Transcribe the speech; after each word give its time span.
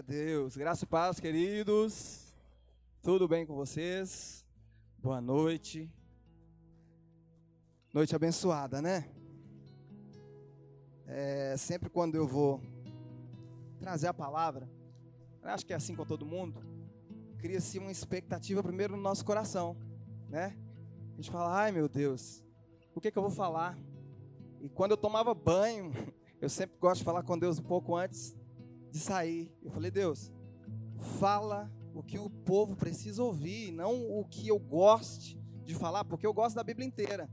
A 0.00 0.02
Deus. 0.02 0.56
Graça 0.56 0.84
e 0.84 0.86
paz, 0.86 1.20
queridos. 1.20 2.32
Tudo 3.02 3.28
bem 3.28 3.44
com 3.44 3.54
vocês? 3.54 4.46
Boa 4.96 5.20
noite. 5.20 5.92
Noite 7.92 8.16
abençoada, 8.16 8.80
né? 8.80 9.10
É, 11.06 11.54
sempre 11.58 11.90
quando 11.90 12.14
eu 12.14 12.26
vou 12.26 12.62
trazer 13.78 14.06
a 14.06 14.14
palavra, 14.14 14.66
acho 15.42 15.66
que 15.66 15.74
é 15.74 15.76
assim 15.76 15.94
com 15.94 16.06
todo 16.06 16.24
mundo, 16.24 16.64
cria-se 17.36 17.78
uma 17.78 17.92
expectativa 17.92 18.62
primeiro 18.62 18.96
no 18.96 19.02
nosso 19.02 19.22
coração, 19.22 19.76
né? 20.30 20.56
A 21.12 21.16
gente 21.16 21.30
fala, 21.30 21.54
ai 21.54 21.72
meu 21.72 21.90
Deus, 21.90 22.42
o 22.94 23.02
que, 23.02 23.10
que 23.10 23.18
eu 23.18 23.22
vou 23.22 23.30
falar? 23.30 23.76
E 24.62 24.68
quando 24.70 24.92
eu 24.92 24.96
tomava 24.96 25.34
banho, 25.34 25.92
eu 26.40 26.48
sempre 26.48 26.78
gosto 26.78 27.00
de 27.00 27.04
falar 27.04 27.22
com 27.22 27.38
Deus 27.38 27.58
um 27.58 27.64
pouco 27.64 27.94
antes 27.94 28.39
de 28.90 28.98
sair. 28.98 29.52
Eu 29.62 29.70
falei, 29.70 29.90
Deus, 29.90 30.32
fala 31.18 31.70
o 31.94 32.02
que 32.02 32.18
o 32.18 32.30
povo 32.30 32.76
precisa 32.76 33.22
ouvir, 33.22 33.72
não 33.72 34.10
o 34.10 34.24
que 34.24 34.48
eu 34.48 34.58
goste 34.58 35.40
de 35.64 35.74
falar, 35.74 36.04
porque 36.04 36.26
eu 36.26 36.32
gosto 36.32 36.56
da 36.56 36.64
Bíblia 36.64 36.86
inteira. 36.86 37.30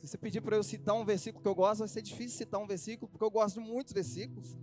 Se 0.00 0.08
você 0.08 0.18
pedir 0.18 0.40
para 0.40 0.56
eu 0.56 0.62
citar 0.62 0.94
um 0.94 1.04
versículo 1.04 1.42
que 1.42 1.48
eu 1.48 1.54
gosto, 1.54 1.78
vai 1.78 1.88
ser 1.88 2.02
difícil 2.02 2.36
citar 2.36 2.60
um 2.60 2.66
versículo, 2.66 3.08
porque 3.08 3.24
eu 3.24 3.30
gosto 3.30 3.60
de 3.60 3.66
muitos 3.66 3.92
versículos. 3.92 4.58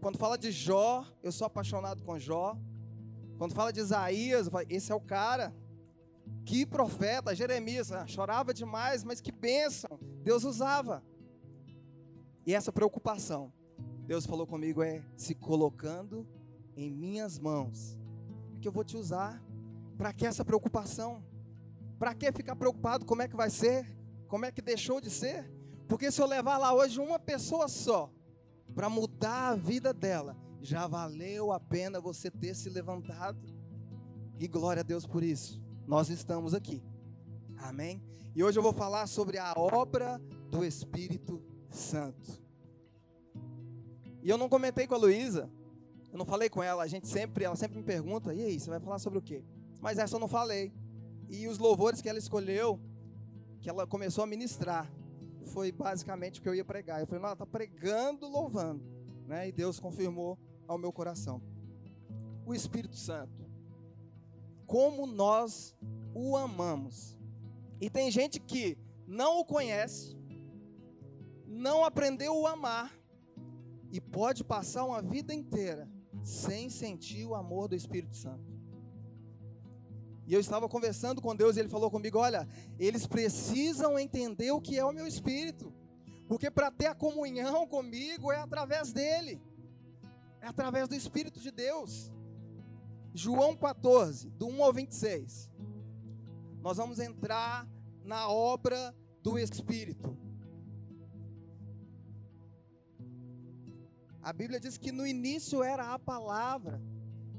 Quando 0.00 0.16
fala 0.16 0.38
de 0.38 0.50
Jó, 0.50 1.04
eu 1.22 1.32
sou 1.32 1.46
apaixonado 1.46 2.02
com 2.02 2.18
Jó. 2.18 2.56
Quando 3.36 3.54
fala 3.54 3.72
de 3.72 3.80
Isaías, 3.80 4.48
falo, 4.48 4.66
esse 4.68 4.92
é 4.92 4.94
o 4.94 5.00
cara. 5.00 5.54
Que 6.44 6.64
profeta, 6.64 7.34
Jeremias, 7.34 7.90
ah, 7.90 8.06
chorava 8.06 8.54
demais, 8.54 9.02
mas 9.02 9.20
que 9.20 9.32
bênção, 9.32 9.98
Deus 10.22 10.44
usava. 10.44 11.02
E 12.46 12.54
essa 12.54 12.72
preocupação 12.72 13.52
Deus 14.06 14.26
falou 14.26 14.46
comigo 14.46 14.82
é 14.82 15.04
se 15.16 15.34
colocando 15.34 16.26
em 16.76 16.90
minhas 16.90 17.38
mãos, 17.38 17.98
que 18.60 18.66
eu 18.66 18.72
vou 18.72 18.84
te 18.84 18.96
usar. 18.96 19.42
Para 19.96 20.12
que 20.12 20.26
essa 20.26 20.44
preocupação? 20.44 21.22
Para 21.98 22.14
que 22.14 22.32
ficar 22.32 22.56
preocupado 22.56 23.04
como 23.04 23.22
é 23.22 23.28
que 23.28 23.36
vai 23.36 23.50
ser? 23.50 23.86
Como 24.26 24.44
é 24.44 24.52
que 24.52 24.62
deixou 24.62 25.00
de 25.00 25.10
ser? 25.10 25.50
Porque 25.86 26.10
se 26.10 26.22
eu 26.22 26.26
levar 26.26 26.56
lá 26.56 26.72
hoje 26.72 27.00
uma 27.00 27.18
pessoa 27.18 27.68
só 27.68 28.10
para 28.74 28.88
mudar 28.88 29.50
a 29.50 29.56
vida 29.56 29.92
dela, 29.92 30.36
já 30.62 30.86
valeu 30.86 31.52
a 31.52 31.60
pena 31.60 32.00
você 32.00 32.30
ter 32.30 32.54
se 32.54 32.70
levantado. 32.70 33.40
E 34.38 34.46
glória 34.46 34.80
a 34.80 34.84
Deus 34.84 35.06
por 35.06 35.22
isso. 35.22 35.60
Nós 35.86 36.08
estamos 36.08 36.54
aqui. 36.54 36.82
Amém? 37.58 38.02
E 38.34 38.42
hoje 38.42 38.58
eu 38.58 38.62
vou 38.62 38.72
falar 38.72 39.06
sobre 39.06 39.36
a 39.36 39.52
obra 39.56 40.18
do 40.50 40.64
Espírito 40.64 41.42
Santo. 41.68 42.40
E 44.22 44.28
eu 44.28 44.36
não 44.36 44.48
comentei 44.48 44.86
com 44.86 44.94
a 44.94 44.98
Luísa, 44.98 45.50
eu 46.12 46.18
não 46.18 46.24
falei 46.24 46.48
com 46.48 46.62
ela, 46.62 46.82
a 46.82 46.86
gente 46.86 47.06
sempre, 47.06 47.44
ela 47.44 47.56
sempre 47.56 47.78
me 47.78 47.84
pergunta, 47.84 48.34
e 48.34 48.42
aí, 48.42 48.60
você 48.60 48.68
vai 48.68 48.80
falar 48.80 48.98
sobre 48.98 49.18
o 49.18 49.22
quê? 49.22 49.44
Mas 49.80 49.98
essa 49.98 50.16
eu 50.16 50.20
não 50.20 50.28
falei. 50.28 50.72
E 51.28 51.46
os 51.46 51.58
louvores 51.58 52.02
que 52.02 52.08
ela 52.08 52.18
escolheu, 52.18 52.80
que 53.60 53.70
ela 53.70 53.86
começou 53.86 54.24
a 54.24 54.26
ministrar, 54.26 54.92
foi 55.46 55.72
basicamente 55.72 56.40
o 56.40 56.42
que 56.42 56.48
eu 56.48 56.54
ia 56.54 56.64
pregar. 56.64 57.00
Eu 57.00 57.06
falei, 57.06 57.20
não, 57.20 57.28
ela 57.28 57.34
está 57.34 57.46
pregando, 57.46 58.28
louvando. 58.28 58.82
Né? 59.26 59.48
E 59.48 59.52
Deus 59.52 59.78
confirmou 59.78 60.38
ao 60.66 60.76
meu 60.76 60.92
coração. 60.92 61.40
O 62.44 62.54
Espírito 62.54 62.96
Santo. 62.96 63.48
Como 64.66 65.06
nós 65.06 65.74
o 66.14 66.36
amamos. 66.36 67.16
E 67.80 67.88
tem 67.88 68.10
gente 68.10 68.38
que 68.38 68.76
não 69.06 69.40
o 69.40 69.44
conhece, 69.44 70.16
não 71.46 71.84
aprendeu 71.84 72.36
o 72.36 72.46
amar, 72.46 72.92
e 73.90 74.00
pode 74.00 74.44
passar 74.44 74.84
uma 74.84 75.02
vida 75.02 75.34
inteira 75.34 75.88
sem 76.22 76.68
sentir 76.68 77.24
o 77.24 77.34
amor 77.34 77.68
do 77.68 77.74
Espírito 77.74 78.16
Santo. 78.16 78.60
E 80.26 80.34
eu 80.34 80.38
estava 80.38 80.68
conversando 80.68 81.20
com 81.20 81.34
Deus 81.34 81.56
e 81.56 81.60
ele 81.60 81.68
falou 81.68 81.90
comigo: 81.90 82.18
Olha, 82.18 82.48
eles 82.78 83.06
precisam 83.06 83.98
entender 83.98 84.52
o 84.52 84.60
que 84.60 84.78
é 84.78 84.84
o 84.84 84.92
meu 84.92 85.06
espírito, 85.06 85.72
porque 86.28 86.50
para 86.50 86.70
ter 86.70 86.86
a 86.86 86.94
comunhão 86.94 87.66
comigo 87.66 88.30
é 88.30 88.38
através 88.38 88.92
dele, 88.92 89.42
é 90.40 90.46
através 90.46 90.88
do 90.88 90.94
Espírito 90.94 91.40
de 91.40 91.50
Deus. 91.50 92.12
João 93.12 93.56
14, 93.56 94.30
do 94.30 94.46
1 94.46 94.62
ao 94.62 94.72
26. 94.72 95.50
Nós 96.62 96.76
vamos 96.76 97.00
entrar 97.00 97.68
na 98.04 98.28
obra 98.28 98.94
do 99.22 99.38
Espírito. 99.38 100.16
A 104.22 104.32
Bíblia 104.32 104.60
diz 104.60 104.76
que 104.76 104.92
no 104.92 105.06
início 105.06 105.62
era 105.62 105.94
a 105.94 105.98
palavra, 105.98 106.80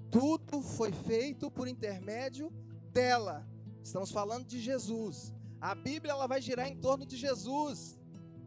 tudo 0.10 0.62
foi 0.62 0.92
feito 0.92 1.50
por 1.52 1.68
intermédio 1.68 2.52
dela. 2.92 3.48
Estamos 3.84 4.12
falando 4.12 4.46
de 4.46 4.60
Jesus. 4.60 5.34
A 5.60 5.76
Bíblia 5.76 6.14
ela 6.14 6.28
vai 6.28 6.42
girar 6.42 6.68
em 6.68 6.76
torno 6.76 7.06
de 7.06 7.16
Jesus. 7.16 8.00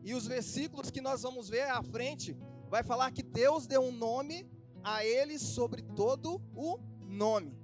E 0.03 0.15
os 0.15 0.27
versículos 0.27 0.91
que 0.91 1.01
nós 1.01 1.23
vamos 1.23 1.49
ver 1.49 1.63
à 1.63 1.83
frente 1.83 2.37
vai 2.69 2.83
falar 2.83 3.13
que 3.13 3.23
Deus 3.23 3.67
deu 3.67 3.81
um 3.81 3.93
nome 3.93 4.51
a 4.83 5.05
ele 5.05 5.39
sobre 5.39 5.81
todo 5.81 6.43
o 6.55 6.79
nome. 7.07 7.57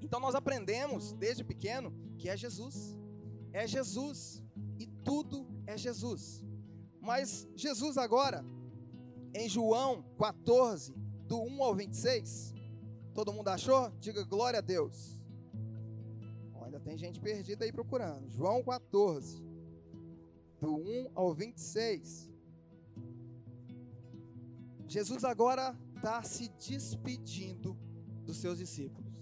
Então 0.00 0.18
nós 0.18 0.34
aprendemos 0.34 1.12
desde 1.12 1.44
pequeno 1.44 1.92
que 2.18 2.28
é 2.28 2.36
Jesus. 2.36 2.96
É 3.52 3.66
Jesus 3.66 4.42
e 4.78 4.86
tudo 5.04 5.46
é 5.66 5.76
Jesus. 5.76 6.42
Mas 7.00 7.48
Jesus 7.54 7.96
agora 7.96 8.44
em 9.36 9.48
João 9.48 10.02
14, 10.18 10.94
do 11.26 11.42
1 11.42 11.62
ao 11.62 11.74
26. 11.74 12.54
Todo 13.14 13.32
mundo 13.32 13.48
achou? 13.48 13.90
Diga 14.00 14.24
glória 14.24 14.58
a 14.58 14.62
Deus. 14.62 15.20
Olha, 16.54 16.80
tem 16.80 16.96
gente 16.96 17.20
perdida 17.20 17.64
aí 17.64 17.72
procurando. 17.72 18.30
João 18.30 18.62
14, 18.62 19.42
do 20.60 20.74
1 20.74 21.10
ao 21.14 21.34
26. 21.34 22.30
Jesus 24.88 25.24
agora 25.24 25.76
está 25.96 26.22
se 26.22 26.48
despedindo 26.48 27.76
dos 28.24 28.38
seus 28.38 28.58
discípulos. 28.58 29.12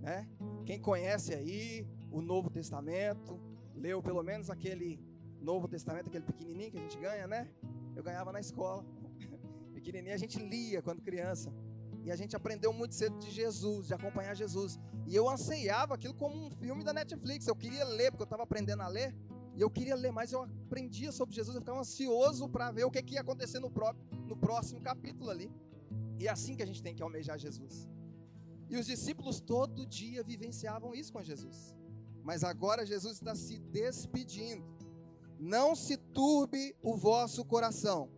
Né? 0.00 0.28
Quem 0.66 0.78
conhece 0.78 1.34
aí 1.34 1.86
o 2.10 2.20
Novo 2.20 2.50
Testamento, 2.50 3.40
leu 3.74 4.02
pelo 4.02 4.22
menos 4.22 4.50
aquele 4.50 5.00
Novo 5.40 5.66
Testamento, 5.66 6.08
aquele 6.08 6.24
pequenininho 6.24 6.70
que 6.72 6.78
a 6.78 6.82
gente 6.82 6.98
ganha, 6.98 7.26
né? 7.26 7.50
Eu 7.96 8.02
ganhava 8.02 8.32
na 8.32 8.40
escola 8.40 8.84
pequenininho, 9.80 10.14
a 10.14 10.22
gente 10.24 10.38
lia 10.38 10.80
quando 10.82 11.00
criança. 11.02 11.52
E 12.04 12.10
a 12.10 12.16
gente 12.16 12.34
aprendeu 12.34 12.72
muito 12.72 12.94
cedo 12.94 13.18
de 13.18 13.30
Jesus, 13.30 13.86
de 13.88 13.94
acompanhar 13.94 14.34
Jesus. 14.34 14.78
E 15.06 15.14
eu 15.14 15.28
anseiava 15.28 15.94
aquilo 15.94 16.14
como 16.14 16.34
um 16.46 16.50
filme 16.50 16.82
da 16.82 16.92
Netflix. 16.92 17.46
Eu 17.46 17.56
queria 17.56 17.84
ler, 17.84 18.10
porque 18.10 18.22
eu 18.22 18.30
estava 18.32 18.44
aprendendo 18.44 18.82
a 18.82 18.88
ler. 18.88 19.14
E 19.56 19.60
eu 19.60 19.68
queria 19.68 19.96
ler 19.96 20.12
mais, 20.12 20.32
eu 20.32 20.42
aprendia 20.42 21.10
sobre 21.12 21.34
Jesus, 21.34 21.54
eu 21.54 21.60
ficava 21.60 21.80
ansioso 21.80 22.48
para 22.48 22.70
ver 22.70 22.84
o 22.84 22.90
que, 22.90 23.02
que 23.02 23.14
ia 23.14 23.20
acontecer 23.20 23.58
no, 23.58 23.70
próprio, 23.70 24.02
no 24.26 24.36
próximo 24.36 24.80
capítulo 24.80 25.28
ali. 25.28 25.50
E 26.18 26.26
é 26.28 26.30
assim 26.30 26.54
que 26.56 26.62
a 26.62 26.66
gente 26.66 26.82
tem 26.82 26.94
que 26.94 27.02
almejar 27.02 27.38
Jesus. 27.38 27.88
E 28.70 28.76
os 28.76 28.86
discípulos 28.86 29.40
todo 29.40 29.86
dia 29.86 30.22
vivenciavam 30.22 30.94
isso 30.94 31.12
com 31.12 31.22
Jesus. 31.22 31.74
Mas 32.22 32.44
agora 32.44 32.86
Jesus 32.86 33.14
está 33.14 33.34
se 33.34 33.58
despedindo. 33.58 34.64
Não 35.38 35.74
se 35.74 35.96
turbe 35.96 36.76
o 36.80 36.96
vosso 36.96 37.44
coração. 37.44 38.08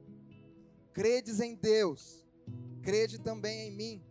Credes 0.92 1.40
em 1.40 1.54
Deus, 1.54 2.26
crede 2.82 3.18
também 3.18 3.68
em 3.68 3.70
mim. 3.70 4.02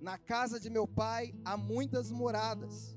Na 0.00 0.18
casa 0.18 0.58
de 0.58 0.68
meu 0.68 0.86
pai 0.86 1.32
há 1.44 1.56
muitas 1.56 2.10
moradas. 2.10 2.96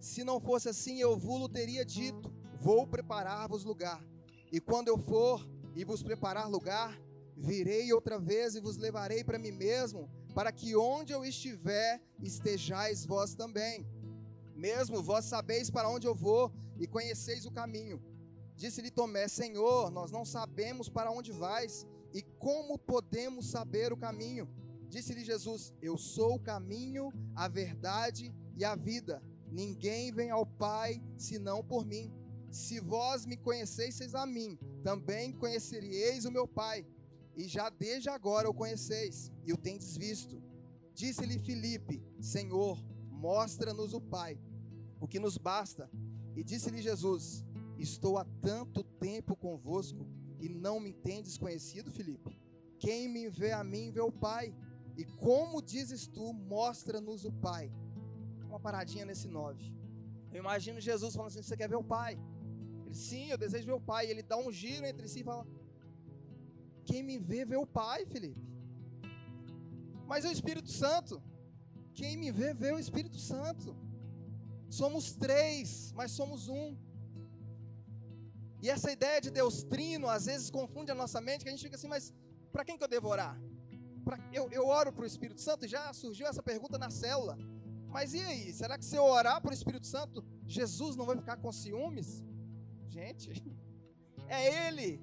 Se 0.00 0.24
não 0.24 0.40
fosse 0.40 0.68
assim, 0.68 0.98
eu 0.98 1.16
vos 1.16 1.48
teria 1.48 1.84
dito: 1.84 2.32
Vou 2.58 2.86
preparar-vos 2.86 3.64
lugar. 3.64 4.02
E 4.50 4.60
quando 4.60 4.88
eu 4.88 4.96
for 4.96 5.46
e 5.74 5.84
vos 5.84 6.02
preparar 6.02 6.48
lugar, 6.48 6.98
virei 7.36 7.92
outra 7.92 8.18
vez 8.18 8.54
e 8.54 8.60
vos 8.60 8.78
levarei 8.78 9.22
para 9.22 9.38
mim 9.38 9.52
mesmo, 9.52 10.08
para 10.34 10.52
que 10.52 10.74
onde 10.76 11.12
eu 11.12 11.24
estiver, 11.24 12.00
estejais 12.22 13.04
vós 13.04 13.34
também. 13.34 13.86
Mesmo 14.54 15.02
vós 15.02 15.24
sabeis 15.26 15.70
para 15.70 15.88
onde 15.88 16.06
eu 16.06 16.14
vou 16.14 16.50
e 16.78 16.86
conheceis 16.86 17.44
o 17.44 17.50
caminho. 17.50 18.02
Disse-lhe 18.54 18.90
Tomé: 18.90 19.28
Senhor, 19.28 19.90
nós 19.90 20.10
não 20.10 20.24
sabemos 20.24 20.88
para 20.88 21.10
onde 21.10 21.32
vais 21.32 21.86
e 22.12 22.22
como 22.38 22.78
podemos 22.78 23.50
saber 23.50 23.92
o 23.92 23.96
caminho. 23.96 24.48
Disse-lhe 24.88 25.24
Jesus: 25.24 25.74
Eu 25.82 25.98
sou 25.98 26.36
o 26.36 26.40
caminho, 26.40 27.12
a 27.34 27.48
verdade 27.48 28.32
e 28.56 28.64
a 28.64 28.76
vida. 28.76 29.22
Ninguém 29.50 30.12
vem 30.12 30.30
ao 30.30 30.46
Pai 30.46 31.02
senão 31.16 31.62
por 31.62 31.84
mim. 31.84 32.12
Se 32.50 32.78
vós 32.78 33.26
me 33.26 33.36
conhecesseis 33.36 34.14
a 34.14 34.24
mim, 34.24 34.56
também 34.84 35.32
conheceríeis 35.32 36.24
o 36.24 36.30
meu 36.30 36.46
Pai. 36.46 36.86
E 37.36 37.48
já 37.48 37.68
desde 37.68 38.08
agora 38.08 38.48
o 38.48 38.54
conheceis 38.54 39.32
e 39.44 39.52
o 39.52 39.56
tendes 39.56 39.96
visto. 39.96 40.40
Disse-lhe 40.94 41.40
Filipe: 41.40 42.00
Senhor, 42.20 42.80
mostra-nos 43.10 43.92
o 43.92 44.00
Pai, 44.00 44.38
o 45.00 45.08
que 45.08 45.18
nos 45.18 45.36
basta. 45.36 45.90
E 46.36 46.44
disse-lhe 46.44 46.80
Jesus: 46.80 47.44
Estou 47.84 48.16
há 48.20 48.24
tanto 48.48 48.82
tempo 49.08 49.36
convosco 49.46 50.02
e 50.44 50.48
não 50.48 50.76
me 50.84 50.92
tendes 51.08 51.36
conhecido, 51.44 51.90
Filipe? 51.98 52.30
Quem 52.84 53.08
me 53.14 53.24
vê 53.40 53.52
a 53.52 53.62
mim, 53.72 53.92
vê 53.96 54.00
o 54.00 54.14
Pai. 54.26 54.46
E 55.00 55.04
como 55.26 55.62
dizes 55.72 56.06
tu, 56.06 56.26
mostra-nos 56.32 57.24
o 57.30 57.32
Pai. 57.48 57.64
Uma 58.48 58.60
paradinha 58.66 59.04
nesse 59.10 59.28
9. 59.28 59.72
Eu 60.32 60.38
imagino 60.44 60.86
Jesus 60.90 61.14
falando 61.14 61.30
assim: 61.30 61.42
Você 61.42 61.56
quer 61.60 61.68
ver 61.68 61.80
o 61.84 61.90
Pai? 61.96 62.12
Ele, 62.86 62.94
sim, 62.94 63.26
eu 63.30 63.38
desejo 63.44 63.66
ver 63.66 63.78
o 63.80 63.86
Pai. 63.92 64.02
E 64.06 64.10
ele 64.12 64.22
dá 64.22 64.36
um 64.44 64.50
giro 64.50 64.86
entre 64.86 65.06
si 65.12 65.20
e 65.20 65.28
fala: 65.30 65.46
Quem 66.88 67.02
me 67.02 67.18
vê, 67.18 67.44
vê 67.52 67.58
o 67.64 67.66
Pai, 67.66 68.00
Felipe. 68.14 68.42
Mas 70.10 70.24
é 70.24 70.28
o 70.28 70.36
Espírito 70.38 70.70
Santo. 70.82 71.22
Quem 72.00 72.16
me 72.22 72.30
vê, 72.38 72.48
vê 72.54 72.72
o 72.72 72.82
Espírito 72.86 73.18
Santo. 73.18 73.76
Somos 74.80 75.14
três, 75.26 75.92
mas 75.98 76.10
somos 76.10 76.48
um. 76.48 76.68
E 78.64 78.70
essa 78.70 78.90
ideia 78.90 79.20
de 79.20 79.30
Deus 79.30 79.62
trino, 79.62 80.08
às 80.08 80.24
vezes 80.24 80.48
confunde 80.48 80.90
a 80.90 80.94
nossa 80.94 81.20
mente, 81.20 81.42
que 81.42 81.50
a 81.50 81.52
gente 81.52 81.64
fica 81.64 81.76
assim, 81.76 81.86
mas 81.86 82.14
para 82.50 82.64
quem 82.64 82.78
que 82.78 82.82
eu 82.82 82.88
devo 82.88 83.08
orar? 83.08 83.38
Pra, 84.02 84.18
eu, 84.32 84.50
eu 84.50 84.66
oro 84.66 84.90
para 84.90 85.02
o 85.02 85.06
Espírito 85.06 85.42
Santo 85.42 85.66
e 85.66 85.68
já 85.68 85.92
surgiu 85.92 86.26
essa 86.26 86.42
pergunta 86.42 86.78
na 86.78 86.88
célula. 86.88 87.36
Mas 87.90 88.14
e 88.14 88.20
aí? 88.20 88.54
Será 88.54 88.78
que 88.78 88.84
se 88.86 88.96
eu 88.96 89.04
orar 89.04 89.42
para 89.42 89.50
o 89.50 89.52
Espírito 89.52 89.86
Santo, 89.86 90.24
Jesus 90.46 90.96
não 90.96 91.04
vai 91.04 91.14
ficar 91.14 91.36
com 91.36 91.52
ciúmes? 91.52 92.24
Gente, 92.88 93.30
é 94.28 94.66
Ele. 94.66 94.98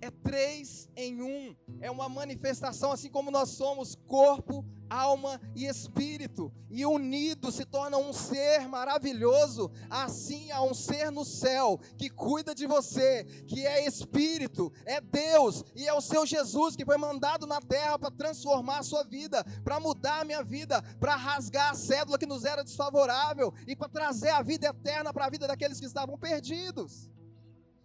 É 0.00 0.08
três 0.08 0.88
em 0.94 1.20
um. 1.20 1.56
É 1.80 1.90
uma 1.90 2.08
manifestação, 2.08 2.92
assim 2.92 3.10
como 3.10 3.32
nós 3.32 3.48
somos 3.48 3.96
corpo, 4.06 4.64
alma 4.90 5.40
e 5.54 5.66
espírito, 5.66 6.52
e 6.68 6.84
unidos 6.84 7.54
se 7.54 7.64
torna 7.64 7.96
um 7.96 8.12
ser 8.12 8.68
maravilhoso. 8.68 9.70
Assim 9.88 10.50
há 10.50 10.60
um 10.62 10.74
ser 10.74 11.10
no 11.10 11.24
céu 11.24 11.80
que 11.96 12.10
cuida 12.10 12.54
de 12.54 12.66
você, 12.66 13.24
que 13.46 13.64
é 13.64 13.86
espírito, 13.86 14.72
é 14.84 15.00
Deus, 15.00 15.64
e 15.74 15.86
é 15.86 15.94
o 15.94 16.00
seu 16.00 16.26
Jesus 16.26 16.74
que 16.74 16.84
foi 16.84 16.98
mandado 16.98 17.46
na 17.46 17.60
terra 17.60 17.98
para 17.98 18.10
transformar 18.10 18.78
a 18.78 18.82
sua 18.82 19.04
vida, 19.04 19.44
para 19.64 19.78
mudar 19.78 20.20
a 20.20 20.24
minha 20.24 20.42
vida, 20.42 20.82
para 20.98 21.14
rasgar 21.14 21.70
a 21.70 21.74
cédula 21.74 22.18
que 22.18 22.26
nos 22.26 22.44
era 22.44 22.64
desfavorável 22.64 23.54
e 23.66 23.76
para 23.76 23.88
trazer 23.88 24.30
a 24.30 24.42
vida 24.42 24.66
eterna 24.66 25.12
para 25.12 25.26
a 25.26 25.30
vida 25.30 25.46
daqueles 25.46 25.78
que 25.78 25.86
estavam 25.86 26.18
perdidos. 26.18 27.08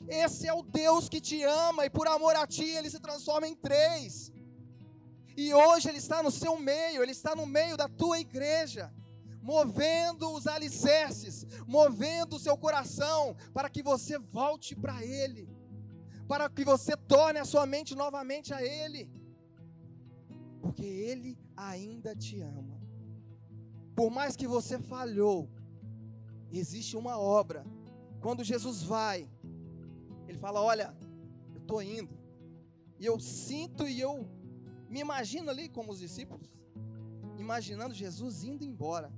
Esse 0.07 0.47
é 0.47 0.53
o 0.53 0.61
Deus 0.61 1.09
que 1.09 1.19
te 1.19 1.43
ama 1.43 1.85
e 1.85 1.89
por 1.89 2.07
amor 2.07 2.35
a 2.35 2.45
ti 2.45 2.63
ele 2.63 2.89
se 2.89 2.99
transforma 2.99 3.47
em 3.47 3.55
três. 3.55 4.31
E 5.37 5.53
hoje 5.53 5.89
Ele 5.89 5.97
está 5.97 6.23
no 6.23 6.31
seu 6.31 6.57
meio, 6.57 7.03
Ele 7.03 7.11
está 7.11 7.35
no 7.35 7.45
meio 7.45 7.75
da 7.75 7.89
tua 7.89 8.19
igreja, 8.19 8.93
movendo 9.41 10.31
os 10.31 10.47
alicerces, 10.47 11.45
movendo 11.67 12.37
o 12.37 12.39
seu 12.39 12.57
coração, 12.57 13.35
para 13.53 13.69
que 13.69 13.83
você 13.83 14.17
volte 14.17 14.75
para 14.75 15.03
Ele, 15.03 15.49
para 16.27 16.49
que 16.49 16.63
você 16.63 16.95
torne 16.95 17.39
a 17.39 17.45
sua 17.45 17.65
mente 17.65 17.95
novamente 17.95 18.53
a 18.53 18.63
Ele, 18.63 19.09
porque 20.61 20.85
Ele 20.85 21.37
ainda 21.55 22.15
te 22.15 22.39
ama. 22.41 22.81
Por 23.95 24.09
mais 24.09 24.35
que 24.35 24.47
você 24.47 24.79
falhou, 24.79 25.49
existe 26.51 26.97
uma 26.97 27.19
obra. 27.19 27.65
Quando 28.21 28.43
Jesus 28.43 28.83
vai, 28.83 29.29
Ele 30.27 30.37
fala: 30.37 30.61
Olha, 30.61 30.95
eu 31.53 31.61
estou 31.61 31.81
indo, 31.81 32.17
e 32.99 33.05
eu 33.05 33.19
sinto 33.19 33.87
e 33.87 33.99
eu 33.99 34.27
me 34.95 35.01
imagino 35.01 35.49
ali 35.51 35.67
como 35.67 35.91
os 35.91 35.99
discípulos, 35.99 36.49
imaginando 37.37 37.93
Jesus 37.93 38.45
indo 38.45 38.63
embora. 38.63 39.11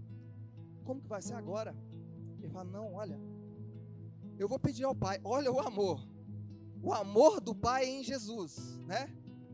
Como 0.83 0.99
que 0.99 1.07
vai 1.07 1.21
ser 1.21 1.35
agora? 1.35 1.71
Ele 2.39 2.49
fala: 2.49 2.67
Não, 2.77 2.95
olha, 2.95 3.19
eu 4.39 4.47
vou 4.47 4.57
pedir 4.57 4.85
ao 4.85 4.95
Pai, 4.95 5.19
olha 5.23 5.51
o 5.51 5.59
amor, 5.59 5.99
o 6.81 6.91
amor 6.91 7.39
do 7.39 7.53
Pai 7.53 7.85
em 7.85 8.03
Jesus, 8.03 8.53
né? 8.87 9.03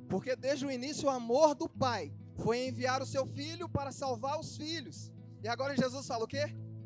Porque 0.08 0.34
desde 0.34 0.66
o 0.66 0.72
início 0.72 1.08
o 1.10 1.12
amor 1.12 1.56
do 1.56 1.68
Pai 1.68 2.14
foi 2.44 2.68
enviar 2.70 3.02
o 3.02 3.06
seu 3.14 3.26
filho 3.26 3.68
para 3.68 3.92
salvar 3.92 4.40
os 4.40 4.56
filhos. 4.56 5.12
E 5.44 5.48
agora 5.50 5.76
Jesus 5.76 6.08
fala 6.08 6.24
o 6.24 6.28
quê? 6.36 6.46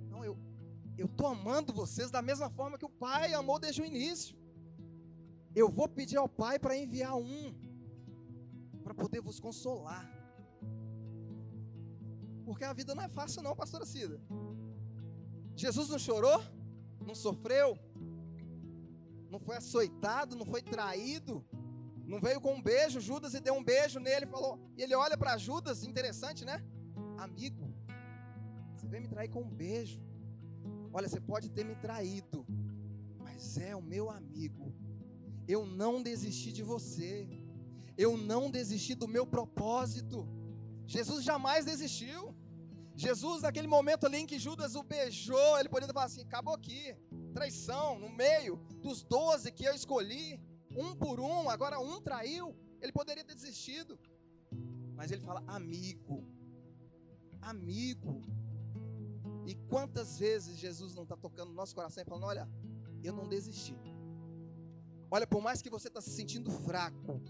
Não, 0.10 0.26
eu 0.26 0.36
eu 0.98 1.08
tô 1.08 1.28
amando 1.28 1.72
vocês 1.72 2.10
da 2.10 2.24
mesma 2.24 2.50
forma 2.50 2.80
que 2.80 2.90
o 2.92 2.96
Pai 3.06 3.36
amou 3.36 3.60
desde 3.60 3.84
o 3.84 3.86
início. 3.86 4.36
Eu 5.54 5.70
vou 5.70 5.88
pedir 5.88 6.18
ao 6.18 6.28
Pai 6.28 6.58
para 6.58 6.76
enviar 6.76 7.16
um 7.16 7.54
para 8.88 8.96
poder 8.96 9.22
vos 9.22 9.38
consolar. 9.38 10.06
Porque 12.46 12.64
a 12.64 12.72
vida 12.72 12.96
não 12.96 13.04
é 13.04 13.10
fácil, 13.10 13.44
não, 13.44 13.54
pastora 13.54 13.86
Cida. 13.86 14.18
Jesus 15.64 15.90
não 15.90 16.00
chorou, 16.00 16.42
não 17.06 17.14
sofreu, 17.14 17.78
não 19.30 19.40
foi 19.40 19.58
açoitado, 19.58 20.38
não 20.38 20.46
foi 20.46 20.62
traído, 20.62 21.44
não 22.06 22.22
veio 22.22 22.40
com 22.40 22.54
um 22.54 22.62
beijo. 22.62 23.02
Judas 23.02 23.34
e 23.34 23.42
deu 23.42 23.56
um 23.56 23.64
beijo 23.64 24.00
nele 24.00 24.26
e 24.26 24.30
falou. 24.30 24.58
E 24.78 24.82
ele 24.84 24.96
olha 24.96 25.18
para 25.18 25.38
Judas, 25.38 25.84
interessante, 25.84 26.46
né? 26.46 26.64
Amigo, 27.18 27.74
você 28.74 28.88
veio 28.88 29.02
me 29.02 29.10
trair 29.10 29.30
com 29.30 29.42
um 29.42 29.50
beijo. 29.50 30.00
Olha, 30.94 31.10
você 31.10 31.20
pode 31.20 31.50
ter 31.50 31.66
me 31.66 31.76
traído, 31.76 32.46
mas 33.20 33.58
é 33.58 33.76
o 33.76 33.82
meu 33.82 34.10
amigo. 34.10 34.74
Eu 35.46 35.66
não 35.66 36.02
desisti 36.02 36.54
de 36.54 36.64
você 36.64 37.28
eu 37.98 38.16
não 38.16 38.52
desisti 38.52 38.94
do 38.94 39.08
meu 39.08 39.26
propósito. 39.26 40.28
Jesus 40.86 41.24
jamais 41.24 41.66
desistiu. 41.66 42.36
Jesus, 42.96 43.44
naquele 43.44 43.68
momento 43.68 44.06
ali 44.06 44.18
em 44.18 44.26
que 44.26 44.40
Judas 44.40 44.76
o 44.76 44.84
beijou, 44.84 45.60
ele 45.60 45.70
poderia 45.70 45.94
falar 45.94 46.06
assim: 46.06 46.22
acabou 46.22 46.54
aqui, 46.54 46.96
traição, 47.34 48.00
no 48.00 48.10
meio 48.10 48.58
dos 48.82 49.04
doze 49.04 49.52
que 49.52 49.66
eu 49.66 49.74
escolhi, 49.74 50.40
um 50.76 50.96
por 50.96 51.20
um, 51.20 51.50
agora 51.50 51.80
um 51.80 52.02
traiu. 52.02 52.56
Ele 52.82 52.92
poderia 52.92 53.24
ter 53.24 53.36
desistido, 53.36 54.00
mas 54.96 55.12
ele 55.12 55.22
fala: 55.22 55.44
amigo, 55.48 56.26
amigo. 57.42 58.26
E 59.46 59.56
quantas 59.56 60.20
vezes 60.20 60.58
Jesus 60.58 60.94
não 60.94 61.04
está 61.04 61.16
tocando 61.16 61.50
no 61.50 61.56
nosso 61.56 61.76
coração 61.76 62.02
e 62.02 62.06
falando: 62.06 62.26
olha, 62.26 62.50
eu 63.04 63.14
não 63.14 63.28
desisti. 63.28 63.76
Olha, 65.10 65.26
por 65.26 65.42
mais 65.42 65.62
que 65.62 65.70
você 65.70 65.88
está 65.88 66.02
se 66.02 66.10
sentindo 66.10 66.52
fraco, 66.52 67.22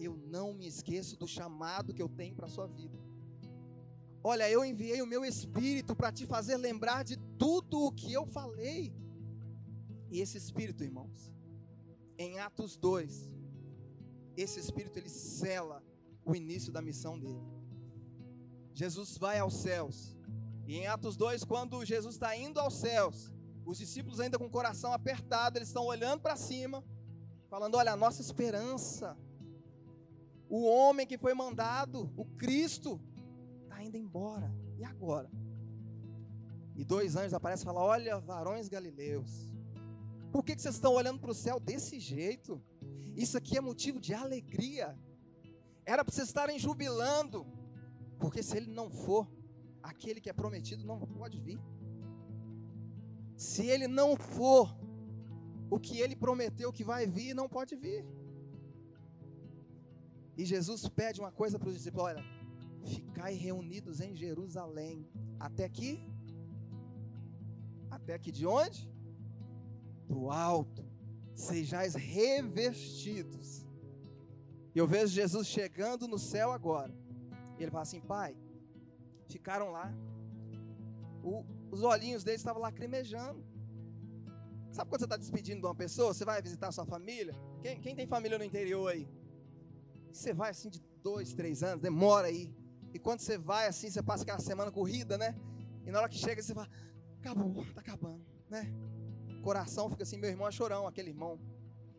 eu 0.00 0.16
não 0.16 0.52
me 0.52 0.66
esqueço 0.66 1.16
do 1.16 1.26
chamado 1.26 1.92
que 1.92 2.02
eu 2.02 2.08
tenho 2.08 2.34
para 2.34 2.46
a 2.46 2.50
sua 2.50 2.66
vida. 2.66 2.98
Olha, 4.22 4.50
eu 4.50 4.64
enviei 4.64 5.00
o 5.00 5.06
meu 5.06 5.24
espírito 5.24 5.94
para 5.94 6.12
te 6.12 6.26
fazer 6.26 6.56
lembrar 6.56 7.04
de 7.04 7.16
tudo 7.38 7.80
o 7.80 7.92
que 7.92 8.12
eu 8.12 8.26
falei. 8.26 8.94
E 10.10 10.20
esse 10.20 10.36
espírito, 10.36 10.82
irmãos, 10.82 11.32
em 12.16 12.38
Atos 12.38 12.76
2, 12.76 13.30
esse 14.36 14.58
espírito 14.58 14.98
ele 14.98 15.08
cela 15.08 15.82
o 16.24 16.34
início 16.34 16.72
da 16.72 16.82
missão 16.82 17.18
dele. 17.18 17.42
Jesus 18.74 19.16
vai 19.16 19.38
aos 19.38 19.54
céus. 19.54 20.16
E 20.66 20.76
em 20.76 20.86
Atos 20.86 21.16
2, 21.16 21.44
quando 21.44 21.84
Jesus 21.84 22.14
está 22.14 22.36
indo 22.36 22.60
aos 22.60 22.74
céus, 22.74 23.32
os 23.64 23.78
discípulos 23.78 24.20
ainda 24.20 24.38
com 24.38 24.46
o 24.46 24.50
coração 24.50 24.92
apertado, 24.92 25.58
eles 25.58 25.68
estão 25.68 25.84
olhando 25.84 26.20
para 26.20 26.36
cima, 26.36 26.84
falando: 27.48 27.76
Olha, 27.76 27.92
a 27.92 27.96
nossa 27.96 28.20
esperança 28.20 29.16
o 30.48 30.64
homem 30.64 31.06
que 31.06 31.18
foi 31.18 31.34
mandado, 31.34 32.10
o 32.16 32.24
Cristo, 32.24 33.00
está 33.62 33.82
indo 33.82 33.96
embora. 33.96 34.52
E 34.78 34.84
agora? 34.84 35.30
E 36.76 36.84
dois 36.84 37.16
anjos 37.16 37.34
aparecem 37.34 37.64
e 37.64 37.66
falam: 37.66 37.82
Olha, 37.82 38.18
varões 38.18 38.68
galileus, 38.68 39.52
por 40.30 40.44
que, 40.44 40.54
que 40.54 40.62
vocês 40.62 40.74
estão 40.74 40.94
olhando 40.94 41.20
para 41.20 41.30
o 41.30 41.34
céu 41.34 41.58
desse 41.58 41.98
jeito? 41.98 42.62
Isso 43.16 43.36
aqui 43.36 43.56
é 43.56 43.60
motivo 43.60 44.00
de 44.00 44.14
alegria. 44.14 44.96
Era 45.84 46.04
para 46.04 46.14
vocês 46.14 46.28
estarem 46.28 46.58
jubilando, 46.58 47.46
porque 48.18 48.42
se 48.42 48.56
ele 48.56 48.70
não 48.70 48.90
for, 48.90 49.26
aquele 49.82 50.20
que 50.20 50.30
é 50.30 50.32
prometido 50.32 50.86
não 50.86 51.00
pode 51.00 51.40
vir. 51.40 51.58
Se 53.36 53.66
ele 53.66 53.88
não 53.88 54.16
for, 54.16 54.76
o 55.70 55.78
que 55.78 56.00
ele 56.00 56.16
prometeu 56.16 56.72
que 56.72 56.84
vai 56.84 57.06
vir, 57.06 57.34
não 57.34 57.48
pode 57.48 57.74
vir. 57.76 58.04
E 60.38 60.44
Jesus 60.44 60.88
pede 60.88 61.20
uma 61.20 61.32
coisa 61.32 61.58
para 61.58 61.68
os 61.68 61.74
discípulos: 61.74 62.06
olha, 62.06 62.24
ficai 62.84 63.34
reunidos 63.34 64.00
em 64.00 64.14
Jerusalém. 64.14 65.04
Até 65.40 65.64
aqui? 65.64 66.08
Até 67.90 68.14
aqui 68.14 68.30
de 68.30 68.46
onde? 68.46 68.88
Do 70.08 70.30
alto. 70.30 70.86
Sejais 71.34 71.94
revestidos. 71.96 73.66
Eu 74.72 74.86
vejo 74.86 75.12
Jesus 75.12 75.48
chegando 75.48 76.06
no 76.06 76.20
céu 76.20 76.52
agora. 76.52 76.94
Ele 77.58 77.70
fala 77.72 77.82
assim: 77.82 78.00
Pai, 78.00 78.36
ficaram 79.26 79.72
lá. 79.72 79.92
O, 81.24 81.44
os 81.72 81.82
olhinhos 81.82 82.22
deles 82.22 82.40
estavam 82.40 82.62
lacrimejando. 82.62 83.44
Sabe 84.70 84.88
quando 84.88 85.00
você 85.00 85.06
está 85.06 85.16
despedindo 85.16 85.60
de 85.62 85.66
uma 85.66 85.74
pessoa? 85.74 86.14
Você 86.14 86.24
vai 86.24 86.40
visitar 86.40 86.70
sua 86.70 86.86
família? 86.86 87.34
Quem, 87.60 87.80
quem 87.80 87.96
tem 87.96 88.06
família 88.06 88.38
no 88.38 88.44
interior 88.44 88.92
aí? 88.92 89.08
Você 90.12 90.32
vai 90.32 90.50
assim 90.50 90.68
de 90.68 90.80
dois, 91.02 91.32
três 91.32 91.62
anos, 91.62 91.82
demora 91.82 92.28
aí. 92.28 92.52
E 92.92 92.98
quando 92.98 93.20
você 93.20 93.36
vai 93.36 93.66
assim, 93.66 93.90
você 93.90 94.02
passa 94.02 94.22
aquela 94.22 94.40
semana 94.40 94.70
corrida, 94.70 95.16
né? 95.18 95.34
E 95.86 95.90
na 95.90 96.00
hora 96.00 96.08
que 96.08 96.18
chega, 96.18 96.42
você 96.42 96.54
fala, 96.54 96.68
acabou, 97.18 97.64
tá 97.74 97.80
acabando, 97.80 98.24
né? 98.48 98.72
O 99.38 99.42
coração 99.42 99.88
fica 99.88 100.02
assim, 100.02 100.18
meu 100.18 100.30
irmão 100.30 100.48
é 100.48 100.50
chorão, 100.50 100.86
aquele 100.86 101.10
irmão 101.10 101.38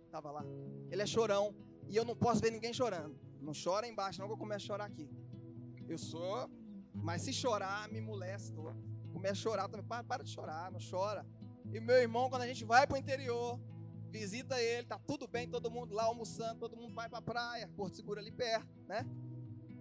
estava 0.05 0.31
lá. 0.31 0.43
Ele 0.91 1.01
é 1.01 1.05
chorão 1.05 1.55
e 1.87 1.95
eu 1.95 2.05
não 2.05 2.15
posso 2.15 2.41
ver 2.41 2.51
ninguém 2.51 2.73
chorando. 2.73 3.17
Não 3.41 3.53
chora 3.53 3.87
embaixo, 3.87 4.19
não, 4.19 4.27
que 4.27 4.33
eu 4.33 4.37
começo 4.37 4.65
a 4.65 4.67
chorar 4.67 4.85
aqui. 4.85 5.09
Eu 5.87 5.97
sou, 5.97 6.49
mas 6.93 7.21
se 7.21 7.33
chorar, 7.33 7.89
me 7.89 8.01
molesto. 8.01 8.61
Começo 9.13 9.33
a 9.33 9.43
chorar 9.43 9.69
também. 9.69 9.85
Para, 9.85 10.03
para 10.03 10.23
de 10.23 10.29
chorar, 10.29 10.71
não 10.71 10.79
chora. 10.79 11.25
E 11.71 11.79
meu 11.79 11.95
irmão, 11.95 12.29
quando 12.29 12.41
a 12.41 12.47
gente 12.47 12.65
vai 12.65 12.85
para 12.85 12.95
o 12.95 12.99
interior, 12.99 13.59
visita 14.09 14.61
ele, 14.61 14.87
tá 14.87 14.97
tudo 14.99 15.27
bem, 15.27 15.47
todo 15.47 15.69
mundo 15.69 15.93
lá 15.93 16.03
almoçando, 16.03 16.59
todo 16.59 16.75
mundo 16.75 16.93
vai 16.93 17.07
para 17.07 17.19
a 17.19 17.21
praia, 17.21 17.67
Porto 17.75 17.95
Seguro 17.95 18.19
ali 18.19 18.31
perto, 18.31 18.67
né? 18.87 19.05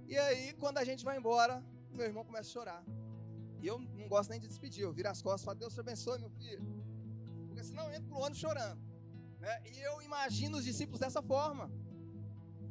E 0.06 0.16
aí, 0.16 0.52
quando 0.54 0.78
a 0.78 0.85
gente 0.85 1.04
vai 1.04 1.18
embora, 1.18 1.64
meu 1.92 2.06
irmão 2.06 2.25
começa 2.25 2.49
a 2.49 2.52
chorar. 2.52 2.85
E 3.61 3.66
eu 3.66 3.78
não 3.78 4.08
gosto 4.08 4.30
nem 4.30 4.40
de 4.40 4.47
despedir, 4.47 4.82
eu 4.82 4.92
viro 4.92 5.08
as 5.08 5.20
costas 5.20 5.42
e 5.42 5.44
falo, 5.44 5.58
Deus 5.58 5.75
te 5.75 5.80
abençoe, 5.80 6.18
meu 6.18 6.30
filho. 6.30 6.62
Porque 7.47 7.64
senão 7.64 7.85
eu 7.85 7.94
entro 7.94 8.08
pro 8.08 8.18
ônibus 8.18 8.38
chorando. 8.38 8.80
Né? 9.40 9.62
E 9.73 9.80
eu 9.80 10.00
imagino 10.02 10.58
os 10.58 10.64
discípulos 10.64 11.00
dessa 11.00 11.23
forma. 11.23 11.70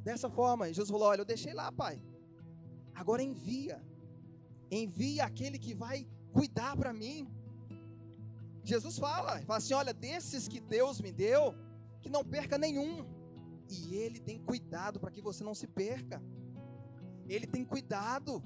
Dessa 0.04 0.30
forma. 0.30 0.70
E 0.70 0.74
Jesus 0.74 0.90
falou: 0.90 1.08
Olha, 1.08 1.22
eu 1.22 1.26
deixei 1.26 1.54
lá, 1.54 1.72
pai. 1.72 2.02
Agora 2.94 3.22
envia. 3.22 3.84
Envia 4.70 5.26
aquele 5.26 5.58
que 5.60 5.74
vai 5.74 6.08
cuidar 6.32 6.76
para 6.76 6.94
mim. 6.94 7.30
Jesus 8.68 8.98
fala, 8.98 9.42
fala 9.42 9.58
assim: 9.58 9.74
olha, 9.74 9.94
desses 9.94 10.48
que 10.48 10.60
Deus 10.60 11.00
me 11.00 11.12
deu, 11.12 11.56
que 12.02 12.10
não 12.10 12.24
perca 12.24 12.58
nenhum. 12.58 13.06
E 13.70 13.96
Ele 13.96 14.20
tem 14.20 14.38
cuidado 14.40 15.00
para 15.00 15.12
que 15.12 15.22
você 15.22 15.44
não 15.44 15.56
se 15.56 15.68
perca. 15.68 16.22
Ele 17.28 17.48
tem 17.48 17.64
cuidado. 17.64 18.44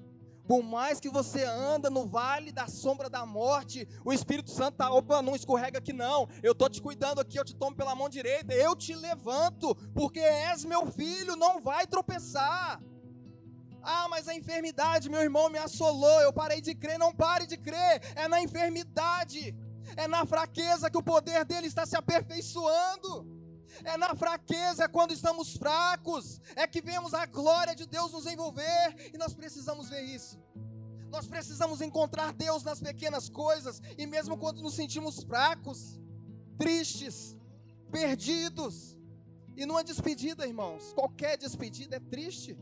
Por 0.48 0.64
mais 0.64 1.00
que 1.00 1.10
você 1.10 1.44
anda 1.46 1.90
no 1.90 2.06
vale 2.06 2.52
da 2.52 2.68
sombra 2.68 3.10
da 3.10 3.26
morte, 3.26 3.88
o 4.04 4.12
Espírito 4.12 4.50
Santo 4.52 4.78
tá, 4.78 4.92
opa, 4.92 5.22
não 5.22 5.36
escorrega 5.36 5.78
aqui 5.78 5.94
não. 5.94 6.28
Eu 6.44 6.54
tô 6.54 6.68
te 6.68 6.82
cuidando 6.82 7.22
aqui, 7.22 7.40
eu 7.40 7.46
te 7.46 7.56
tomo 7.56 7.76
pela 7.76 7.96
mão 7.96 8.10
direita, 8.10 8.54
eu 8.54 8.76
te 8.76 8.94
levanto, 8.94 9.74
porque 9.94 10.20
és 10.20 10.66
meu 10.66 10.88
filho, 10.88 11.36
não 11.36 11.62
vai 11.62 11.88
tropeçar. 11.88 12.82
Ah, 13.84 14.08
mas 14.10 14.28
a 14.28 14.36
enfermidade, 14.36 15.10
meu 15.10 15.22
irmão, 15.22 15.50
me 15.50 15.58
assolou, 15.58 16.20
eu 16.22 16.34
parei 16.34 16.60
de 16.60 16.76
crer, 16.76 17.00
não 17.00 17.14
pare 17.14 17.46
de 17.46 17.58
crer. 17.58 18.02
É 18.16 18.28
na 18.28 18.42
enfermidade, 18.42 19.56
é 19.96 20.08
na 20.08 20.26
fraqueza 20.26 20.90
que 20.90 20.98
o 20.98 21.04
poder 21.04 21.46
dele 21.46 21.68
está 21.68 21.86
se 21.86 21.96
aperfeiçoando. 21.96 23.42
É 23.84 23.98
na 23.98 24.14
fraqueza, 24.16 24.88
quando 24.88 25.14
estamos 25.14 25.56
fracos, 25.56 26.42
é 26.56 26.68
que 26.68 26.82
vemos 26.82 27.14
a 27.14 27.26
glória 27.26 27.76
de 27.76 27.86
Deus 27.86 28.12
nos 28.12 28.26
envolver, 28.26 29.12
e 29.14 29.18
nós 29.18 29.34
precisamos 29.34 29.90
ver 29.90 30.04
isso. 30.04 30.40
Nós 31.10 31.28
precisamos 31.28 31.82
encontrar 31.82 32.32
Deus 32.34 32.64
nas 32.64 32.80
pequenas 32.80 33.30
coisas, 33.30 33.82
e 33.98 34.06
mesmo 34.06 34.38
quando 34.38 34.62
nos 34.62 34.76
sentimos 34.76 35.24
fracos, 35.24 36.00
tristes, 36.58 37.36
perdidos, 37.92 38.98
e 39.56 39.66
numa 39.66 39.84
despedida, 39.84 40.48
irmãos, 40.48 40.94
qualquer 40.94 41.38
despedida 41.38 41.98
é 41.98 42.00
triste. 42.00 42.58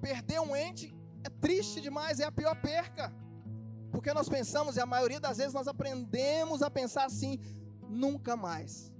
Perder 0.00 0.40
um 0.40 0.54
ente 0.54 0.94
é 1.24 1.28
triste 1.28 1.80
demais, 1.80 2.20
é 2.20 2.24
a 2.24 2.32
pior 2.32 2.54
perca. 2.60 3.12
Porque 3.90 4.12
nós 4.12 4.28
pensamos, 4.28 4.76
e 4.76 4.80
a 4.80 4.86
maioria 4.86 5.20
das 5.20 5.38
vezes 5.38 5.52
nós 5.52 5.66
aprendemos 5.66 6.62
a 6.62 6.70
pensar 6.70 7.04
assim: 7.04 7.38
nunca 7.88 8.36
mais 8.36 8.92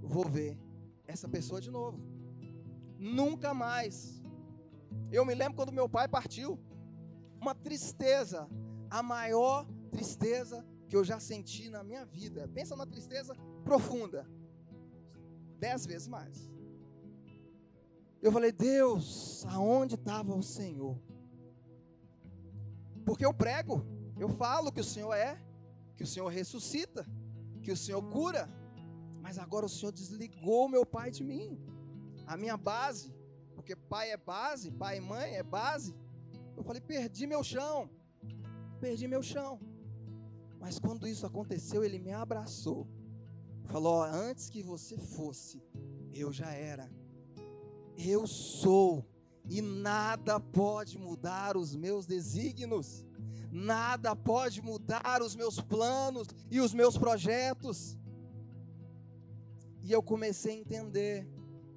vou 0.00 0.28
ver 0.28 0.58
essa 1.06 1.28
pessoa 1.28 1.60
de 1.60 1.70
novo. 1.70 2.00
Nunca 2.98 3.52
mais. 3.52 4.22
Eu 5.10 5.24
me 5.24 5.34
lembro 5.34 5.54
quando 5.54 5.72
meu 5.72 5.88
pai 5.88 6.08
partiu, 6.08 6.58
uma 7.40 7.54
tristeza, 7.54 8.48
a 8.90 9.02
maior 9.02 9.66
tristeza 9.90 10.64
que 10.88 10.96
eu 10.96 11.04
já 11.04 11.18
senti 11.20 11.68
na 11.68 11.82
minha 11.82 12.04
vida. 12.04 12.48
Pensa 12.48 12.74
numa 12.74 12.86
tristeza 12.86 13.34
profunda, 13.64 14.26
dez 15.58 15.86
vezes 15.86 16.08
mais. 16.08 16.50
Eu 18.20 18.32
falei, 18.32 18.50
Deus, 18.50 19.46
aonde 19.46 19.94
estava 19.94 20.34
o 20.34 20.42
Senhor? 20.42 20.98
Porque 23.04 23.24
eu 23.24 23.32
prego, 23.32 23.86
eu 24.18 24.28
falo 24.28 24.72
que 24.72 24.80
o 24.80 24.84
Senhor 24.84 25.14
é, 25.14 25.40
que 25.96 26.02
o 26.02 26.06
Senhor 26.06 26.28
ressuscita, 26.28 27.06
que 27.62 27.72
o 27.72 27.76
Senhor 27.76 28.02
cura, 28.10 28.48
mas 29.20 29.38
agora 29.38 29.66
o 29.66 29.68
Senhor 29.68 29.92
desligou 29.92 30.68
meu 30.68 30.84
pai 30.84 31.10
de 31.10 31.22
mim, 31.24 31.58
a 32.26 32.36
minha 32.36 32.56
base, 32.56 33.14
porque 33.54 33.74
pai 33.74 34.10
é 34.10 34.16
base, 34.16 34.70
pai 34.70 34.98
e 34.98 35.00
mãe 35.00 35.34
é 35.34 35.42
base. 35.42 35.94
Eu 36.56 36.62
falei, 36.62 36.80
perdi 36.80 37.26
meu 37.26 37.42
chão, 37.42 37.90
perdi 38.80 39.06
meu 39.06 39.22
chão. 39.22 39.60
Mas 40.60 40.78
quando 40.78 41.06
isso 41.06 41.26
aconteceu, 41.26 41.84
ele 41.84 41.98
me 41.98 42.12
abraçou, 42.12 42.86
falou: 43.64 44.02
antes 44.02 44.50
que 44.50 44.62
você 44.62 44.96
fosse, 44.98 45.62
eu 46.12 46.32
já 46.32 46.50
era, 46.50 46.90
eu 47.96 48.26
sou, 48.26 49.04
e 49.48 49.60
nada 49.62 50.40
pode 50.40 50.98
mudar 50.98 51.56
os 51.56 51.76
meus 51.76 52.06
desígnios 52.06 53.04
nada 53.50 54.14
pode 54.14 54.62
mudar 54.62 55.22
os 55.22 55.34
meus 55.34 55.60
planos 55.60 56.28
e 56.50 56.60
os 56.60 56.74
meus 56.74 56.96
projetos. 56.96 57.98
E 59.82 59.92
eu 59.92 60.02
comecei 60.02 60.52
a 60.52 60.58
entender 60.58 61.28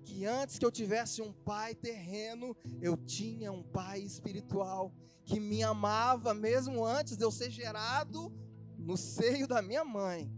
que 0.03 0.25
antes 0.25 0.59
que 0.59 0.65
eu 0.65 0.71
tivesse 0.71 1.21
um 1.21 1.31
pai 1.31 1.73
terreno, 1.73 2.55
eu 2.81 2.97
tinha 2.97 3.51
um 3.51 3.63
pai 3.63 4.01
espiritual 4.01 4.93
que 5.23 5.39
me 5.39 5.63
amava 5.63 6.33
mesmo 6.33 6.85
antes 6.85 7.15
de 7.15 7.23
eu 7.23 7.31
ser 7.31 7.49
gerado 7.49 8.31
no 8.77 8.97
seio 8.97 9.47
da 9.47 9.61
minha 9.61 9.85
mãe. 9.85 10.29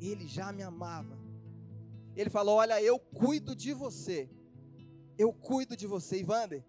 Ele 0.00 0.26
já 0.26 0.52
me 0.52 0.62
amava. 0.62 1.18
Ele 2.16 2.30
falou: 2.30 2.56
Olha, 2.56 2.80
eu 2.82 2.98
cuido 2.98 3.54
de 3.54 3.72
você. 3.72 4.30
Eu 5.18 5.32
cuido 5.32 5.76
de 5.76 5.86
você, 5.86 6.20
Ivander. 6.20 6.64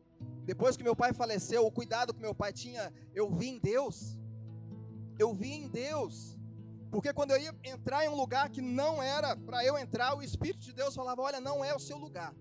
Depois 0.45 0.75
que 0.75 0.83
meu 0.83 0.95
pai 0.95 1.13
faleceu, 1.13 1.65
o 1.65 1.71
cuidado 1.71 2.13
que 2.13 2.21
meu 2.21 2.33
pai 2.33 2.51
tinha, 2.51 2.91
eu 3.13 3.29
vi 3.29 3.49
em 3.49 3.59
Deus. 3.59 4.17
Eu 5.17 5.33
vi 5.33 5.51
em 5.51 5.67
Deus. 5.67 6.37
Porque 6.91 7.13
quando 7.13 7.31
eu 7.31 7.39
ia 7.39 7.55
entrar 7.63 8.03
em 8.03 8.09
um 8.09 8.15
lugar 8.15 8.49
que 8.49 8.61
não 8.61 9.01
era 9.01 9.35
para 9.37 9.63
eu 9.63 9.77
entrar, 9.77 10.15
o 10.15 10.23
Espírito 10.23 10.61
de 10.61 10.73
Deus 10.73 10.95
falava: 10.95 11.21
Olha, 11.21 11.39
não 11.39 11.63
é 11.63 11.73
o 11.75 11.79
seu 11.79 11.97
lugar. 11.97 12.33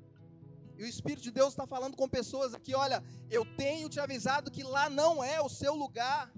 E 0.78 0.82
o 0.82 0.86
Espírito 0.86 1.22
de 1.22 1.30
Deus 1.30 1.50
está 1.50 1.66
falando 1.66 1.96
com 1.96 2.08
pessoas 2.08 2.54
aqui: 2.54 2.74
Olha, 2.74 3.02
eu 3.30 3.44
tenho 3.56 3.88
te 3.88 4.00
avisado 4.00 4.50
que 4.50 4.62
lá 4.62 4.88
não 4.88 5.22
é 5.22 5.40
o 5.40 5.48
seu 5.48 5.74
lugar. 5.74 6.32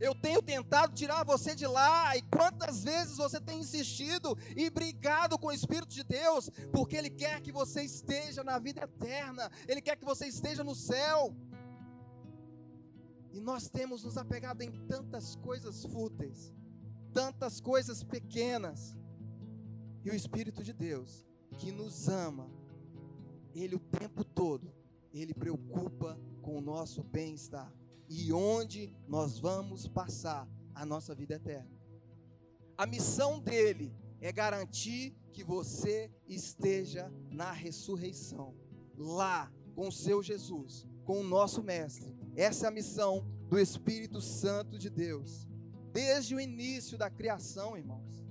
Eu 0.00 0.14
tenho 0.14 0.40
tentado 0.40 0.94
tirar 0.94 1.24
você 1.24 1.54
de 1.54 1.66
lá, 1.66 2.16
e 2.16 2.22
quantas 2.22 2.84
vezes 2.84 3.16
você 3.16 3.40
tem 3.40 3.60
insistido 3.60 4.36
e 4.56 4.70
brigado 4.70 5.38
com 5.38 5.48
o 5.48 5.52
Espírito 5.52 5.92
de 5.92 6.04
Deus, 6.04 6.50
porque 6.72 6.96
Ele 6.96 7.10
quer 7.10 7.40
que 7.40 7.50
você 7.50 7.82
esteja 7.82 8.44
na 8.44 8.58
vida 8.58 8.82
eterna, 8.82 9.50
Ele 9.66 9.80
quer 9.80 9.96
que 9.96 10.04
você 10.04 10.26
esteja 10.26 10.62
no 10.62 10.74
céu. 10.74 11.34
E 13.32 13.40
nós 13.40 13.68
temos 13.68 14.04
nos 14.04 14.16
apegado 14.16 14.62
em 14.62 14.70
tantas 14.86 15.34
coisas 15.36 15.84
fúteis, 15.84 16.54
tantas 17.12 17.60
coisas 17.60 18.04
pequenas, 18.04 18.96
e 20.04 20.10
o 20.10 20.14
Espírito 20.14 20.62
de 20.62 20.72
Deus, 20.72 21.26
que 21.58 21.72
nos 21.72 22.08
ama, 22.08 22.48
Ele 23.52 23.74
o 23.74 23.80
tempo 23.80 24.22
todo, 24.22 24.72
Ele 25.12 25.34
preocupa 25.34 26.18
com 26.40 26.56
o 26.56 26.60
nosso 26.60 27.02
bem-estar 27.02 27.72
e 28.08 28.32
onde 28.32 28.92
nós 29.06 29.38
vamos 29.38 29.86
passar 29.86 30.48
a 30.74 30.86
nossa 30.86 31.14
vida 31.14 31.34
eterna. 31.34 31.70
A 32.76 32.86
missão 32.86 33.38
dele 33.38 33.92
é 34.20 34.32
garantir 34.32 35.14
que 35.32 35.44
você 35.44 36.10
esteja 36.26 37.12
na 37.30 37.52
ressurreição, 37.52 38.54
lá 38.96 39.52
com 39.74 39.88
o 39.88 39.92
seu 39.92 40.22
Jesus, 40.22 40.86
com 41.04 41.20
o 41.20 41.24
nosso 41.24 41.62
Mestre. 41.62 42.16
Essa 42.34 42.66
é 42.66 42.68
a 42.68 42.72
missão 42.72 43.26
do 43.48 43.58
Espírito 43.58 44.20
Santo 44.20 44.78
de 44.78 44.90
Deus, 44.90 45.46
desde 45.92 46.34
o 46.34 46.40
início 46.40 46.96
da 46.96 47.10
criação, 47.10 47.76
irmãos. 47.76 48.26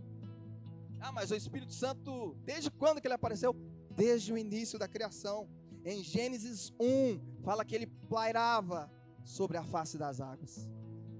Ah, 0.99 1.11
mas 1.11 1.31
o 1.31 1.35
Espírito 1.35 1.73
Santo, 1.73 2.35
desde 2.43 2.71
quando 2.71 2.99
que 2.99 3.07
ele 3.07 3.13
apareceu? 3.13 3.55
Desde 3.95 4.33
o 4.33 4.37
início 4.37 4.79
da 4.79 4.87
criação. 4.87 5.49
Em 5.85 6.03
Gênesis 6.03 6.73
1, 6.79 7.41
fala 7.43 7.63
que 7.63 7.75
ele 7.75 7.87
pairava 8.09 8.91
sobre 9.27 9.57
a 9.57 9.63
face 9.63 9.97
das 9.97 10.21
águas. 10.21 10.67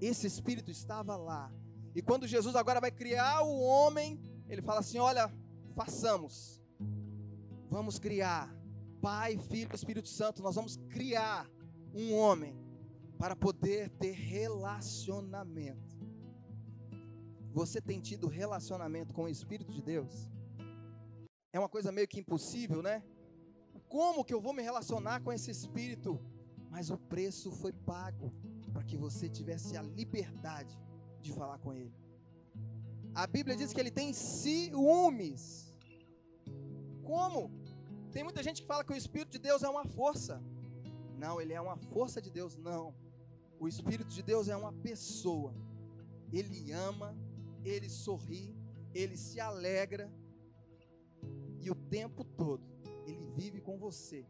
Esse 0.00 0.26
Espírito 0.26 0.70
estava 0.70 1.14
lá. 1.14 1.52
E 1.94 2.00
quando 2.00 2.26
Jesus 2.26 2.56
agora 2.56 2.80
vai 2.80 2.90
criar 2.90 3.42
o 3.42 3.60
homem, 3.60 4.18
ele 4.48 4.62
fala 4.62 4.80
assim: 4.80 4.98
Olha, 4.98 5.30
façamos, 5.74 6.62
vamos 7.68 7.98
criar, 7.98 8.50
Pai, 9.00 9.36
Filho, 9.36 9.74
Espírito 9.74 10.08
Santo, 10.08 10.42
nós 10.42 10.54
vamos 10.54 10.76
criar 10.88 11.48
um 11.94 12.14
homem 12.14 12.56
para 13.18 13.36
poder 13.36 13.90
ter 13.90 14.12
relacionamento. 14.12 15.98
Você 17.52 17.80
tem 17.80 18.00
tido 18.00 18.26
relacionamento 18.26 19.12
com 19.12 19.24
o 19.24 19.28
Espírito 19.28 19.72
de 19.72 19.82
Deus? 19.82 20.30
É 21.52 21.58
uma 21.58 21.68
coisa 21.68 21.92
meio 21.92 22.08
que 22.08 22.20
impossível, 22.20 22.80
né? 22.80 23.02
Como 23.88 24.24
que 24.24 24.32
eu 24.32 24.40
vou 24.40 24.52
me 24.52 24.62
relacionar 24.62 25.20
com 25.20 25.32
esse 25.32 25.50
Espírito? 25.50 26.20
Mas 26.70 26.90
o 26.90 26.98
preço 26.98 27.50
foi 27.50 27.72
pago 27.72 28.32
para 28.72 28.84
que 28.84 28.96
você 28.96 29.28
tivesse 29.28 29.76
a 29.76 29.82
liberdade 29.82 30.78
de 31.20 31.32
falar 31.32 31.58
com 31.58 31.72
Ele. 31.72 31.94
A 33.14 33.26
Bíblia 33.26 33.56
diz 33.56 33.72
que 33.72 33.80
ele 33.80 33.90
tem 33.90 34.12
ciúmes. 34.12 35.74
Como 37.02 37.50
Tem 38.12 38.22
muita 38.22 38.42
gente 38.42 38.62
que 38.62 38.66
fala 38.66 38.84
que 38.84 38.92
o 38.92 38.96
Espírito 38.96 39.32
de 39.32 39.38
Deus 39.38 39.62
é 39.62 39.68
uma 39.68 39.84
força. 39.84 40.42
Não, 41.16 41.40
ele 41.40 41.52
é 41.52 41.60
uma 41.60 41.76
força 41.76 42.22
de 42.22 42.30
Deus. 42.30 42.56
Não. 42.56 42.94
O 43.58 43.66
Espírito 43.66 44.08
de 44.08 44.22
Deus 44.22 44.48
é 44.48 44.56
uma 44.56 44.72
pessoa. 44.72 45.54
Ele 46.32 46.72
ama, 46.72 47.16
ele 47.64 47.88
sorri, 47.88 48.56
ele 48.94 49.16
se 49.16 49.40
alegra. 49.40 50.10
E 51.60 51.70
o 51.70 51.74
tempo 51.74 52.24
todo, 52.24 52.64
ele 53.04 53.26
vive 53.34 53.60
com 53.60 53.78
você, 53.78 54.24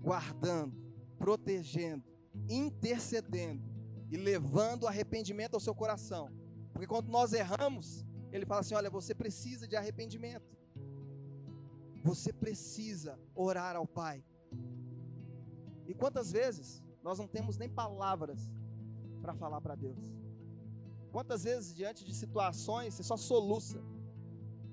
guardando, 0.00 0.76
protegendo, 1.20 2.02
intercedendo 2.48 3.62
e 4.10 4.16
levando 4.16 4.88
arrependimento 4.88 5.54
ao 5.54 5.60
seu 5.60 5.74
coração. 5.74 6.32
Porque 6.72 6.86
quando 6.86 7.08
nós 7.08 7.34
erramos, 7.34 8.06
ele 8.32 8.46
fala 8.46 8.62
assim: 8.62 8.74
olha, 8.74 8.88
você 8.88 9.14
precisa 9.14 9.68
de 9.68 9.76
arrependimento. 9.76 10.50
Você 12.02 12.32
precisa 12.32 13.20
orar 13.34 13.76
ao 13.76 13.86
Pai. 13.86 14.24
E 15.86 15.92
quantas 15.94 16.32
vezes 16.32 16.82
nós 17.02 17.18
não 17.18 17.28
temos 17.28 17.58
nem 17.58 17.68
palavras 17.68 18.40
para 19.20 19.34
falar 19.34 19.60
para 19.60 19.74
Deus? 19.74 19.98
Quantas 21.12 21.44
vezes, 21.44 21.74
diante 21.74 22.02
de 22.04 22.14
situações, 22.14 22.94
você 22.94 23.02
só 23.02 23.16
soluça, 23.16 23.82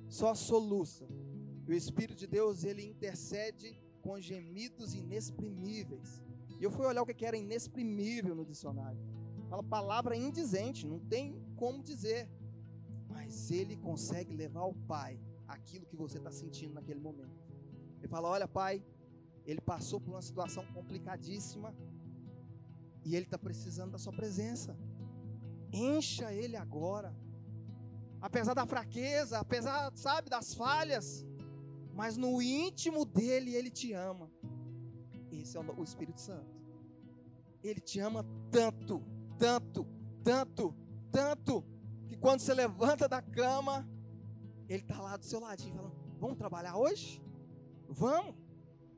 só 0.07 0.33
soluça. 0.33 1.05
E 1.67 1.71
o 1.71 1.75
Espírito 1.75 2.17
de 2.17 2.27
Deus, 2.27 2.63
ele 2.63 2.83
intercede 2.85 3.77
com 4.01 4.21
gemidos 4.21 4.93
inexprimíveis. 4.93 6.23
E 6.59 6.63
eu 6.63 6.71
fui 6.71 6.85
olhar 6.85 7.01
o 7.01 7.05
que 7.05 7.25
era 7.25 7.37
inexprimível 7.37 8.33
no 8.35 8.45
dicionário. 8.45 8.99
Fala 9.49 9.63
palavra 9.63 10.15
indizente, 10.15 10.85
não 10.85 10.99
tem 10.99 11.41
como 11.55 11.83
dizer. 11.83 12.29
Mas 13.09 13.51
ele 13.51 13.77
consegue 13.77 14.33
levar 14.33 14.61
ao 14.61 14.73
Pai 14.73 15.19
aquilo 15.47 15.85
que 15.85 15.95
você 15.95 16.17
está 16.17 16.31
sentindo 16.31 16.73
naquele 16.73 16.99
momento. 16.99 17.43
Ele 17.99 18.07
fala: 18.07 18.27
Olha, 18.27 18.47
Pai, 18.47 18.83
ele 19.45 19.61
passou 19.61 19.99
por 20.01 20.11
uma 20.11 20.21
situação 20.21 20.65
complicadíssima 20.73 21.73
e 23.05 23.15
ele 23.15 23.25
está 23.25 23.37
precisando 23.37 23.91
da 23.91 23.97
Sua 23.97 24.13
presença. 24.13 24.77
Encha 25.71 26.33
ele 26.33 26.57
agora. 26.57 27.15
Apesar 28.19 28.53
da 28.53 28.65
fraqueza, 28.65 29.39
apesar, 29.39 29.91
sabe, 29.95 30.29
das 30.29 30.53
falhas, 30.53 31.25
mas 31.93 32.17
no 32.17 32.41
íntimo 32.41 33.05
dele 33.05 33.55
ele 33.55 33.69
te 33.69 33.93
ama. 33.93 34.29
Esse 35.47 35.57
é 35.57 35.61
o 35.61 35.83
Espírito 35.83 36.19
Santo. 36.19 36.45
Ele 37.63 37.79
te 37.79 38.01
ama 38.01 38.25
tanto, 38.51 39.01
tanto, 39.39 39.87
tanto, 40.21 40.75
tanto, 41.09 41.63
que 42.05 42.17
quando 42.17 42.41
você 42.41 42.53
levanta 42.53 43.07
da 43.07 43.21
cama, 43.21 43.87
ele 44.67 44.81
está 44.81 44.99
lá 44.99 45.15
do 45.15 45.23
seu 45.23 45.39
ladinho, 45.39 45.73
falando: 45.73 45.95
Vamos 46.19 46.37
trabalhar 46.37 46.75
hoje? 46.75 47.23
Vamos. 47.87 48.35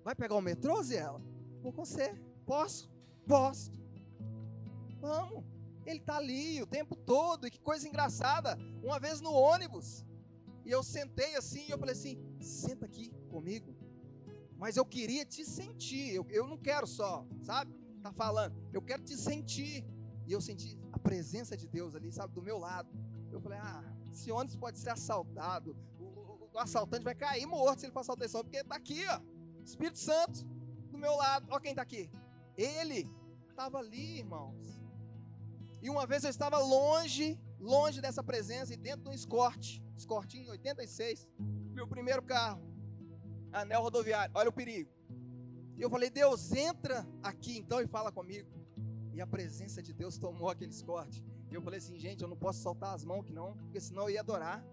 Vai 0.04 0.16
pegar 0.16 0.34
o 0.34 0.42
metrô, 0.42 0.82
Zé? 0.82 1.06
Vou 1.62 1.72
com 1.72 1.86
você. 1.86 2.16
Posso? 2.48 2.90
Posso. 3.28 3.72
Vamos. 5.00 5.44
Ele 5.86 6.00
está 6.00 6.18
ali 6.18 6.64
o 6.64 6.66
tempo 6.66 6.96
todo. 6.96 7.46
E 7.46 7.52
que 7.52 7.60
coisa 7.60 7.88
engraçada. 7.88 8.58
Uma 8.82 9.00
vez 9.00 9.22
no 9.22 9.32
ônibus. 9.32 10.04
E 10.66 10.72
eu 10.72 10.82
sentei 10.82 11.36
assim 11.36 11.68
e 11.68 11.70
eu 11.70 11.78
falei 11.78 11.94
assim: 11.94 12.18
senta 12.40 12.88
aqui 12.88 13.12
comigo. 13.30 13.79
Mas 14.60 14.76
eu 14.76 14.86
queria 14.86 15.26
te 15.26 15.46
sentir. 15.46 16.14
Eu, 16.14 16.28
eu 16.30 16.46
não 16.46 16.58
quero 16.58 16.86
só, 16.86 17.26
sabe? 17.42 17.74
Tá 18.04 18.12
falando. 18.12 18.62
Eu 18.74 18.82
quero 18.82 19.02
te 19.02 19.16
sentir. 19.16 19.86
E 20.28 20.32
eu 20.34 20.42
senti 20.42 20.78
a 20.92 21.00
presença 21.00 21.58
de 21.58 21.68
Deus 21.68 21.96
ali, 21.96 22.12
sabe, 22.12 22.34
do 22.34 22.42
meu 22.42 22.58
lado. 22.58 22.90
Eu 23.32 23.40
falei: 23.40 23.58
ah, 23.58 23.84
esse 24.12 24.30
ônibus 24.32 24.58
pode 24.58 24.78
ser 24.78 24.90
assaltado. 24.90 25.76
O, 25.98 26.04
o, 26.04 26.50
o 26.54 26.60
assaltante 26.60 27.06
vai 27.06 27.16
cair 27.16 27.46
morto 27.46 27.80
se 27.80 27.86
ele 27.86 27.94
for 27.94 28.02
assaltar 28.02 28.26
esse 28.26 28.38
porque 28.38 28.58
está 28.58 28.76
aqui, 28.76 29.02
ó. 29.08 29.22
Espírito 29.64 29.98
Santo 29.98 30.46
do 30.92 30.98
meu 30.98 31.16
lado. 31.16 31.48
Olha 31.50 31.62
quem 31.62 31.72
está 31.72 31.82
aqui. 31.82 32.12
Ele 32.58 33.10
estava 33.50 33.78
ali, 33.78 34.18
irmãos. 34.20 34.78
E 35.82 35.90
uma 35.90 36.06
vez 36.06 36.26
eu 36.26 36.30
estava 36.30 36.58
longe, 36.58 37.40
longe 37.60 38.02
dessa 38.02 38.22
presença, 38.22 38.74
e 38.74 38.78
dentro 38.78 39.04
de 39.04 39.10
um 39.10 39.14
escorte, 39.14 39.82
escortinho 39.98 40.52
86, 40.52 41.26
meu 41.72 41.88
primeiro 41.88 42.22
carro, 42.22 42.69
anel 43.52 43.82
rodoviário. 43.82 44.32
Olha 44.36 44.50
o 44.50 44.54
perigo. 44.54 44.90
E 45.78 45.82
eu 45.82 45.90
falei, 45.90 46.10
Deus, 46.10 46.52
entra 46.52 47.08
aqui 47.24 47.58
então 47.58 47.82
e 47.82 47.88
fala 47.88 48.12
comigo. 48.12 48.50
E 49.14 49.22
a 49.22 49.28
presença 49.28 49.82
de 49.82 49.94
Deus 49.94 50.18
tomou 50.18 50.50
aquele 50.50 50.72
escorte. 50.72 51.24
E 51.50 51.54
eu 51.54 51.62
falei 51.62 51.80
assim, 51.80 51.98
gente, 51.98 52.22
eu 52.22 52.28
não 52.28 52.38
posso 52.38 52.62
soltar 52.62 52.94
as 52.94 53.04
mãos 53.04 53.26
que 53.26 53.34
não, 53.34 53.54
porque 53.54 53.80
senão 53.80 54.04
eu 54.04 54.12
ia 54.12 54.20
adorar. 54.20 54.64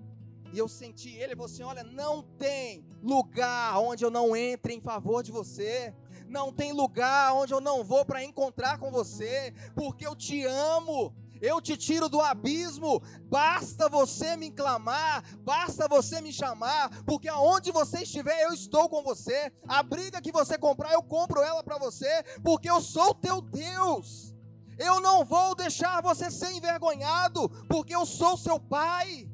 E 0.53 0.59
eu 0.59 0.69
senti 0.69 1.11
ele, 1.11 1.25
ele 1.25 1.37
falou 1.37 1.47
assim: 1.47 1.63
olha, 1.63 1.83
não 1.83 2.23
tem 2.23 2.85
lugar 3.03 3.79
onde 3.79 4.05
eu 4.05 4.11
não 4.11 4.37
entre 4.37 4.75
em 4.75 4.81
favor 4.81 5.23
de 5.23 5.33
você. 5.33 5.95
Não 6.29 6.53
tem 6.53 6.73
lugar 6.73 7.35
onde 7.35 7.55
eu 7.55 7.61
não 7.61 7.85
vou 7.85 8.05
para 8.05 8.25
encontrar 8.25 8.79
com 8.79 8.91
você, 8.91 9.55
porque 9.75 10.07
eu 10.07 10.15
te 10.15 10.45
amo. 10.45 11.15
Eu 11.41 11.61
te 11.61 11.77
tiro 11.77 12.09
do 12.09 12.21
abismo, 12.21 13.03
basta 13.25 13.89
você 13.89 14.37
me 14.37 14.51
clamar, 14.51 15.25
basta 15.41 15.89
você 15.89 16.21
me 16.21 16.33
chamar, 16.33 17.05
porque 17.05 17.29
aonde 17.29 17.71
você 17.71 18.03
estiver, 18.03 18.43
eu 18.43 18.53
estou 18.53 18.89
com 18.89 19.03
você. 19.03 19.53
A 19.67 19.83
briga 19.83 20.21
que 20.21 20.33
você 20.33 20.57
comprar, 20.59 20.93
eu 20.93 21.03
compro 21.03 21.43
ela 21.43 21.63
para 21.63 21.79
você, 21.79 22.23
porque 22.43 22.71
eu 22.71 22.81
sou 22.81 23.15
teu 23.15 23.41
Deus. 23.41 24.35
Eu 24.79 25.01
não 25.01 25.25
vou 25.25 25.55
deixar 25.55 26.03
você 26.03 26.31
ser 26.31 26.53
envergonhado, 26.53 27.49
porque 27.69 27.95
eu 27.95 28.05
sou 28.05 28.37
seu 28.37 28.61
pai. 28.61 29.31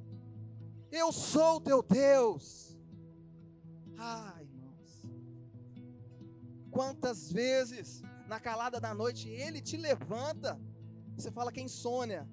Eu 0.90 1.10
sou 1.10 1.60
teu 1.60 1.82
Deus. 1.82 2.78
Ah, 3.98 4.34
irmãos. 4.40 5.02
Quantas 6.70 7.32
vezes 7.32 8.02
na 8.28 8.38
calada 8.38 8.80
da 8.80 8.94
noite 8.94 9.28
ele 9.28 9.60
te 9.60 9.76
levanta. 9.76 10.60
Você 11.16 11.30
fala 11.30 11.52
que 11.52 11.60
é 11.60 11.62
insônia. 11.62 12.28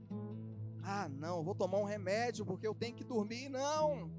Ah, 0.84 1.08
não, 1.10 1.44
vou 1.44 1.54
tomar 1.54 1.78
um 1.78 1.84
remédio 1.84 2.46
porque 2.46 2.68
eu 2.68 2.74
tenho 2.74 2.96
que 2.96 3.04
dormir. 3.04 3.50
Não. 3.50 4.12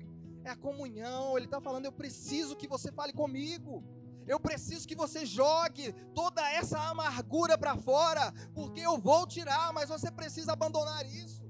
É 0.44 0.50
a 0.50 0.56
comunhão. 0.56 1.36
Ele 1.36 1.46
está 1.46 1.60
falando, 1.60 1.86
eu 1.86 1.92
preciso 1.92 2.56
que 2.56 2.68
você 2.68 2.92
fale 2.92 3.12
comigo. 3.12 3.84
Eu 4.26 4.38
preciso 4.38 4.86
que 4.86 4.94
você 4.94 5.26
jogue 5.26 5.92
toda 6.14 6.48
essa 6.52 6.78
amargura 6.78 7.58
para 7.58 7.76
fora, 7.76 8.32
porque 8.54 8.80
eu 8.80 8.96
vou 8.96 9.26
tirar, 9.26 9.72
mas 9.72 9.88
você 9.88 10.10
precisa 10.10 10.52
abandonar 10.52 11.04
isso. 11.06 11.42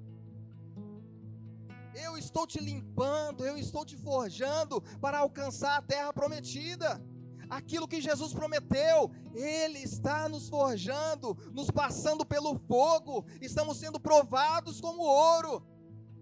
Eu 1.95 2.17
estou 2.17 2.47
te 2.47 2.59
limpando, 2.59 3.45
eu 3.45 3.59
estou 3.59 3.85
te 3.85 3.97
forjando 3.97 4.81
para 5.01 5.19
alcançar 5.19 5.77
a 5.77 5.83
terra 5.83 6.13
prometida. 6.13 7.03
Aquilo 7.51 7.89
que 7.89 8.01
Jesus 8.01 8.33
prometeu, 8.33 9.11
Ele 9.35 9.81
está 9.81 10.29
nos 10.29 10.49
forjando, 10.49 11.37
nos 11.53 11.71
passando 11.71 12.25
pelo 12.25 12.57
fogo, 12.57 13.27
estamos 13.41 13.77
sendo 13.77 13.99
provados 13.99 14.81
como 14.81 15.03
ouro, 15.03 15.67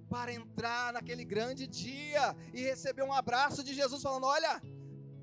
para 0.09 0.33
entrar 0.33 0.93
naquele 0.95 1.25
grande 1.25 1.67
dia 1.67 2.35
e 2.55 2.63
receber 2.63 3.03
um 3.03 3.13
abraço 3.13 3.63
de 3.63 3.75
Jesus, 3.75 4.03
falando: 4.03 4.25
Olha, 4.25 4.63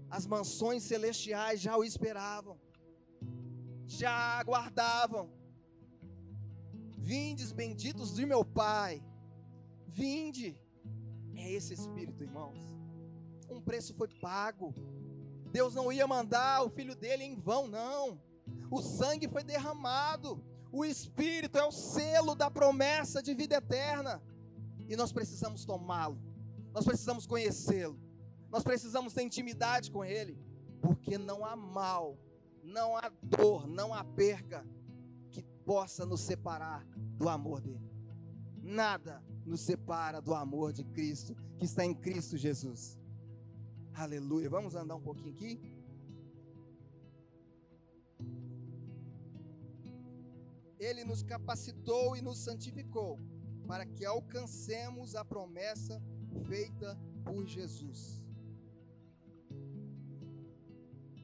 as 0.10 0.28
mansões 0.28 0.84
celestiais 0.84 1.60
já 1.60 1.76
o 1.76 1.84
esperavam, 1.84 2.60
já 3.88 4.14
aguardavam. 4.40 5.34
Vindes 6.98 7.52
benditos 7.52 8.16
de 8.16 8.26
meu 8.26 8.44
Pai 8.44 9.04
Vinde. 9.96 10.60
É 11.36 11.50
esse 11.52 11.74
espírito, 11.74 12.22
irmãos. 12.22 12.60
Um 13.50 13.62
preço 13.62 13.94
foi 13.94 14.10
pago. 14.20 14.76
Deus 15.56 15.74
não 15.74 15.90
ia 15.90 16.06
mandar 16.06 16.64
o 16.64 16.70
filho 16.70 16.94
dele 16.94 17.24
em 17.24 17.34
vão, 17.34 17.66
não. 17.66 18.20
O 18.70 18.82
sangue 18.82 19.30
foi 19.30 19.42
derramado. 19.42 20.44
O 20.70 20.84
espírito 20.84 21.58
é 21.58 21.64
o 21.64 21.72
selo 21.72 22.36
da 22.36 22.52
promessa 22.52 23.24
de 23.24 23.34
vida 23.34 23.56
eterna. 23.56 24.22
E 24.90 24.98
nós 24.98 25.14
precisamos 25.14 25.64
tomá-lo. 25.64 26.20
Nós 26.74 26.84
precisamos 26.84 27.26
conhecê-lo. 27.26 27.98
Nós 28.52 28.64
precisamos 28.64 29.14
ter 29.14 29.22
intimidade 29.22 29.90
com 29.90 30.04
ele, 30.04 30.38
porque 30.82 31.18
não 31.18 31.46
há 31.46 31.56
mal, 31.56 32.18
não 32.62 32.98
há 32.98 33.10
dor, 33.24 33.66
não 33.66 33.94
há 33.94 34.04
perca 34.04 34.68
que 35.32 35.42
possa 35.66 36.06
nos 36.06 36.20
separar 36.20 36.86
do 37.18 37.30
amor 37.30 37.62
dele. 37.62 37.90
Nada 38.62 39.24
nos 39.46 39.62
separa 39.62 40.22
do 40.22 40.34
amor 40.34 40.74
de 40.74 40.84
Cristo, 40.84 41.34
que 41.58 41.64
está 41.64 41.86
em 41.86 41.94
Cristo 41.94 42.36
Jesus. 42.36 43.00
Aleluia. 43.98 44.50
Vamos 44.50 44.76
andar 44.76 44.96
um 44.96 45.02
pouquinho 45.02 45.32
aqui? 45.32 45.58
Ele 50.78 51.06
nos 51.06 51.24
capacitou 51.24 52.16
e 52.18 52.22
nos 52.22 52.40
santificou 52.40 53.18
para 53.66 53.86
que 53.86 54.04
alcancemos 54.06 55.16
a 55.16 55.24
promessa 55.24 56.04
feita 56.46 57.00
por 57.24 57.46
Jesus. 57.46 58.22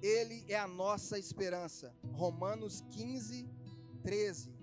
Ele 0.02 0.46
é 0.48 0.58
a 0.58 0.68
nossa 0.68 1.20
esperança. 1.20 1.94
Romanos 2.14 2.80
15, 2.90 3.50
13. 4.02 4.61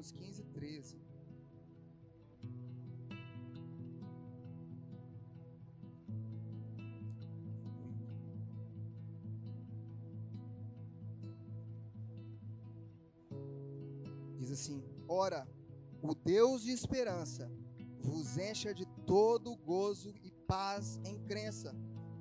Romanos 0.00 0.12
15, 0.12 0.44
13. 0.44 0.96
Diz 14.38 14.50
assim: 14.50 14.82
Ora, 15.06 15.46
o 16.02 16.14
Deus 16.14 16.62
de 16.62 16.70
esperança 16.70 17.50
vos 17.98 18.38
encha 18.38 18.72
de 18.72 18.86
todo 19.06 19.54
gozo 19.56 20.14
e 20.22 20.30
paz 20.46 20.98
em 21.04 21.18
crença, 21.26 21.76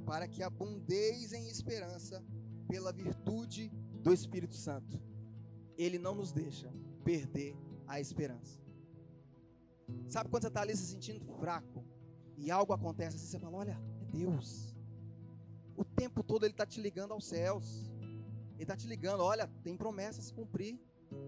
para 0.06 0.28
que 0.28 0.44
abundeis 0.44 1.32
em 1.32 1.48
esperança 1.48 2.22
pela 2.68 2.92
virtude 2.92 3.70
do 4.04 4.12
Espírito 4.12 4.56
Santo. 4.56 5.02
Ele 5.78 5.98
não 5.98 6.14
nos 6.14 6.34
deixa 6.34 6.70
perder 7.06 7.56
a 7.90 8.00
esperança. 8.00 8.62
Sabe 10.08 10.30
quando 10.30 10.44
você 10.44 10.48
está 10.48 10.62
ali 10.62 10.76
se 10.78 10.86
sentindo 10.86 11.26
fraco 11.40 11.84
e 12.38 12.52
algo 12.52 12.72
acontece 12.72 13.18
assim, 13.18 13.26
você 13.26 13.40
fala: 13.40 13.58
Olha, 13.58 13.82
é 14.00 14.06
Deus. 14.06 14.76
O 15.76 15.84
tempo 15.84 16.24
todo 16.24 16.46
Ele 16.46 16.54
está 16.54 16.66
te 16.66 16.80
ligando 16.80 17.14
aos 17.14 17.26
céus. 17.26 17.92
Ele 18.54 18.64
está 18.64 18.78
te 18.78 18.88
ligando: 18.88 19.22
Olha, 19.22 19.48
tem 19.64 19.76
promessa 19.76 20.20
a 20.20 20.24
se 20.24 20.34
cumprir. 20.34 20.80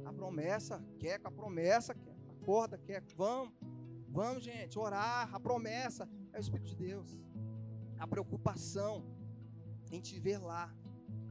A 0.06 0.13
promessa, 0.13 0.84
quer 1.00 1.19
com 1.19 1.28
a 1.28 1.32
promessa, 1.32 1.95
quer, 1.95 2.15
acorda, 2.30 2.78
quer, 2.78 3.04
vamos, 3.15 3.52
vamos, 4.08 4.43
gente, 4.43 4.78
orar. 4.78 5.34
A 5.34 5.39
promessa 5.39 6.08
é 6.32 6.38
o 6.38 6.39
Espírito 6.39 6.69
de 6.69 6.76
Deus. 6.76 7.17
A 7.97 8.06
preocupação 8.06 9.04
em 9.91 10.00
te 10.00 10.19
ver 10.19 10.38
lá. 10.38 10.71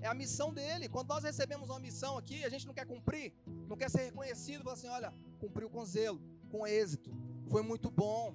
É 0.01 0.07
a 0.07 0.15
missão 0.15 0.53
dele. 0.53 0.89
Quando 0.89 1.09
nós 1.09 1.25
recebemos 1.25 1.69
uma 1.69 1.79
missão 1.79 2.17
aqui, 2.17 2.45
a 2.45 2.49
gente 2.49 2.67
não 2.67 2.75
quer 2.75 2.87
cumprir, 2.87 3.33
não 3.69 3.77
quer 3.77 3.91
ser 3.91 4.05
reconhecido, 4.05 4.65
fala 4.65 4.75
assim: 4.75 4.89
olha, 4.89 5.13
cumpriu 5.39 5.69
com 5.69 5.85
zelo, 5.85 6.21
com 6.51 6.67
êxito, 6.67 7.11
foi 7.49 7.63
muito 7.63 7.91
bom. 7.91 8.35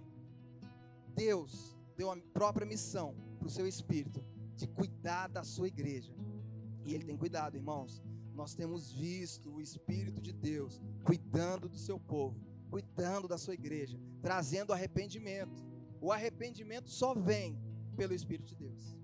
Deus 1.16 1.76
deu 1.96 2.12
a 2.12 2.18
própria 2.34 2.66
missão 2.66 3.16
para 3.40 3.48
o 3.48 3.52
seu 3.52 3.68
espírito 3.68 4.24
de 4.56 4.68
cuidar 4.68 5.28
da 5.28 5.44
sua 5.44 5.68
igreja. 5.68 6.14
E 6.84 6.94
ele 6.94 7.06
tem 7.06 7.18
cuidado, 7.18 7.56
irmãos 7.56 8.04
nós 8.36 8.54
temos 8.54 8.92
visto 8.92 9.50
o 9.50 9.62
Espírito 9.62 10.22
de 10.22 10.34
Deus 10.34 10.82
cuidando 11.04 11.70
do 11.70 11.78
seu 11.78 11.98
povo, 11.98 12.38
cuidando 12.70 13.28
da 13.28 13.38
sua 13.38 13.54
igreja, 13.54 13.98
trazendo 14.22 14.74
arrependimento. 14.74 15.66
O 16.02 16.12
arrependimento 16.12 16.90
só 16.90 17.14
vem 17.14 17.58
pelo 17.96 18.14
Espírito 18.14 18.50
de 18.50 18.56
Deus. 18.56 18.98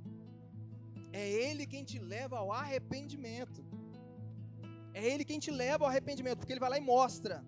É 1.12 1.30
Ele 1.30 1.66
quem 1.66 1.84
te 1.84 2.00
leva 2.00 2.38
ao 2.38 2.52
arrependimento. 2.52 3.64
É 4.94 5.06
Ele 5.06 5.26
quem 5.26 5.40
te 5.40 5.52
leva 5.52 5.86
ao 5.86 5.90
arrependimento, 5.90 6.38
porque 6.40 6.54
Ele 6.54 6.60
vai 6.60 6.70
lá 6.70 6.78
e 6.78 6.82
mostra. 6.82 7.46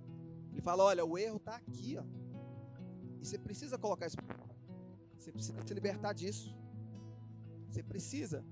Ele 0.52 0.62
fala: 0.62 0.84
olha, 0.84 1.06
o 1.06 1.18
erro 1.18 1.38
está 1.38 1.56
aqui, 1.56 1.98
ó. 1.98 2.04
E 3.22 3.26
você 3.26 3.38
precisa 3.38 3.78
colocar 3.78 4.08
isso. 4.08 4.18
Você 5.18 5.32
precisa 5.32 5.62
se 5.66 5.74
libertar 5.74 6.14
disso. 6.14 6.56
Você 7.70 7.82
precisa. 7.82 8.46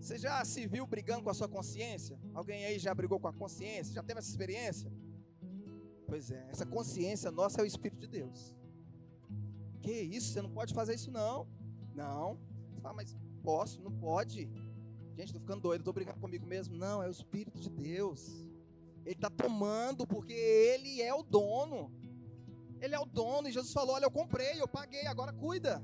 Você 0.00 0.18
já 0.18 0.44
se 0.44 0.66
viu 0.66 0.86
brigando 0.86 1.22
com 1.22 1.30
a 1.30 1.34
sua 1.34 1.48
consciência? 1.48 2.18
Alguém 2.34 2.64
aí 2.64 2.78
já 2.78 2.94
brigou 2.94 3.18
com 3.18 3.28
a 3.28 3.32
consciência? 3.32 3.94
Já 3.94 4.02
teve 4.02 4.18
essa 4.18 4.28
experiência? 4.28 4.92
Pois 6.06 6.30
é, 6.30 6.46
essa 6.50 6.64
consciência 6.64 7.30
nossa 7.30 7.60
é 7.60 7.64
o 7.64 7.66
Espírito 7.66 8.00
de 8.00 8.06
Deus. 8.06 8.54
Que 9.80 9.92
isso? 9.92 10.32
Você 10.32 10.42
não 10.42 10.50
pode 10.50 10.74
fazer 10.74 10.94
isso 10.94 11.10
não. 11.10 11.48
Não. 11.94 12.38
Você 12.70 12.80
fala, 12.80 12.94
mas 12.94 13.16
posso? 13.46 13.80
Não 13.80 13.92
pode. 13.92 14.40
Gente, 15.16 15.28
estou 15.28 15.40
ficando 15.40 15.62
doido, 15.62 15.82
estou 15.82 15.94
brigando 15.94 16.18
comigo 16.18 16.44
mesmo. 16.44 16.76
Não, 16.76 17.02
é 17.02 17.06
o 17.06 17.10
Espírito 17.18 17.60
de 17.60 17.70
Deus. 17.70 18.20
Ele 19.04 19.14
está 19.14 19.30
tomando 19.30 20.06
porque 20.06 20.34
Ele 20.34 21.00
é 21.00 21.14
o 21.14 21.22
dono. 21.22 21.92
Ele 22.80 22.94
é 22.94 22.98
o 22.98 23.06
dono. 23.06 23.48
E 23.48 23.52
Jesus 23.52 23.72
falou: 23.72 23.94
Olha, 23.94 24.06
eu 24.06 24.10
comprei, 24.10 24.60
eu 24.60 24.68
paguei, 24.68 25.06
agora 25.06 25.32
cuida. 25.32 25.82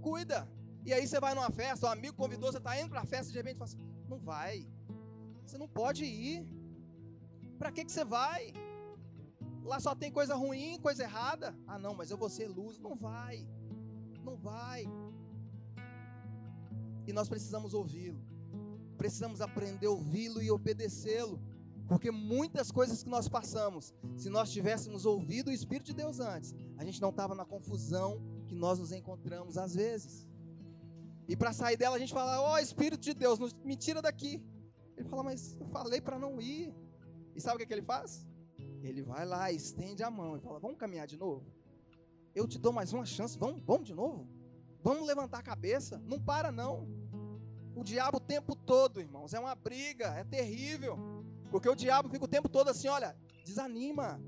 Cuida. 0.00 0.48
E 0.86 0.92
aí 0.92 1.06
você 1.06 1.18
vai 1.18 1.34
numa 1.34 1.50
festa, 1.50 1.86
um 1.86 1.90
amigo 1.90 2.14
convidou, 2.14 2.52
você 2.52 2.58
está 2.58 2.78
indo 2.78 2.90
para 2.90 3.00
a 3.00 3.06
festa, 3.06 3.32
de 3.32 3.38
repente 3.38 3.56
fala 3.56 3.70
assim, 3.70 3.78
não 4.06 4.18
vai. 4.18 4.68
Você 5.44 5.56
não 5.56 5.66
pode 5.66 6.04
ir. 6.04 6.46
Para 7.58 7.72
que, 7.72 7.84
que 7.84 7.92
você 7.92 8.04
vai? 8.04 8.52
Lá 9.62 9.80
só 9.80 9.94
tem 9.94 10.12
coisa 10.12 10.34
ruim, 10.34 10.78
coisa 10.78 11.04
errada. 11.04 11.56
Ah, 11.66 11.78
não, 11.78 11.94
mas 11.94 12.10
eu 12.10 12.18
vou 12.18 12.28
ser 12.28 12.48
luz. 12.48 12.78
Não 12.78 12.94
vai. 12.94 13.48
Não 14.22 14.36
vai. 14.36 14.84
E 17.06 17.12
nós 17.12 17.28
precisamos 17.28 17.74
ouvi-lo. 17.74 18.20
Precisamos 18.96 19.40
aprender 19.40 19.86
a 19.86 19.90
ouvi-lo 19.90 20.42
e 20.42 20.50
obedecê-lo. 20.50 21.40
Porque 21.86 22.10
muitas 22.10 22.70
coisas 22.72 23.02
que 23.02 23.10
nós 23.10 23.28
passamos, 23.28 23.92
se 24.16 24.30
nós 24.30 24.50
tivéssemos 24.50 25.04
ouvido 25.04 25.48
o 25.48 25.52
Espírito 25.52 25.86
de 25.86 25.94
Deus 25.94 26.18
antes, 26.18 26.54
a 26.78 26.84
gente 26.84 27.00
não 27.00 27.10
estava 27.10 27.34
na 27.34 27.44
confusão 27.44 28.22
que 28.46 28.54
nós 28.54 28.78
nos 28.78 28.90
encontramos 28.90 29.58
às 29.58 29.74
vezes. 29.74 30.26
E 31.28 31.36
para 31.36 31.52
sair 31.52 31.76
dela 31.76 31.96
a 31.96 31.98
gente 31.98 32.12
fala: 32.12 32.40
Ó 32.40 32.54
oh, 32.54 32.58
Espírito 32.58 33.02
de 33.02 33.14
Deus, 33.14 33.38
me 33.62 33.76
tira 33.76 34.00
daqui. 34.00 34.42
Ele 34.96 35.08
fala: 35.08 35.22
Mas 35.22 35.56
eu 35.60 35.66
falei 35.66 36.00
para 36.00 36.18
não 36.18 36.40
ir. 36.40 36.74
E 37.34 37.40
sabe 37.40 37.56
o 37.56 37.58
que, 37.58 37.66
que 37.66 37.74
ele 37.74 37.82
faz? 37.82 38.26
Ele 38.82 39.02
vai 39.02 39.26
lá, 39.26 39.50
estende 39.50 40.02
a 40.02 40.10
mão 40.10 40.36
e 40.36 40.40
fala: 40.40 40.58
Vamos 40.58 40.78
caminhar 40.78 41.06
de 41.06 41.18
novo? 41.18 41.44
Eu 42.34 42.48
te 42.48 42.58
dou 42.58 42.72
mais 42.72 42.92
uma 42.92 43.04
chance. 43.04 43.38
Vamos, 43.38 43.62
vamos 43.64 43.86
de 43.86 43.94
novo? 43.94 44.26
Vamos 44.84 45.06
levantar 45.06 45.38
a 45.38 45.42
cabeça? 45.42 45.98
Não 46.04 46.20
para, 46.20 46.52
não. 46.52 46.86
O 47.74 47.82
diabo 47.82 48.18
o 48.18 48.20
tempo 48.20 48.54
todo, 48.54 49.00
irmãos, 49.00 49.32
é 49.32 49.40
uma 49.40 49.54
briga, 49.54 50.08
é 50.08 50.22
terrível. 50.24 50.98
Porque 51.50 51.66
o 51.66 51.74
diabo 51.74 52.10
fica 52.10 52.26
o 52.26 52.28
tempo 52.28 52.50
todo 52.50 52.68
assim: 52.68 52.88
olha, 52.88 53.16
desanima. 53.46 54.20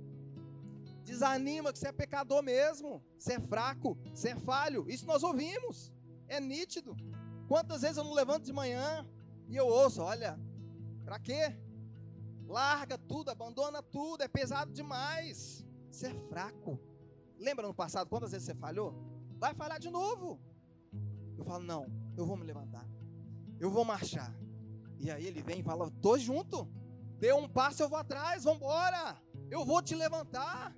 Desanima 1.05 1.75
que 1.75 1.79
você 1.79 1.88
é 1.88 1.92
pecador 1.92 2.42
mesmo. 2.42 3.05
Você 3.19 3.35
é 3.35 3.40
fraco, 3.40 3.99
você 4.14 4.31
é 4.31 4.37
falho. 4.37 4.87
Isso 4.88 5.07
nós 5.07 5.23
ouvimos. 5.23 5.92
É 6.27 6.40
nítido. 6.40 6.97
Quantas 7.47 7.83
vezes 7.83 7.99
eu 7.99 8.05
não 8.05 8.14
levanto 8.14 8.45
de 8.45 8.53
manhã 8.53 9.07
e 9.49 9.57
eu 9.57 9.66
ouço, 9.66 10.01
olha, 10.03 10.40
para 11.05 11.19
quê? 11.19 11.55
Larga 12.49 12.97
tudo, 12.97 13.31
abandona 13.31 13.83
tudo, 13.83 14.23
é 14.23 14.29
pesado 14.29 14.73
demais. 14.73 15.66
Você 15.90 16.07
é 16.07 16.14
fraco. 16.31 16.81
Lembra 17.38 17.66
no 17.66 17.75
passado 17.75 18.09
quantas 18.09 18.31
vezes 18.31 18.47
você 18.47 18.55
falhou? 18.55 19.15
Vai 19.38 19.55
falhar 19.55 19.79
de 19.79 19.90
novo. 19.90 20.40
Eu 21.38 21.44
falo, 21.44 21.64
não, 21.64 21.87
eu 22.16 22.25
vou 22.27 22.37
me 22.37 22.44
levantar. 22.44 22.87
Eu 23.59 23.70
vou 23.70 23.85
marchar. 23.85 24.35
E 24.99 25.11
aí 25.11 25.27
ele 25.27 25.42
vem 25.42 25.61
e 25.61 25.62
fala, 25.62 25.90
tô 26.01 26.18
junto. 26.18 26.68
Deu 27.18 27.37
um 27.37 27.49
passo, 27.49 27.83
eu 27.83 27.88
vou 27.88 27.99
atrás, 27.99 28.44
vamos 28.44 28.61
embora. 28.61 29.16
Eu 29.51 29.64
vou 29.64 29.83
te 29.83 29.94
levantar. 29.94 30.75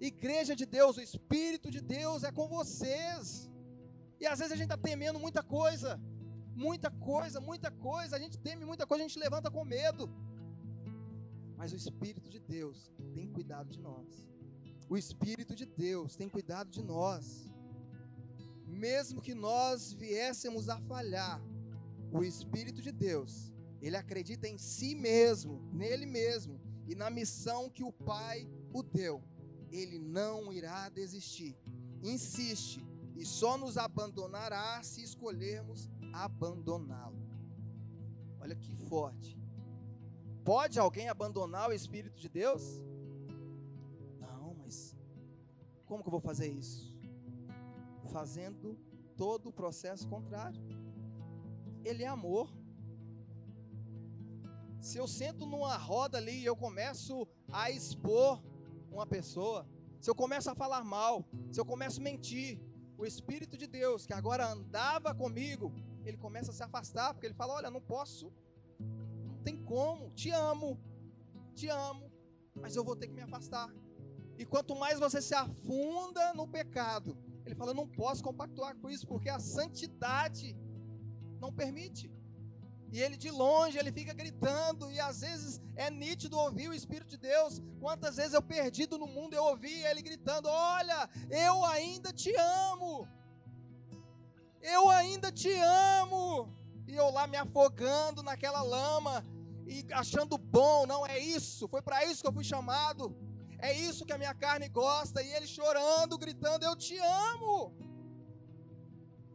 Igreja 0.00 0.54
de 0.54 0.66
Deus, 0.66 0.96
o 0.96 1.00
Espírito 1.00 1.70
de 1.70 1.80
Deus 1.80 2.24
é 2.24 2.32
com 2.32 2.46
vocês. 2.48 3.50
E 4.20 4.26
às 4.26 4.38
vezes 4.38 4.52
a 4.52 4.56
gente 4.56 4.70
está 4.70 4.76
temendo 4.76 5.18
muita 5.18 5.42
coisa, 5.42 6.00
muita 6.54 6.90
coisa, 6.90 7.40
muita 7.40 7.70
coisa. 7.70 8.16
A 8.16 8.18
gente 8.18 8.38
teme 8.38 8.64
muita 8.64 8.86
coisa, 8.86 9.04
a 9.04 9.08
gente 9.08 9.18
levanta 9.18 9.50
com 9.50 9.64
medo. 9.64 10.10
Mas 11.56 11.72
o 11.72 11.76
Espírito 11.76 12.28
de 12.28 12.40
Deus 12.40 12.92
tem 13.14 13.28
cuidado 13.28 13.70
de 13.70 13.80
nós. 13.80 14.28
O 14.88 14.96
Espírito 14.96 15.54
de 15.54 15.66
Deus 15.66 16.16
tem 16.16 16.28
cuidado 16.28 16.70
de 16.70 16.82
nós. 16.82 17.50
Mesmo 18.66 19.20
que 19.20 19.34
nós 19.34 19.92
viéssemos 19.92 20.68
a 20.68 20.80
falhar, 20.80 21.42
o 22.12 22.22
Espírito 22.22 22.80
de 22.80 22.92
Deus, 22.92 23.52
ele 23.80 23.96
acredita 23.96 24.48
em 24.48 24.56
si 24.56 24.94
mesmo, 24.94 25.60
nele 25.72 26.06
mesmo 26.06 26.60
e 26.86 26.94
na 26.94 27.10
missão 27.10 27.68
que 27.68 27.82
o 27.82 27.92
Pai 27.92 28.48
o 28.72 28.82
deu. 28.82 29.22
Ele 29.70 29.98
não 29.98 30.52
irá 30.52 30.88
desistir. 30.88 31.56
Insiste, 32.02 32.84
e 33.16 33.24
só 33.24 33.56
nos 33.56 33.76
abandonará 33.76 34.82
se 34.82 35.02
escolhermos 35.02 35.88
abandoná-lo. 36.12 37.18
Olha 38.40 38.54
que 38.54 38.74
forte. 38.88 39.38
Pode 40.44 40.78
alguém 40.78 41.08
abandonar 41.08 41.70
o 41.70 41.72
Espírito 41.72 42.20
de 42.20 42.28
Deus? 42.28 42.84
Não, 44.20 44.54
mas 44.54 44.94
como 45.86 46.02
que 46.02 46.08
eu 46.08 46.12
vou 46.12 46.20
fazer 46.20 46.48
isso? 46.48 46.93
Fazendo 48.12 48.78
todo 49.16 49.48
o 49.48 49.52
processo 49.52 50.08
contrário. 50.08 50.60
Ele 51.84 52.02
é 52.02 52.06
amor. 52.06 52.52
Se 54.80 54.98
eu 54.98 55.06
sento 55.06 55.46
numa 55.46 55.76
roda 55.76 56.18
ali 56.18 56.40
e 56.40 56.44
eu 56.44 56.56
começo 56.56 57.26
a 57.50 57.70
expor 57.70 58.42
uma 58.90 59.06
pessoa, 59.06 59.66
se 60.00 60.10
eu 60.10 60.14
começo 60.14 60.50
a 60.50 60.54
falar 60.54 60.84
mal, 60.84 61.24
se 61.50 61.58
eu 61.58 61.64
começo 61.64 62.00
a 62.00 62.04
mentir, 62.04 62.60
o 62.96 63.04
Espírito 63.04 63.56
de 63.56 63.66
Deus, 63.66 64.06
que 64.06 64.12
agora 64.12 64.50
andava 64.50 65.14
comigo, 65.14 65.72
ele 66.04 66.16
começa 66.16 66.50
a 66.50 66.54
se 66.54 66.62
afastar, 66.62 67.12
porque 67.12 67.26
ele 67.26 67.34
fala: 67.34 67.54
Olha, 67.54 67.70
não 67.70 67.80
posso, 67.80 68.32
não 68.78 69.36
tem 69.42 69.56
como, 69.56 70.10
te 70.10 70.30
amo, 70.30 70.78
te 71.54 71.68
amo, 71.68 72.10
mas 72.54 72.76
eu 72.76 72.84
vou 72.84 72.96
ter 72.96 73.08
que 73.08 73.14
me 73.14 73.22
afastar. 73.22 73.68
E 74.38 74.44
quanto 74.44 74.74
mais 74.74 74.98
você 74.98 75.22
se 75.22 75.34
afunda 75.34 76.34
no 76.34 76.46
pecado, 76.46 77.16
ele 77.44 77.54
fala: 77.54 77.74
não 77.74 77.86
posso 77.86 78.22
compactuar 78.22 78.76
com 78.76 78.90
isso, 78.90 79.06
porque 79.06 79.28
a 79.28 79.38
santidade 79.38 80.56
não 81.40 81.52
permite. 81.52 82.10
E 82.92 83.00
ele 83.00 83.16
de 83.16 83.30
longe, 83.30 83.76
ele 83.76 83.90
fica 83.90 84.14
gritando, 84.14 84.90
e 84.92 85.00
às 85.00 85.20
vezes 85.20 85.60
é 85.74 85.90
nítido 85.90 86.38
ouvir 86.38 86.68
o 86.68 86.74
Espírito 86.74 87.10
de 87.10 87.18
Deus. 87.18 87.60
Quantas 87.80 88.16
vezes 88.16 88.34
eu 88.34 88.42
perdido 88.42 88.96
no 88.98 89.06
mundo, 89.06 89.34
eu 89.34 89.44
ouvi 89.44 89.74
ele 89.84 90.02
gritando: 90.02 90.48
Olha, 90.48 91.08
eu 91.30 91.64
ainda 91.64 92.12
te 92.12 92.32
amo. 92.36 93.08
Eu 94.62 94.88
ainda 94.90 95.32
te 95.32 95.52
amo. 96.00 96.52
E 96.86 96.94
eu 96.94 97.10
lá 97.10 97.26
me 97.26 97.36
afogando 97.36 98.22
naquela 98.22 98.62
lama 98.62 99.24
e 99.66 99.86
achando 99.92 100.36
bom, 100.36 100.86
não 100.86 101.06
é 101.06 101.18
isso, 101.18 101.66
foi 101.68 101.80
para 101.80 102.04
isso 102.04 102.20
que 102.22 102.28
eu 102.28 102.32
fui 102.32 102.44
chamado. 102.44 103.16
É 103.68 103.70
isso 103.88 104.06
que 104.06 104.14
a 104.14 104.20
minha 104.22 104.34
carne 104.44 104.68
gosta. 104.82 105.18
E 105.22 105.30
ele 105.36 105.48
chorando, 105.58 106.22
gritando: 106.24 106.64
Eu 106.64 106.76
te 106.84 106.96
amo. 107.30 107.54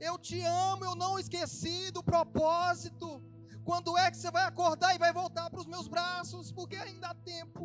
Eu 0.08 0.16
te 0.28 0.40
amo, 0.68 0.84
eu 0.90 0.96
não 1.04 1.14
esqueci 1.22 1.80
do 1.98 2.04
propósito. 2.12 3.08
Quando 3.70 3.98
é 4.04 4.06
que 4.12 4.20
você 4.20 4.32
vai 4.38 4.46
acordar 4.52 4.92
e 4.94 5.02
vai 5.06 5.12
voltar 5.22 5.46
para 5.50 5.62
os 5.64 5.70
meus 5.74 5.88
braços? 5.96 6.52
Porque 6.58 6.78
ainda 6.86 7.08
há 7.10 7.16
tempo. 7.34 7.64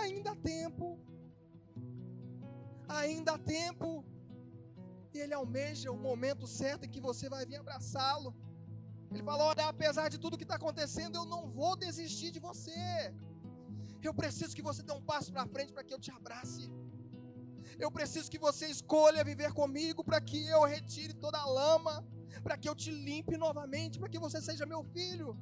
Ainda 0.00 0.30
há 0.32 0.36
tempo. 0.54 0.86
Ainda 3.00 3.32
há 3.34 3.40
tempo. 3.56 3.88
E 5.14 5.18
ele 5.22 5.34
almeja 5.40 5.90
o 5.96 6.02
momento 6.08 6.46
certo 6.60 6.84
em 6.84 6.92
que 6.94 7.06
você 7.08 7.28
vai 7.34 7.44
vir 7.50 7.58
abraçá-lo. 7.64 8.30
Ele 9.12 9.24
fala: 9.30 9.44
Olha, 9.50 9.66
apesar 9.74 10.08
de 10.14 10.18
tudo 10.24 10.38
que 10.40 10.48
está 10.50 10.56
acontecendo, 10.62 11.16
eu 11.20 11.26
não 11.34 11.42
vou 11.58 11.74
desistir 11.86 12.30
de 12.36 12.42
você. 12.48 12.82
Eu 14.08 14.14
preciso 14.14 14.54
que 14.54 14.62
você 14.62 14.82
dê 14.82 14.92
um 14.92 15.02
passo 15.02 15.32
para 15.32 15.46
frente 15.46 15.72
para 15.72 15.84
que 15.84 15.94
eu 15.94 16.00
te 16.00 16.10
abrace. 16.10 16.70
Eu 17.78 17.90
preciso 17.90 18.30
que 18.30 18.38
você 18.38 18.66
escolha 18.66 19.24
viver 19.24 19.52
comigo 19.52 20.02
para 20.04 20.20
que 20.20 20.40
eu 20.46 20.62
retire 20.64 21.14
toda 21.14 21.38
a 21.38 21.46
lama 21.46 21.94
para 22.40 22.56
que 22.56 22.68
eu 22.68 22.74
te 22.74 22.90
limpe 22.90 23.36
novamente, 23.36 23.98
para 23.98 24.08
que 24.08 24.18
você 24.18 24.40
seja 24.40 24.64
meu 24.66 24.82
filho. 24.94 25.36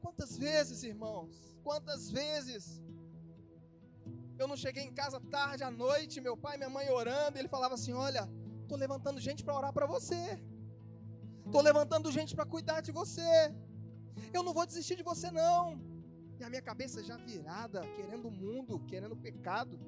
Quantas 0.00 0.36
vezes, 0.36 0.82
irmãos, 0.82 1.56
quantas 1.62 2.10
vezes 2.10 2.82
eu 4.38 4.48
não 4.48 4.56
cheguei 4.56 4.84
em 4.84 4.94
casa 5.00 5.20
tarde 5.36 5.62
à 5.62 5.70
noite, 5.70 6.20
meu 6.20 6.36
pai 6.36 6.54
e 6.56 6.58
minha 6.58 6.70
mãe 6.70 6.90
orando, 6.90 7.36
e 7.36 7.40
ele 7.40 7.48
falava 7.56 7.74
assim: 7.74 7.92
Olha, 7.92 8.28
estou 8.62 8.78
levantando 8.84 9.20
gente 9.20 9.44
para 9.44 9.56
orar 9.56 9.72
para 9.72 9.86
você, 9.86 10.22
estou 11.46 11.62
levantando 11.62 12.10
gente 12.10 12.34
para 12.34 12.46
cuidar 12.54 12.80
de 12.80 12.92
você, 12.92 13.30
eu 14.32 14.42
não 14.42 14.52
vou 14.52 14.66
desistir 14.66 14.96
de 14.96 15.02
você, 15.02 15.30
não. 15.30 15.91
E 16.42 16.44
a 16.44 16.50
minha 16.50 16.62
cabeça 16.62 17.02
já 17.04 17.16
virada, 17.16 17.80
querendo 17.96 18.26
o 18.26 18.30
mundo, 18.30 18.80
querendo 18.86 19.12
o 19.12 19.16
pecado, 19.16 19.78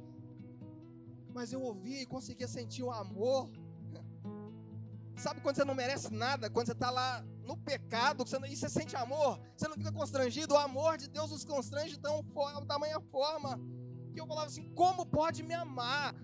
mas 1.36 1.52
eu 1.52 1.60
ouvia 1.60 2.00
e 2.00 2.06
conseguia 2.06 2.46
sentir 2.46 2.84
o 2.84 2.92
amor 2.92 3.50
Sabe 5.16 5.40
quando 5.40 5.56
você 5.56 5.64
não 5.64 5.74
merece 5.74 6.12
nada, 6.12 6.50
quando 6.50 6.66
você 6.66 6.72
está 6.72 6.90
lá 6.90 7.24
no 7.44 7.56
pecado, 7.56 8.26
você 8.26 8.38
não, 8.38 8.46
e 8.46 8.56
você 8.56 8.68
sente 8.68 8.96
amor, 8.96 9.40
você 9.56 9.68
não 9.68 9.76
fica 9.76 9.92
constrangido, 9.92 10.54
o 10.54 10.58
amor 10.58 10.98
de 10.98 11.08
Deus 11.08 11.30
nos 11.30 11.44
constrange 11.44 11.98
tão 11.98 12.22
de 12.22 12.66
tamanha 12.66 13.00
forma, 13.00 13.60
que 14.12 14.20
eu 14.20 14.26
falava 14.26 14.46
assim: 14.46 14.68
como 14.74 15.06
pode 15.06 15.42
me 15.42 15.54
amar? 15.54 16.14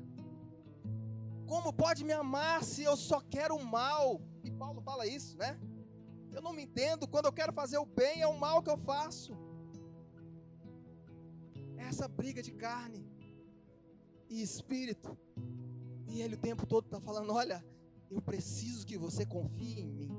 Como 1.47 1.73
pode 1.73 2.05
me 2.05 2.13
amar 2.13 2.63
se 2.65 2.83
eu 2.83 2.97
só 2.97 3.21
quero 3.21 3.57
o 3.57 3.65
mal? 3.65 4.21
E 4.43 4.51
Paulo 4.51 4.81
fala 4.83 5.07
isso, 5.07 5.37
né? 5.39 5.59
Eu 6.33 6.43
não 6.43 6.53
me 6.53 6.63
entendo, 6.63 7.09
quando 7.09 7.27
eu 7.27 7.33
quero 7.33 7.53
fazer 7.53 7.79
o 7.79 7.87
bem, 7.87 8.23
é 8.23 8.27
o 8.27 8.39
mal 8.39 8.63
que 8.63 8.71
eu 8.71 8.79
faço. 8.79 9.37
Essa 11.89 12.07
briga 12.07 12.43
de 12.43 12.53
carne 12.53 13.05
e 14.29 14.43
espírito. 14.43 15.17
E 16.07 16.21
ele 16.23 16.35
o 16.35 16.39
tempo 16.39 16.67
todo 16.67 16.85
está 16.85 17.01
falando: 17.01 17.33
olha, 17.33 17.65
eu 18.11 18.21
preciso 18.21 18.87
que 18.87 18.99
você 18.99 19.25
confie 19.25 19.81
em 19.81 19.87
mim. 19.87 20.11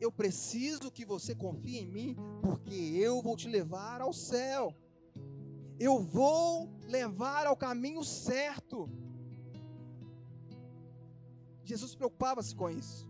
Eu 0.00 0.12
preciso 0.12 0.90
que 0.90 1.04
você 1.04 1.34
confie 1.34 1.78
em 1.78 1.86
mim, 1.86 2.16
porque 2.42 2.74
eu 2.74 3.22
vou 3.22 3.36
te 3.36 3.48
levar 3.48 4.00
ao 4.00 4.12
céu. 4.12 4.74
Eu 5.78 6.00
vou 6.00 6.70
levar 6.86 7.46
ao 7.46 7.56
caminho 7.56 8.04
certo. 8.04 8.90
Jesus 11.64 11.94
preocupava-se 11.94 12.54
com 12.54 12.68
isso. 12.68 13.08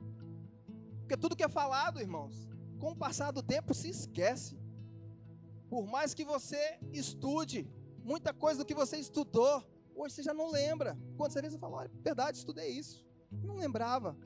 Porque 1.01 1.17
tudo 1.17 1.37
que 1.37 1.43
é 1.43 1.49
falado, 1.49 2.01
irmãos, 2.01 2.49
com 2.79 2.93
o 2.93 2.97
passar 2.97 3.31
do 3.33 3.43
tempo 3.43 3.75
se 3.75 3.89
esquece. 3.89 4.57
Por 5.69 5.87
mais 5.87 6.15
que 6.15 6.25
você 6.25 6.79
estude, 6.93 7.69
muita 8.03 8.33
coisa 8.33 8.61
do 8.61 8.67
que 8.67 8.75
você 8.75 8.97
estudou, 8.99 9.63
hoje 9.95 10.15
você 10.15 10.23
já 10.23 10.35
não 10.35 10.51
lembra. 10.51 10.99
Quantas 11.17 11.35
vezes 11.35 11.53
você 11.53 11.59
fala, 11.59 11.77
olha, 11.79 11.91
verdade, 12.03 12.39
estudei 12.39 12.71
isso. 12.71 13.05
Não 13.43 13.57
lembrava. 13.57 14.17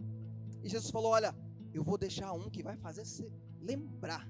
E 0.62 0.68
Jesus 0.68 0.90
falou: 0.90 1.12
Olha, 1.12 1.34
eu 1.72 1.82
vou 1.82 1.96
deixar 1.96 2.32
um 2.32 2.50
que 2.50 2.62
vai 2.62 2.76
fazer 2.76 3.04
você 3.04 3.30
lembrar. 3.60 4.28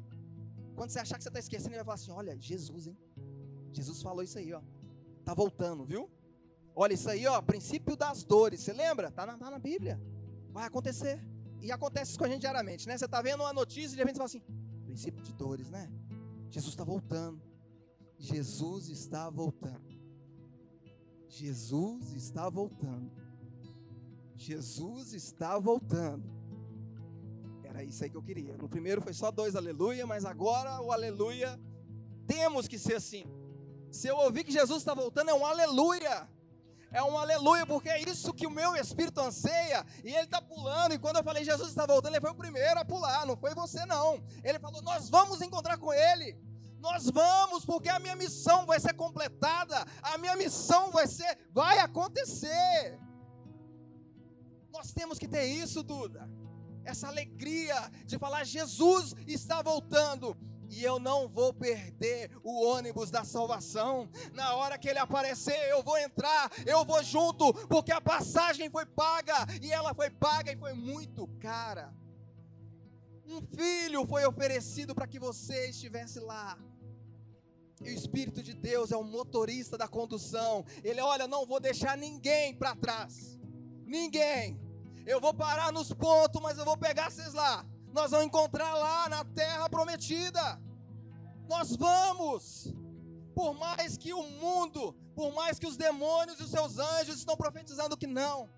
Quando 0.76 0.90
você 0.90 0.98
achar 1.00 1.16
que 1.16 1.22
você 1.22 1.28
está 1.28 1.40
esquecendo, 1.40 1.70
ele 1.70 1.82
vai 1.82 1.84
falar 1.84 1.94
assim: 1.94 2.10
Olha, 2.10 2.38
Jesus, 2.38 2.86
hein? 2.86 2.96
Jesus 3.72 4.02
falou 4.02 4.22
isso 4.22 4.38
aí, 4.38 4.52
ó. 4.52 4.62
Tá 5.24 5.34
voltando, 5.34 5.84
viu? 5.84 6.10
Olha, 6.74 6.94
isso 6.94 7.10
aí, 7.10 7.26
ó, 7.26 7.40
princípio 7.42 7.96
das 7.96 8.24
dores. 8.24 8.60
Você 8.60 8.72
lembra? 8.72 9.10
Tá 9.10 9.26
na, 9.26 9.36
tá 9.36 9.50
na 9.50 9.58
Bíblia. 9.58 10.00
Vai 10.50 10.66
acontecer. 10.66 11.20
E 11.60 11.72
acontece 11.72 12.10
isso 12.12 12.18
com 12.18 12.24
a 12.24 12.28
gente 12.28 12.40
diariamente, 12.40 12.86
né? 12.86 12.96
Você 12.96 13.04
está 13.04 13.20
vendo 13.20 13.40
uma 13.40 13.52
notícia 13.52 13.94
e 13.94 13.96
de 13.96 13.98
repente 13.98 14.16
você 14.16 14.18
fala 14.18 14.26
assim: 14.26 14.42
princípio 14.84 15.22
de 15.22 15.32
dores, 15.32 15.70
né? 15.70 15.90
Jesus 16.50 16.72
está 16.72 16.84
voltando. 16.84 17.40
Jesus 18.18 18.88
está 18.88 19.30
voltando. 19.30 19.88
Jesus 21.28 22.14
está 22.14 22.48
voltando. 22.48 23.12
Jesus 24.34 25.12
está 25.12 25.58
voltando. 25.58 26.24
Era 27.62 27.84
isso 27.84 28.02
aí 28.02 28.10
que 28.10 28.16
eu 28.16 28.22
queria. 28.22 28.56
No 28.56 28.68
primeiro 28.68 29.02
foi 29.02 29.12
só 29.12 29.30
dois 29.30 29.54
aleluia, 29.54 30.06
mas 30.06 30.24
agora 30.24 30.80
o 30.80 30.90
aleluia 30.90 31.60
temos 32.26 32.66
que 32.66 32.78
ser 32.78 32.94
assim. 32.94 33.24
Se 33.90 34.08
eu 34.08 34.16
ouvir 34.16 34.44
que 34.44 34.52
Jesus 34.52 34.78
está 34.78 34.94
voltando, 34.94 35.30
é 35.30 35.34
um 35.34 35.44
aleluia. 35.44 36.28
É 36.90 37.02
um 37.02 37.18
aleluia, 37.18 37.66
porque 37.66 37.88
é 37.88 38.00
isso 38.00 38.32
que 38.32 38.46
o 38.46 38.50
meu 38.50 38.74
espírito 38.74 39.20
anseia. 39.20 39.84
E 40.02 40.08
ele 40.08 40.24
está 40.24 40.40
pulando. 40.40 40.94
E 40.94 40.98
quando 40.98 41.16
eu 41.16 41.24
falei 41.24 41.44
Jesus 41.44 41.68
está 41.68 41.86
voltando, 41.86 42.14
ele 42.14 42.20
foi 42.20 42.30
o 42.30 42.34
primeiro 42.34 42.80
a 42.80 42.84
pular. 42.84 43.26
Não 43.26 43.36
foi 43.36 43.54
você, 43.54 43.84
não. 43.84 44.22
Ele 44.42 44.58
falou: 44.58 44.80
Nós 44.82 45.10
vamos 45.10 45.42
encontrar 45.42 45.76
com 45.76 45.92
ele. 45.92 46.38
Nós 46.80 47.10
vamos, 47.10 47.64
porque 47.64 47.88
a 47.88 47.98
minha 47.98 48.16
missão 48.16 48.64
vai 48.64 48.80
ser 48.80 48.94
completada. 48.94 49.84
A 50.02 50.16
minha 50.16 50.36
missão 50.36 50.90
vai 50.90 51.06
ser, 51.06 51.38
vai 51.52 51.78
acontecer. 51.78 52.98
Nós 54.72 54.92
temos 54.92 55.18
que 55.18 55.28
ter 55.28 55.44
isso, 55.44 55.82
Duda. 55.82 56.28
Essa 56.84 57.08
alegria 57.08 57.90
de 58.06 58.18
falar: 58.18 58.44
Jesus 58.44 59.14
está 59.26 59.60
voltando. 59.60 60.34
E 60.68 60.82
eu 60.84 60.98
não 60.98 61.28
vou 61.28 61.52
perder 61.52 62.30
o 62.42 62.62
ônibus 62.64 63.10
da 63.10 63.24
salvação. 63.24 64.08
Na 64.32 64.54
hora 64.54 64.78
que 64.78 64.88
ele 64.88 64.98
aparecer, 64.98 65.58
eu 65.70 65.82
vou 65.82 65.96
entrar, 65.98 66.50
eu 66.66 66.84
vou 66.84 67.02
junto, 67.02 67.52
porque 67.66 67.92
a 67.92 68.00
passagem 68.00 68.70
foi 68.70 68.84
paga 68.84 69.46
e 69.62 69.72
ela 69.72 69.94
foi 69.94 70.10
paga 70.10 70.52
e 70.52 70.56
foi 70.56 70.74
muito 70.74 71.26
cara. 71.40 71.94
Um 73.26 73.42
filho 73.42 74.06
foi 74.06 74.24
oferecido 74.26 74.94
para 74.94 75.06
que 75.06 75.18
você 75.18 75.70
estivesse 75.70 76.18
lá. 76.18 76.58
E 77.80 77.90
o 77.90 77.94
Espírito 77.94 78.42
de 78.42 78.54
Deus 78.54 78.90
é 78.90 78.96
o 78.96 79.04
motorista 79.04 79.78
da 79.78 79.86
condução. 79.86 80.64
Ele 80.82 81.00
olha, 81.00 81.28
não 81.28 81.46
vou 81.46 81.60
deixar 81.60 81.96
ninguém 81.96 82.54
para 82.54 82.74
trás. 82.74 83.38
Ninguém. 83.86 84.60
Eu 85.06 85.20
vou 85.20 85.32
parar 85.32 85.72
nos 85.72 85.92
pontos, 85.92 86.40
mas 86.42 86.58
eu 86.58 86.64
vou 86.64 86.76
pegar 86.76 87.10
vocês 87.10 87.32
lá. 87.32 87.64
Nós 87.98 88.12
vamos 88.12 88.26
encontrar 88.26 88.74
lá 88.74 89.08
na 89.08 89.24
terra 89.24 89.68
prometida. 89.68 90.44
Nós 91.48 91.74
vamos. 91.74 92.72
Por 93.34 93.54
mais 93.54 93.96
que 93.96 94.12
o 94.14 94.22
mundo, 94.42 94.94
por 95.16 95.34
mais 95.34 95.58
que 95.58 95.66
os 95.66 95.76
demônios 95.76 96.38
e 96.38 96.44
os 96.44 96.50
seus 96.50 96.78
anjos 96.78 97.16
estão 97.16 97.36
profetizando 97.36 97.96
que 97.96 98.06
não, 98.06 98.48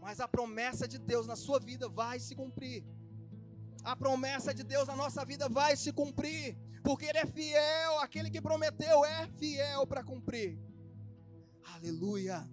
mas 0.00 0.20
a 0.20 0.28
promessa 0.28 0.86
de 0.86 0.98
Deus 1.10 1.26
na 1.26 1.34
sua 1.34 1.58
vida 1.58 1.88
vai 1.88 2.20
se 2.20 2.36
cumprir. 2.36 2.84
A 3.82 3.96
promessa 3.96 4.54
de 4.54 4.62
Deus 4.62 4.86
na 4.86 4.94
nossa 4.94 5.24
vida 5.24 5.48
vai 5.48 5.76
se 5.76 5.92
cumprir, 5.92 6.56
porque 6.84 7.06
Ele 7.06 7.18
é 7.18 7.26
fiel, 7.26 7.98
aquele 7.98 8.30
que 8.30 8.40
prometeu 8.40 9.04
é 9.04 9.26
fiel 9.40 9.84
para 9.88 10.04
cumprir. 10.04 10.56
Aleluia. 11.74 12.48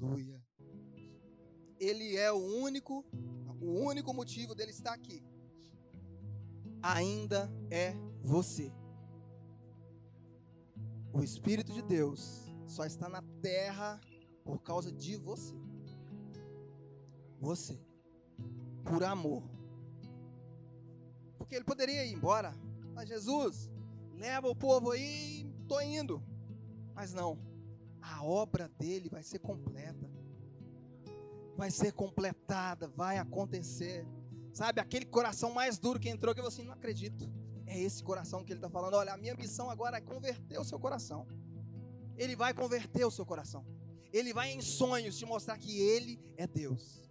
Aleluia. 0.00 0.40
Ele 1.80 2.16
é 2.16 2.30
o 2.30 2.36
único, 2.36 3.04
o 3.60 3.80
único 3.84 4.14
motivo 4.14 4.54
dele 4.54 4.70
estar 4.70 4.92
aqui. 4.92 5.24
Ainda 6.80 7.50
é 7.70 7.94
você. 8.22 8.72
O 11.12 11.22
Espírito 11.22 11.72
de 11.72 11.82
Deus 11.82 12.46
só 12.64 12.84
está 12.84 13.08
na 13.08 13.22
terra 13.42 14.00
por 14.44 14.62
causa 14.62 14.92
de 14.92 15.16
você. 15.16 15.56
Você. 17.40 17.80
Por 18.84 19.02
amor. 19.02 19.42
Porque 21.36 21.56
ele 21.56 21.64
poderia 21.64 22.06
ir 22.06 22.12
embora. 22.12 22.54
Mas 22.94 23.08
Jesus, 23.08 23.68
leva 24.12 24.48
o 24.48 24.54
povo 24.54 24.92
aí, 24.92 25.44
tô 25.66 25.80
indo. 25.80 26.22
Mas 26.94 27.12
não, 27.12 27.38
a 28.00 28.24
obra 28.24 28.68
dele 28.78 29.08
vai 29.08 29.22
ser 29.22 29.38
completa. 29.38 30.10
Vai 31.56 31.70
ser 31.70 31.92
completada, 31.92 32.88
vai 32.88 33.18
acontecer. 33.18 34.06
Sabe, 34.52 34.80
aquele 34.80 35.04
coração 35.04 35.52
mais 35.52 35.78
duro 35.78 36.00
que 36.00 36.08
entrou, 36.08 36.34
que 36.34 36.40
você 36.40 36.60
assim, 36.60 36.68
não 36.68 36.74
acredito. 36.74 37.30
É 37.66 37.78
esse 37.78 38.02
coração 38.02 38.44
que 38.44 38.52
ele 38.52 38.58
está 38.58 38.70
falando. 38.70 38.94
Olha, 38.94 39.12
a 39.12 39.16
minha 39.16 39.34
missão 39.34 39.70
agora 39.70 39.98
é 39.98 40.00
converter 40.00 40.58
o 40.58 40.64
seu 40.64 40.78
coração. 40.78 41.26
Ele 42.16 42.34
vai 42.34 42.54
converter 42.54 43.04
o 43.04 43.10
seu 43.10 43.26
coração. 43.26 43.64
Ele 44.12 44.32
vai 44.32 44.50
em 44.50 44.60
sonhos 44.60 45.18
te 45.18 45.26
mostrar 45.26 45.58
que 45.58 45.78
ele 45.80 46.18
é 46.36 46.46
Deus. 46.46 47.08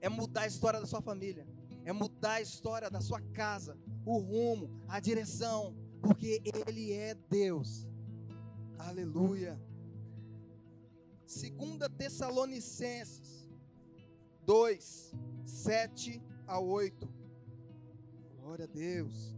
É 0.00 0.08
mudar 0.08 0.42
a 0.42 0.46
história 0.46 0.80
da 0.80 0.86
sua 0.86 1.00
família. 1.00 1.46
É 1.84 1.92
mudar 1.92 2.32
a 2.32 2.40
história 2.40 2.90
da 2.90 3.00
sua 3.00 3.20
casa. 3.20 3.78
O 4.04 4.18
rumo, 4.18 4.68
a 4.88 4.98
direção. 4.98 5.76
Porque 6.00 6.42
ele 6.44 6.92
é 6.92 7.14
Deus. 7.14 7.88
Aleluia. 8.78 9.60
Segunda 11.32 11.88
Tessalonicenses 11.88 13.48
2, 14.44 15.14
7 15.46 16.22
a 16.46 16.60
8. 16.60 17.08
Glória 18.36 18.66
a 18.66 18.68
Deus. 18.68 19.34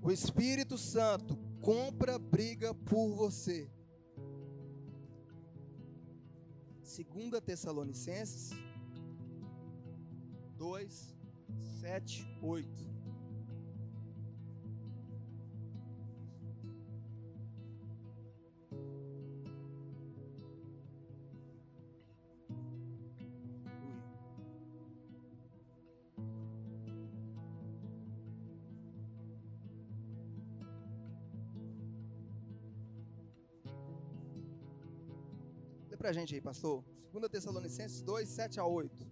O 0.00 0.10
Espírito 0.10 0.78
Santo 0.78 1.36
compra 1.60 2.18
briga 2.18 2.72
por 2.74 3.10
você. 3.14 3.70
Segunda 6.82 7.38
Tessalonicenses 7.38 8.50
2, 10.56 11.14
7, 11.82 12.26
8. 12.40 12.91
Para 36.02 36.10
a 36.10 36.12
gente 36.12 36.34
aí, 36.34 36.40
pastor. 36.40 36.82
2 37.12 37.30
Tessalonicenses 37.30 38.02
2, 38.02 38.28
7 38.28 38.58
a 38.58 38.66
8. 38.66 39.06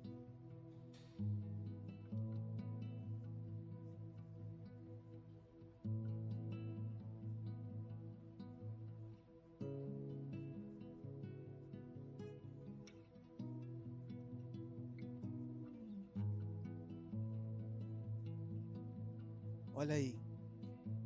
Olha 19.73 19.95
aí. 19.95 20.19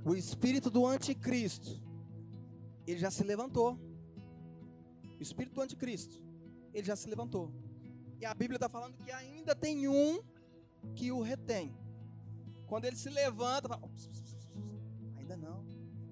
O 0.03 0.15
espírito 0.15 0.71
do 0.71 0.87
anticristo, 0.87 1.79
ele 2.87 2.99
já 2.99 3.11
se 3.11 3.23
levantou 3.23 3.84
espírito 5.25 5.55
do 5.55 5.63
anticristo, 5.63 6.23
ele 6.73 6.87
já 6.87 6.97
se 6.97 7.09
levantou. 7.09 7.53
E 8.21 8.25
a 8.25 8.35
Bíblia 8.35 8.57
está 8.57 8.69
falando 8.69 8.97
que 8.97 9.11
ainda 9.11 9.55
tem 9.55 9.89
um 9.89 10.23
que 10.95 11.11
o 11.11 11.21
retém. 11.21 11.77
Quando 12.67 12.85
ele 12.85 12.97
se 12.97 13.11
levanta, 13.11 13.69
fala, 13.69 13.91
ainda 15.17 15.37
não, 15.37 15.65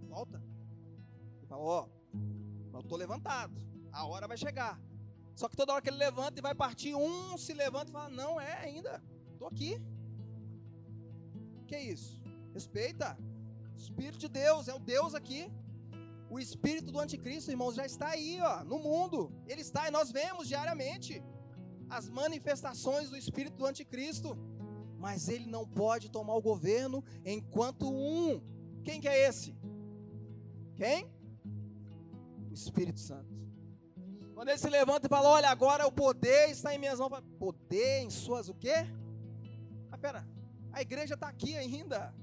volta. 0.08 0.42
Ele 1.38 1.46
fala, 1.46 1.62
ó, 1.62 1.86
oh, 1.86 2.76
eu 2.76 2.80
estou 2.80 2.98
levantado, 2.98 3.56
a 3.90 4.06
hora 4.06 4.26
vai 4.28 4.36
chegar. 4.36 4.80
Só 5.34 5.48
que 5.48 5.56
toda 5.56 5.72
hora 5.72 5.82
que 5.82 5.88
ele 5.88 5.96
levanta 5.96 6.38
e 6.38 6.42
vai 6.42 6.54
partir, 6.54 6.94
um 6.94 7.36
se 7.38 7.54
levanta 7.54 7.90
e 7.90 7.92
fala, 7.92 8.10
não, 8.10 8.40
é 8.40 8.54
ainda, 8.58 9.02
estou 9.32 9.48
aqui. 9.48 9.80
Que 11.66 11.78
isso? 11.78 12.20
Respeita. 12.52 13.16
Espírito 13.76 14.18
de 14.18 14.28
Deus, 14.28 14.68
é 14.68 14.74
o 14.74 14.78
Deus 14.78 15.14
aqui. 15.14 15.50
O 16.34 16.38
espírito 16.40 16.90
do 16.90 16.98
anticristo, 16.98 17.50
irmãos, 17.50 17.74
já 17.74 17.84
está 17.84 18.08
aí, 18.08 18.40
ó, 18.40 18.64
no 18.64 18.78
mundo. 18.78 19.30
Ele 19.46 19.60
está 19.60 19.86
e 19.86 19.90
nós 19.90 20.10
vemos 20.10 20.48
diariamente 20.48 21.22
as 21.90 22.08
manifestações 22.08 23.10
do 23.10 23.18
espírito 23.18 23.58
do 23.58 23.66
anticristo. 23.66 24.30
Mas 24.98 25.28
ele 25.28 25.44
não 25.44 25.68
pode 25.68 26.10
tomar 26.10 26.34
o 26.34 26.40
governo 26.40 27.04
enquanto 27.22 27.86
um. 27.86 28.40
Quem 28.82 28.98
que 28.98 29.08
é 29.08 29.28
esse? 29.28 29.54
Quem? 30.74 31.04
O 32.50 32.54
Espírito 32.54 33.00
Santo. 33.00 33.30
Quando 34.34 34.48
ele 34.48 34.58
se 34.64 34.70
levanta 34.70 35.08
e 35.08 35.10
fala: 35.10 35.28
"Olha, 35.28 35.50
agora 35.50 35.86
o 35.86 35.92
poder 35.92 36.48
está 36.48 36.74
em 36.74 36.78
minhas 36.78 36.98
mãos". 36.98 37.10
Poder 37.38 38.04
em 38.04 38.08
suas 38.08 38.48
o 38.48 38.54
quê? 38.54 38.86
Ah, 39.90 39.98
pera. 39.98 40.26
A 40.72 40.80
igreja 40.80 41.12
está 41.12 41.28
aqui 41.28 41.54
ainda. 41.58 42.14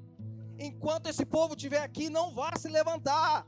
Enquanto 0.57 1.05
esse 1.07 1.25
povo 1.27 1.53
estiver 1.53 1.83
aqui, 1.83 2.09
não 2.09 2.33
vá 2.33 2.51
se 2.57 2.69
levantar 2.69 3.45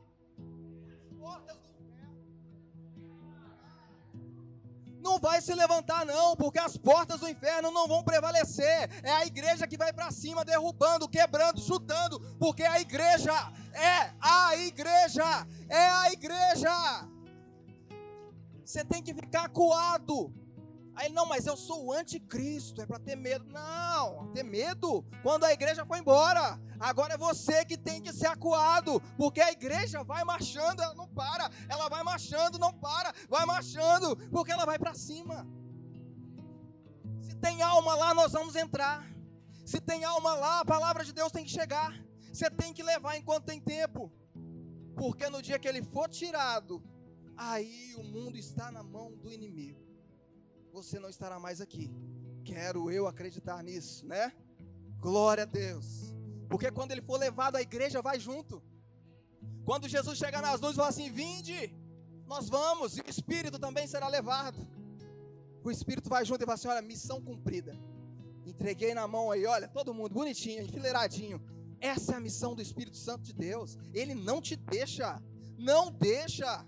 portas 1.21 1.57
do 1.57 1.67
inferno. 1.85 2.17
Não 5.01 5.19
vai 5.19 5.39
se 5.41 5.53
levantar, 5.53 6.05
não, 6.05 6.35
porque 6.35 6.59
as 6.59 6.75
portas 6.77 7.19
do 7.19 7.29
inferno 7.29 7.71
não 7.71 7.87
vão 7.87 8.03
prevalecer. 8.03 8.89
É 9.03 9.11
a 9.11 9.25
igreja 9.25 9.67
que 9.67 9.77
vai 9.77 9.93
para 9.93 10.11
cima, 10.11 10.43
derrubando, 10.43 11.07
quebrando, 11.07 11.61
chutando, 11.61 12.19
porque 12.39 12.63
a 12.63 12.81
igreja 12.81 13.33
é 13.73 14.13
a 14.19 14.57
igreja, 14.57 15.47
é 15.69 15.89
a 15.89 16.11
igreja. 16.11 17.07
Você 18.65 18.83
tem 18.83 19.03
que 19.03 19.13
ficar 19.13 19.49
coado 19.49 20.33
Aí 20.95 21.09
não, 21.11 21.25
mas 21.25 21.45
eu 21.47 21.55
sou 21.55 21.85
o 21.85 21.93
anticristo, 21.93 22.81
é 22.81 22.85
para 22.85 22.99
ter 22.99 23.15
medo. 23.15 23.45
Não, 23.51 24.27
ter 24.33 24.43
medo 24.43 25.03
quando 25.23 25.45
a 25.45 25.53
igreja 25.53 25.85
foi 25.85 25.99
embora. 25.99 26.59
Agora 26.89 27.13
é 27.13 27.17
você 27.17 27.63
que 27.63 27.77
tem 27.77 28.01
que 28.01 28.11
ser 28.11 28.27
acuado, 28.27 28.99
porque 29.17 29.39
a 29.39 29.51
igreja 29.51 30.03
vai 30.03 30.23
marchando, 30.23 30.81
ela 30.81 30.95
não 30.95 31.07
para. 31.07 31.49
Ela 31.69 31.87
vai 31.87 32.03
marchando, 32.03 32.57
não 32.57 32.73
para, 32.73 33.13
vai 33.29 33.45
marchando, 33.45 34.17
porque 34.29 34.51
ela 34.51 34.65
vai 34.65 34.79
para 34.79 34.93
cima. 34.93 35.47
Se 37.21 37.35
tem 37.35 37.61
alma 37.61 37.93
lá, 37.95 38.13
nós 38.13 38.31
vamos 38.31 38.55
entrar. 38.55 39.05
Se 39.65 39.79
tem 39.79 40.03
alma 40.03 40.33
lá, 40.33 40.59
a 40.61 40.65
palavra 40.65 41.05
de 41.05 41.13
Deus 41.13 41.31
tem 41.31 41.45
que 41.45 41.51
chegar. 41.51 41.93
Você 42.33 42.49
tem 42.49 42.73
que 42.73 42.83
levar 42.83 43.15
enquanto 43.17 43.45
tem 43.45 43.61
tempo. 43.61 44.11
Porque 44.95 45.29
no 45.29 45.41
dia 45.41 45.59
que 45.59 45.67
ele 45.67 45.83
for 45.83 46.09
tirado, 46.09 46.83
aí 47.37 47.93
o 47.95 48.03
mundo 48.03 48.37
está 48.37 48.71
na 48.71 48.83
mão 48.83 49.15
do 49.15 49.31
inimigo 49.31 49.91
você 50.71 50.99
não 50.99 51.09
estará 51.09 51.39
mais 51.39 51.59
aqui. 51.59 51.91
Quero 52.45 52.89
eu 52.89 53.07
acreditar 53.07 53.61
nisso, 53.63 54.05
né? 54.07 54.31
Glória 54.99 55.43
a 55.43 55.45
Deus. 55.45 56.10
Porque 56.51 56.69
quando 56.69 56.91
ele 56.91 57.01
for 57.01 57.17
levado, 57.17 57.55
a 57.55 57.61
igreja 57.61 58.01
vai 58.01 58.19
junto. 58.19 58.61
Quando 59.63 59.87
Jesus 59.87 60.17
chegar 60.17 60.41
nas 60.41 60.59
luzes 60.59 60.75
falar 60.75 60.89
assim: 60.89 61.09
Vinde, 61.09 61.73
nós 62.27 62.49
vamos, 62.49 62.97
e 62.97 63.01
o 63.01 63.09
Espírito 63.09 63.57
também 63.57 63.87
será 63.87 64.09
levado. 64.09 64.59
O 65.63 65.71
Espírito 65.71 66.09
vai 66.09 66.25
junto 66.25 66.41
e 66.43 66.45
fala 66.45 66.55
assim: 66.55 66.67
Olha, 66.67 66.81
missão 66.81 67.21
cumprida. 67.21 67.73
Entreguei 68.45 68.93
na 68.93 69.07
mão 69.07 69.31
aí, 69.31 69.45
olha, 69.45 69.67
todo 69.69 69.93
mundo 69.93 70.13
bonitinho, 70.13 70.61
enfileiradinho. 70.61 71.41
Essa 71.79 72.13
é 72.13 72.15
a 72.17 72.19
missão 72.19 72.53
do 72.53 72.61
Espírito 72.61 72.97
Santo 72.97 73.23
de 73.23 73.33
Deus. 73.33 73.77
Ele 73.93 74.13
não 74.13 74.41
te 74.41 74.57
deixa, 74.57 75.23
não 75.57 75.89
deixa. 75.89 76.65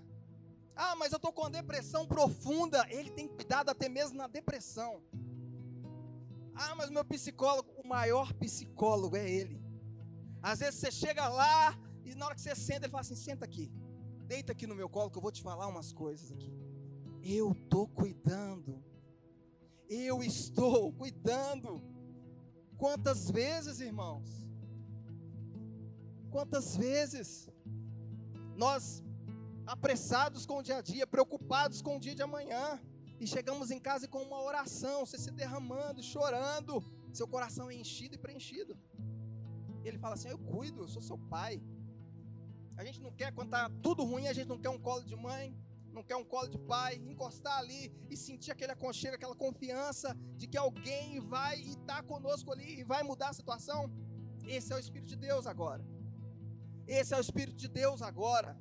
Ah, 0.74 0.96
mas 0.96 1.12
eu 1.12 1.16
estou 1.16 1.32
com 1.32 1.50
depressão 1.50 2.06
profunda. 2.06 2.86
Ele 2.88 3.10
tem 3.10 3.28
cuidado 3.28 3.68
até 3.68 3.86
mesmo 3.88 4.16
na 4.16 4.28
depressão. 4.28 5.02
Ah, 6.54 6.74
mas 6.74 6.88
meu 6.88 7.04
psicólogo, 7.04 7.70
o 7.76 7.86
maior 7.86 8.32
psicólogo 8.32 9.16
é 9.16 9.28
ele. 9.28 9.63
Às 10.50 10.58
vezes 10.58 10.78
você 10.78 10.90
chega 10.90 11.26
lá 11.26 11.74
e 12.04 12.14
na 12.14 12.26
hora 12.26 12.34
que 12.34 12.42
você 12.42 12.54
senta, 12.54 12.84
ele 12.84 12.90
fala 12.90 13.00
assim: 13.00 13.16
senta 13.16 13.46
aqui, 13.46 13.72
deita 14.26 14.52
aqui 14.52 14.66
no 14.66 14.74
meu 14.74 14.90
colo 14.90 15.10
que 15.10 15.16
eu 15.16 15.22
vou 15.22 15.32
te 15.32 15.42
falar 15.42 15.66
umas 15.68 15.90
coisas 15.90 16.30
aqui. 16.30 16.52
Eu 17.22 17.52
estou 17.52 17.88
cuidando. 17.88 18.84
Eu 19.88 20.22
estou 20.22 20.92
cuidando. 21.00 21.82
Quantas 22.76 23.30
vezes, 23.30 23.80
irmãos? 23.80 24.28
Quantas 26.30 26.76
vezes 26.76 27.48
nós 28.54 29.02
apressados 29.66 30.44
com 30.44 30.58
o 30.58 30.62
dia 30.62 30.76
a 30.76 30.82
dia, 30.82 31.06
preocupados 31.06 31.80
com 31.80 31.96
o 31.96 32.00
dia 32.00 32.14
de 32.14 32.22
amanhã. 32.22 32.78
E 33.18 33.26
chegamos 33.26 33.70
em 33.70 33.80
casa 33.80 34.06
com 34.06 34.20
uma 34.22 34.42
oração, 34.42 35.06
você 35.06 35.16
se 35.16 35.30
derramando, 35.30 36.02
chorando, 36.02 36.84
seu 37.14 37.26
coração 37.26 37.70
é 37.70 37.74
enchido 37.74 38.14
e 38.16 38.18
preenchido. 38.18 38.76
Ele 39.84 39.98
fala 39.98 40.14
assim: 40.14 40.28
Eu 40.28 40.38
cuido, 40.38 40.82
eu 40.82 40.88
sou 40.88 41.02
seu 41.02 41.18
pai. 41.18 41.62
A 42.76 42.84
gente 42.84 43.00
não 43.00 43.12
quer, 43.12 43.32
quando 43.32 43.48
está 43.48 43.70
tudo 43.82 44.02
ruim, 44.04 44.26
a 44.26 44.32
gente 44.32 44.48
não 44.48 44.58
quer 44.58 44.70
um 44.70 44.78
colo 44.78 45.04
de 45.04 45.14
mãe, 45.14 45.56
não 45.92 46.02
quer 46.02 46.16
um 46.16 46.24
colo 46.24 46.48
de 46.48 46.58
pai, 46.58 46.96
encostar 46.96 47.58
ali 47.58 47.92
e 48.10 48.16
sentir 48.16 48.50
aquele 48.50 48.72
aconchego, 48.72 49.14
aquela 49.14 49.36
confiança 49.36 50.16
de 50.36 50.46
que 50.48 50.58
alguém 50.58 51.20
vai 51.20 51.60
estar 51.60 51.98
tá 52.00 52.02
conosco 52.02 52.50
ali 52.50 52.80
e 52.80 52.84
vai 52.84 53.02
mudar 53.04 53.28
a 53.28 53.32
situação. 53.32 53.90
Esse 54.46 54.72
é 54.72 54.76
o 54.76 54.78
Espírito 54.78 55.08
de 55.08 55.16
Deus 55.16 55.46
agora. 55.46 55.84
Esse 56.86 57.14
é 57.14 57.16
o 57.16 57.20
Espírito 57.20 57.56
de 57.56 57.68
Deus 57.68 58.02
agora. 58.02 58.58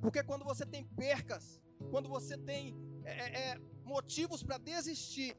Porque 0.00 0.22
quando 0.22 0.44
você 0.44 0.64
tem 0.64 0.84
percas, 0.84 1.60
quando 1.90 2.08
você 2.08 2.36
tem 2.38 2.76
é, 3.04 3.12
é, 3.12 3.48
é 3.48 3.60
motivos 3.84 4.42
para 4.42 4.58
desistir, 4.58 5.36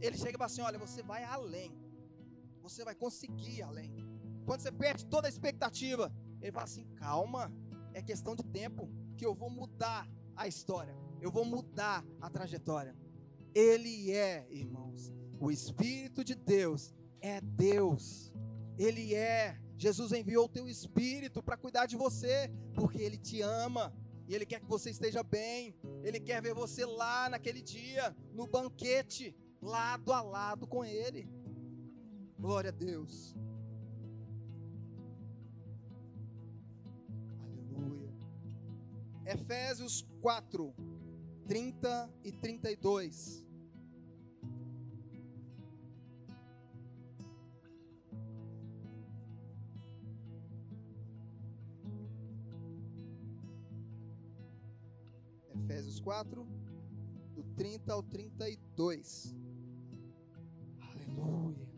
ele 0.00 0.16
chega 0.16 0.30
e 0.30 0.38
fala 0.38 0.46
assim: 0.46 0.62
olha, 0.62 0.78
você 0.78 1.02
vai 1.02 1.22
além. 1.24 1.78
Você 2.62 2.84
vai 2.84 2.94
conseguir 2.94 3.58
ir 3.58 3.62
além. 3.62 3.92
Quando 4.44 4.60
você 4.60 4.72
perde 4.72 5.06
toda 5.06 5.28
a 5.28 5.30
expectativa, 5.30 6.12
ele 6.40 6.52
fala 6.52 6.64
assim: 6.64 6.84
calma, 6.96 7.52
é 7.92 8.02
questão 8.02 8.34
de 8.34 8.44
tempo 8.44 8.90
que 9.16 9.24
eu 9.24 9.34
vou 9.34 9.50
mudar 9.50 10.08
a 10.36 10.46
história. 10.48 10.96
Eu 11.20 11.30
vou 11.30 11.44
mudar 11.44 12.04
a 12.20 12.30
trajetória. 12.30 12.96
Ele 13.54 14.10
é, 14.12 14.46
irmãos, 14.50 15.12
o 15.38 15.50
Espírito 15.50 16.24
de 16.24 16.34
Deus 16.34 16.94
é 17.20 17.40
Deus. 17.40 18.32
Ele 18.78 19.14
é. 19.14 19.60
Jesus 19.76 20.12
enviou 20.12 20.44
o 20.44 20.48
teu 20.48 20.68
Espírito 20.68 21.42
para 21.42 21.56
cuidar 21.56 21.86
de 21.86 21.96
você, 21.96 22.50
porque 22.74 22.98
Ele 22.98 23.18
te 23.18 23.40
ama. 23.42 23.94
E 24.28 24.34
Ele 24.34 24.46
quer 24.46 24.60
que 24.60 24.66
você 24.66 24.90
esteja 24.90 25.22
bem. 25.22 25.74
Ele 26.02 26.20
quer 26.20 26.40
ver 26.40 26.54
você 26.54 26.84
lá 26.84 27.28
naquele 27.28 27.60
dia, 27.60 28.16
no 28.32 28.46
banquete, 28.46 29.34
lado 29.60 30.12
a 30.12 30.22
lado 30.22 30.66
com 30.66 30.84
Ele. 30.84 31.28
Glória 32.38 32.68
a 32.68 32.72
Deus. 32.72 33.34
Efésios 39.32 40.04
4, 40.20 40.74
30 41.46 42.10
e 42.24 42.32
32. 42.32 43.46
Efésios 55.54 56.00
4, 56.00 56.44
do 57.36 57.44
30 57.54 57.92
ao 57.92 58.02
32. 58.02 59.36
Aleluia. 60.80 61.68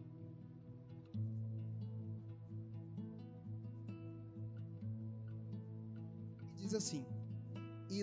Diz 6.57 6.73
assim: 6.73 7.12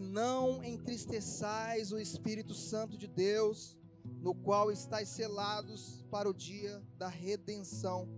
não 0.10 0.64
entristeçais 0.64 1.92
o 1.92 2.00
Espírito 2.00 2.56
Santo 2.56 2.98
de 2.98 3.08
Deus, 3.08 3.78
no 4.22 4.34
qual 4.34 4.72
estáis 4.72 5.08
selados 5.08 6.04
para 6.10 6.28
o 6.28 6.34
dia 6.34 6.82
da 6.98 7.08
redenção. 7.08 8.10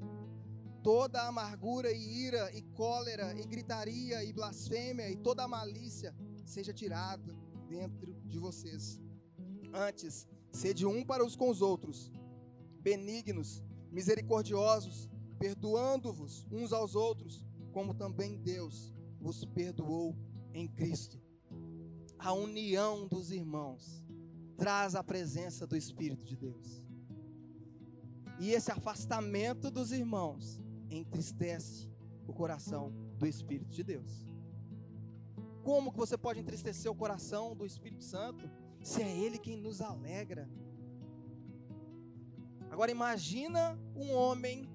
Toda 0.81 1.27
amargura 1.27 1.91
e 1.91 2.25
ira 2.25 2.49
e 2.55 2.61
cólera 2.61 3.37
e 3.37 3.45
gritaria 3.45 4.23
e 4.23 4.31
blasfêmia 4.31 5.11
e 5.11 5.17
toda 5.17 5.47
malícia 5.47 6.15
seja 6.45 6.73
tirada 6.73 7.35
dentro 7.67 8.13
de 8.25 8.39
vocês. 8.39 8.99
Antes, 9.73 10.25
sede 10.49 10.85
um 10.85 11.03
para 11.03 11.25
os 11.25 11.35
com 11.35 11.49
os 11.49 11.61
outros, 11.61 12.11
benignos, 12.79 13.61
misericordiosos, 13.91 15.09
perdoando-vos 15.37 16.47
uns 16.49 16.71
aos 16.71 16.95
outros, 16.95 17.45
como 17.73 17.93
também 17.93 18.37
Deus 18.37 18.93
vos 19.19 19.43
perdoou 19.43 20.15
em 20.53 20.67
Cristo. 20.69 21.30
A 22.23 22.33
união 22.33 23.07
dos 23.07 23.31
irmãos 23.31 24.05
traz 24.55 24.93
a 24.93 25.03
presença 25.03 25.65
do 25.65 25.75
Espírito 25.75 26.23
de 26.23 26.37
Deus. 26.37 26.83
E 28.39 28.51
esse 28.51 28.71
afastamento 28.71 29.71
dos 29.71 29.91
irmãos 29.91 30.61
entristece 30.87 31.89
o 32.27 32.33
coração 32.33 32.93
do 33.17 33.25
Espírito 33.25 33.71
de 33.71 33.83
Deus. 33.83 34.29
Como 35.63 35.91
que 35.91 35.97
você 35.97 36.15
pode 36.15 36.39
entristecer 36.39 36.91
o 36.91 36.95
coração 36.95 37.55
do 37.55 37.65
Espírito 37.65 38.03
Santo 38.03 38.47
se 38.83 39.01
é 39.01 39.17
ele 39.17 39.39
quem 39.39 39.57
nos 39.57 39.81
alegra? 39.81 40.47
Agora 42.69 42.91
imagina 42.91 43.79
um 43.95 44.13
homem 44.13 44.69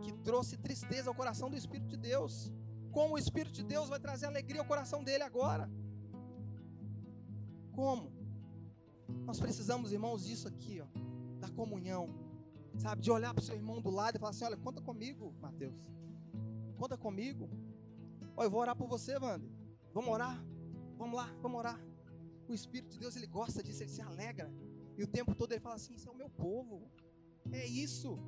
que 0.00 0.12
trouxe 0.12 0.56
tristeza 0.56 1.10
ao 1.10 1.14
coração 1.14 1.50
do 1.50 1.56
Espírito 1.56 1.88
de 1.88 1.96
Deus. 1.96 2.52
Como 2.92 3.14
o 3.14 3.18
Espírito 3.18 3.52
de 3.52 3.64
Deus 3.64 3.88
vai 3.88 3.98
trazer 3.98 4.26
alegria 4.26 4.60
ao 4.60 4.66
coração 4.66 5.02
dele 5.02 5.24
agora? 5.24 5.68
Como? 7.78 8.10
Nós 9.24 9.38
precisamos, 9.38 9.92
irmãos, 9.92 10.24
disso 10.24 10.48
aqui, 10.48 10.80
ó, 10.80 10.86
da 11.38 11.48
comunhão. 11.48 12.08
Sabe, 12.76 13.02
de 13.02 13.08
olhar 13.08 13.32
para 13.32 13.40
o 13.40 13.44
seu 13.44 13.54
irmão 13.54 13.80
do 13.80 13.88
lado 13.88 14.16
e 14.16 14.18
falar 14.18 14.30
assim: 14.30 14.44
olha, 14.44 14.56
conta 14.56 14.80
comigo, 14.80 15.32
Mateus. 15.40 15.86
Conta 16.76 16.96
comigo. 16.96 17.48
Olha, 18.36 18.46
eu 18.46 18.50
vou 18.50 18.60
orar 18.60 18.74
por 18.74 18.88
você, 18.88 19.16
Wander. 19.16 19.48
Vamos 19.94 20.10
orar? 20.10 20.44
Vamos 20.96 21.14
lá, 21.14 21.32
vamos 21.40 21.56
orar. 21.56 21.80
O 22.48 22.52
Espírito 22.52 22.94
de 22.94 22.98
Deus, 22.98 23.14
ele 23.14 23.28
gosta 23.28 23.62
disso, 23.62 23.84
ele 23.84 23.90
se 23.90 24.02
alegra. 24.02 24.52
E 24.96 25.04
o 25.04 25.06
tempo 25.06 25.32
todo 25.32 25.52
ele 25.52 25.60
fala 25.60 25.76
assim: 25.76 25.94
Isso 25.94 26.08
é 26.08 26.12
o 26.12 26.16
meu 26.16 26.28
povo. 26.30 26.90
É 27.52 27.64
isso. 27.64 28.18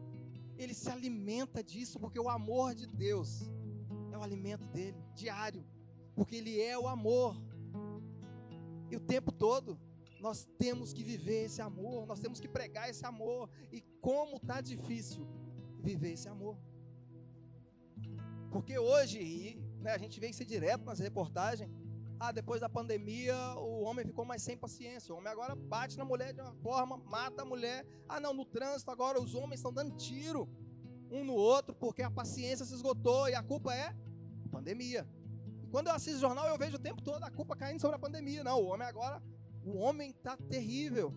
Ele 0.56 0.74
se 0.74 0.88
alimenta 0.88 1.60
disso, 1.60 1.98
porque 1.98 2.20
o 2.20 2.28
amor 2.28 2.72
de 2.72 2.86
Deus 2.86 3.50
é 4.12 4.16
o 4.16 4.22
alimento 4.22 4.68
dele, 4.68 5.02
diário. 5.12 5.66
Porque 6.14 6.36
ele 6.36 6.60
é 6.60 6.78
o 6.78 6.86
amor. 6.86 7.49
E 8.90 8.96
o 8.96 9.00
tempo 9.00 9.30
todo 9.32 9.78
nós 10.20 10.46
temos 10.58 10.92
que 10.92 11.02
viver 11.02 11.44
esse 11.46 11.62
amor, 11.62 12.06
nós 12.06 12.20
temos 12.20 12.38
que 12.40 12.48
pregar 12.48 12.90
esse 12.90 13.04
amor. 13.06 13.48
E 13.72 13.80
como 14.00 14.36
está 14.36 14.60
difícil 14.60 15.26
viver 15.82 16.12
esse 16.12 16.28
amor. 16.28 16.58
Porque 18.50 18.78
hoje, 18.78 19.58
né, 19.80 19.92
a 19.92 19.98
gente 19.98 20.18
vê 20.20 20.28
isso 20.28 20.44
direto 20.44 20.84
nas 20.84 20.98
reportagens. 20.98 21.70
Ah, 22.18 22.32
depois 22.32 22.60
da 22.60 22.68
pandemia, 22.68 23.34
o 23.56 23.82
homem 23.82 24.04
ficou 24.04 24.26
mais 24.26 24.42
sem 24.42 24.56
paciência. 24.56 25.14
O 25.14 25.16
homem 25.18 25.32
agora 25.32 25.54
bate 25.54 25.96
na 25.96 26.04
mulher 26.04 26.34
de 26.34 26.40
uma 26.42 26.52
forma, 26.54 26.98
mata 26.98 27.42
a 27.42 27.44
mulher. 27.44 27.86
Ah, 28.06 28.20
não, 28.20 28.34
no 28.34 28.44
trânsito 28.44 28.90
agora 28.90 29.18
os 29.18 29.34
homens 29.34 29.60
estão 29.60 29.72
dando 29.72 29.96
tiro 29.96 30.46
um 31.10 31.24
no 31.24 31.32
outro 31.32 31.74
porque 31.74 32.02
a 32.02 32.10
paciência 32.10 32.64
se 32.64 32.74
esgotou 32.74 33.28
e 33.28 33.34
a 33.34 33.42
culpa 33.42 33.74
é 33.74 33.94
pandemia. 34.50 35.08
Quando 35.70 35.86
eu 35.86 35.94
assisto 35.94 36.20
jornal, 36.20 36.46
eu 36.48 36.58
vejo 36.58 36.76
o 36.76 36.80
tempo 36.80 37.00
todo 37.00 37.22
a 37.22 37.30
culpa 37.30 37.56
caindo 37.56 37.80
sobre 37.80 37.96
a 37.96 37.98
pandemia. 37.98 38.42
Não, 38.42 38.60
o 38.60 38.66
homem 38.66 38.86
agora, 38.86 39.22
o 39.64 39.76
homem 39.76 40.10
está 40.10 40.36
terrível. 40.36 41.14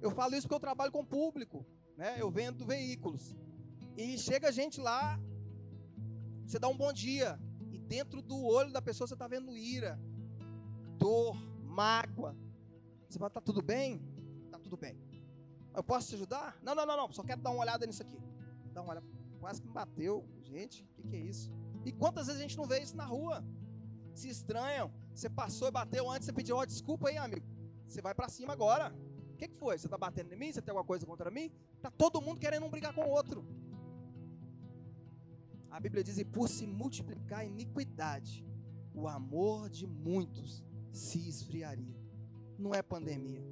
Eu 0.00 0.10
falo 0.10 0.34
isso 0.34 0.42
porque 0.42 0.54
eu 0.54 0.60
trabalho 0.60 0.90
com 0.90 1.04
público, 1.04 1.64
né? 1.96 2.16
Eu 2.18 2.30
vendo 2.30 2.64
veículos. 2.64 3.36
E 3.96 4.18
chega 4.18 4.50
gente 4.50 4.80
lá, 4.80 5.20
você 6.46 6.58
dá 6.58 6.68
um 6.68 6.76
bom 6.76 6.92
dia, 6.92 7.38
e 7.70 7.78
dentro 7.78 8.20
do 8.20 8.42
olho 8.44 8.72
da 8.72 8.82
pessoa 8.82 9.06
você 9.06 9.14
está 9.14 9.28
vendo 9.28 9.56
ira, 9.56 10.00
dor, 10.98 11.36
mágoa. 11.62 12.36
Você 13.08 13.18
fala, 13.18 13.30
tá 13.30 13.40
tudo 13.40 13.62
bem? 13.62 14.00
Tá 14.50 14.58
tudo 14.58 14.76
bem. 14.76 14.98
Eu 15.74 15.84
posso 15.84 16.08
te 16.08 16.14
ajudar? 16.16 16.58
Não, 16.62 16.74
não, 16.74 16.84
não, 16.84 16.96
não. 16.96 17.12
Só 17.12 17.22
quero 17.22 17.40
dar 17.40 17.50
uma 17.50 17.60
olhada 17.60 17.86
nisso 17.86 18.02
aqui. 18.02 18.18
Dá 18.72 18.82
uma 18.82 18.92
olhada. 18.92 19.06
Quase 19.38 19.60
que 19.60 19.68
me 19.68 19.72
bateu. 19.72 20.28
Gente, 20.42 20.82
o 20.82 20.86
que, 20.94 21.08
que 21.08 21.16
é 21.16 21.20
isso? 21.20 21.52
E 21.84 21.92
quantas 21.92 22.26
vezes 22.26 22.40
a 22.40 22.42
gente 22.42 22.56
não 22.56 22.66
vê 22.66 22.80
isso 22.80 22.96
na 22.96 23.04
rua? 23.04 23.44
Se 24.14 24.28
estranham. 24.28 24.92
Você 25.14 25.28
passou 25.28 25.68
e 25.68 25.70
bateu 25.70 26.10
antes, 26.10 26.26
você 26.26 26.32
pediu, 26.32 26.56
ó, 26.56 26.60
oh, 26.60 26.66
desculpa 26.66 27.08
aí, 27.08 27.16
amigo. 27.16 27.46
Você 27.86 28.00
vai 28.00 28.14
para 28.14 28.28
cima 28.28 28.52
agora. 28.52 28.94
O 29.32 29.36
que, 29.36 29.48
que 29.48 29.56
foi? 29.56 29.78
Você 29.78 29.88
tá 29.88 29.98
batendo 29.98 30.32
em 30.32 30.36
mim? 30.36 30.52
Você 30.52 30.62
tem 30.62 30.70
alguma 30.70 30.86
coisa 30.86 31.06
contra 31.06 31.30
mim? 31.30 31.50
Tá 31.80 31.90
todo 31.90 32.20
mundo 32.20 32.38
querendo 32.38 32.64
um 32.66 32.70
brigar 32.70 32.94
com 32.94 33.02
o 33.02 33.10
outro. 33.10 33.44
A 35.70 35.78
Bíblia 35.80 36.02
diz: 36.04 36.18
e 36.18 36.24
por 36.24 36.48
se 36.48 36.66
multiplicar 36.66 37.40
a 37.40 37.44
iniquidade, 37.44 38.44
o 38.94 39.08
amor 39.08 39.68
de 39.68 39.86
muitos 39.86 40.64
se 40.92 41.28
esfriaria. 41.28 41.98
Não 42.58 42.74
é 42.74 42.82
pandemia. 42.82 43.42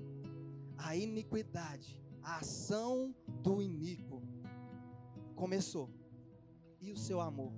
A 0.77 0.95
iniquidade, 0.97 2.01
a 2.23 2.39
ação 2.39 3.15
do 3.29 3.63
iníquo 3.63 4.23
começou. 5.35 5.91
E 6.81 6.93
o 6.93 6.97
seu 6.97 7.21
amor 7.21 7.53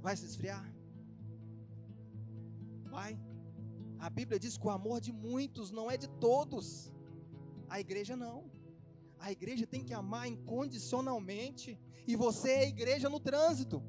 vai 0.00 0.16
se 0.16 0.24
esfriar? 0.24 0.73
Vai. 2.96 3.12
A 4.06 4.08
Bíblia 4.18 4.38
diz 4.44 4.56
que 4.56 4.66
o 4.68 4.74
amor 4.78 4.98
de 5.06 5.12
muitos 5.12 5.70
não 5.78 5.90
é 5.90 5.96
de 6.02 6.08
todos. 6.26 6.66
A 7.74 7.80
igreja 7.84 8.14
não. 8.24 8.38
A 9.26 9.32
igreja 9.36 9.66
tem 9.66 9.82
que 9.88 9.94
amar 10.02 10.28
incondicionalmente. 10.34 11.68
E 12.10 12.14
você 12.24 12.50
é 12.50 12.68
igreja 12.68 13.08
no 13.14 13.18
trânsito. 13.28 13.82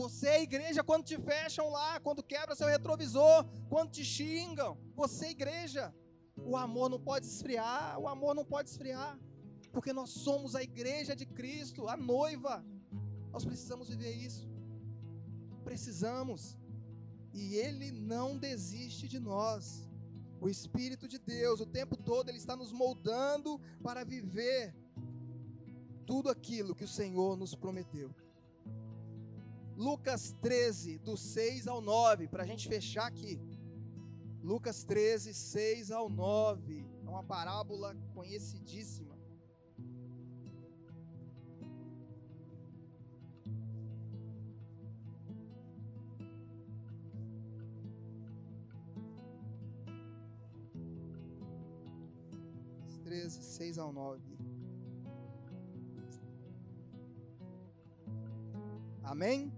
Você 0.00 0.26
é 0.36 0.42
igreja 0.42 0.82
quando 0.82 1.04
te 1.10 1.16
fecham 1.30 1.66
lá, 1.76 2.00
quando 2.00 2.24
quebra 2.32 2.56
seu 2.56 2.66
retrovisor, 2.66 3.38
quando 3.68 3.92
te 3.96 4.04
xingam. 4.04 4.72
Você 4.96 5.26
é 5.26 5.30
igreja. 5.30 5.94
O 6.36 6.56
amor 6.56 6.88
não 6.94 7.00
pode 7.10 7.26
esfriar, 7.26 8.00
o 8.00 8.08
amor 8.08 8.34
não 8.34 8.44
pode 8.44 8.68
esfriar. 8.70 9.16
Porque 9.74 9.92
nós 9.92 10.10
somos 10.10 10.56
a 10.56 10.62
igreja 10.70 11.14
de 11.14 11.26
Cristo, 11.38 11.86
a 11.86 11.96
noiva. 11.96 12.64
Nós 13.30 13.44
precisamos 13.44 13.88
viver 13.88 14.12
isso. 14.28 14.48
Precisamos. 15.62 16.58
E 17.34 17.56
Ele 17.56 17.90
não 17.90 18.38
desiste 18.38 19.08
de 19.08 19.18
nós. 19.18 19.86
O 20.40 20.48
Espírito 20.48 21.08
de 21.08 21.18
Deus, 21.18 21.60
o 21.60 21.66
tempo 21.66 21.96
todo, 21.96 22.28
Ele 22.28 22.38
está 22.38 22.54
nos 22.54 22.70
moldando 22.70 23.60
para 23.82 24.04
viver 24.04 24.74
tudo 26.06 26.30
aquilo 26.30 26.74
que 26.74 26.84
o 26.84 26.88
Senhor 26.88 27.36
nos 27.36 27.54
prometeu. 27.54 28.14
Lucas 29.76 30.36
13, 30.40 30.98
do 30.98 31.16
6 31.16 31.66
ao 31.66 31.80
9, 31.80 32.28
para 32.28 32.44
a 32.44 32.46
gente 32.46 32.68
fechar 32.68 33.06
aqui. 33.06 33.40
Lucas 34.40 34.84
13, 34.84 35.34
6 35.34 35.90
ao 35.90 36.08
9. 36.08 36.86
É 37.04 37.08
uma 37.08 37.24
parábola 37.24 37.96
conhecidíssima. 38.14 39.03
13, 53.14 53.42
6 53.42 53.78
ao 53.78 53.92
9. 53.92 54.20
Amém? 59.04 59.52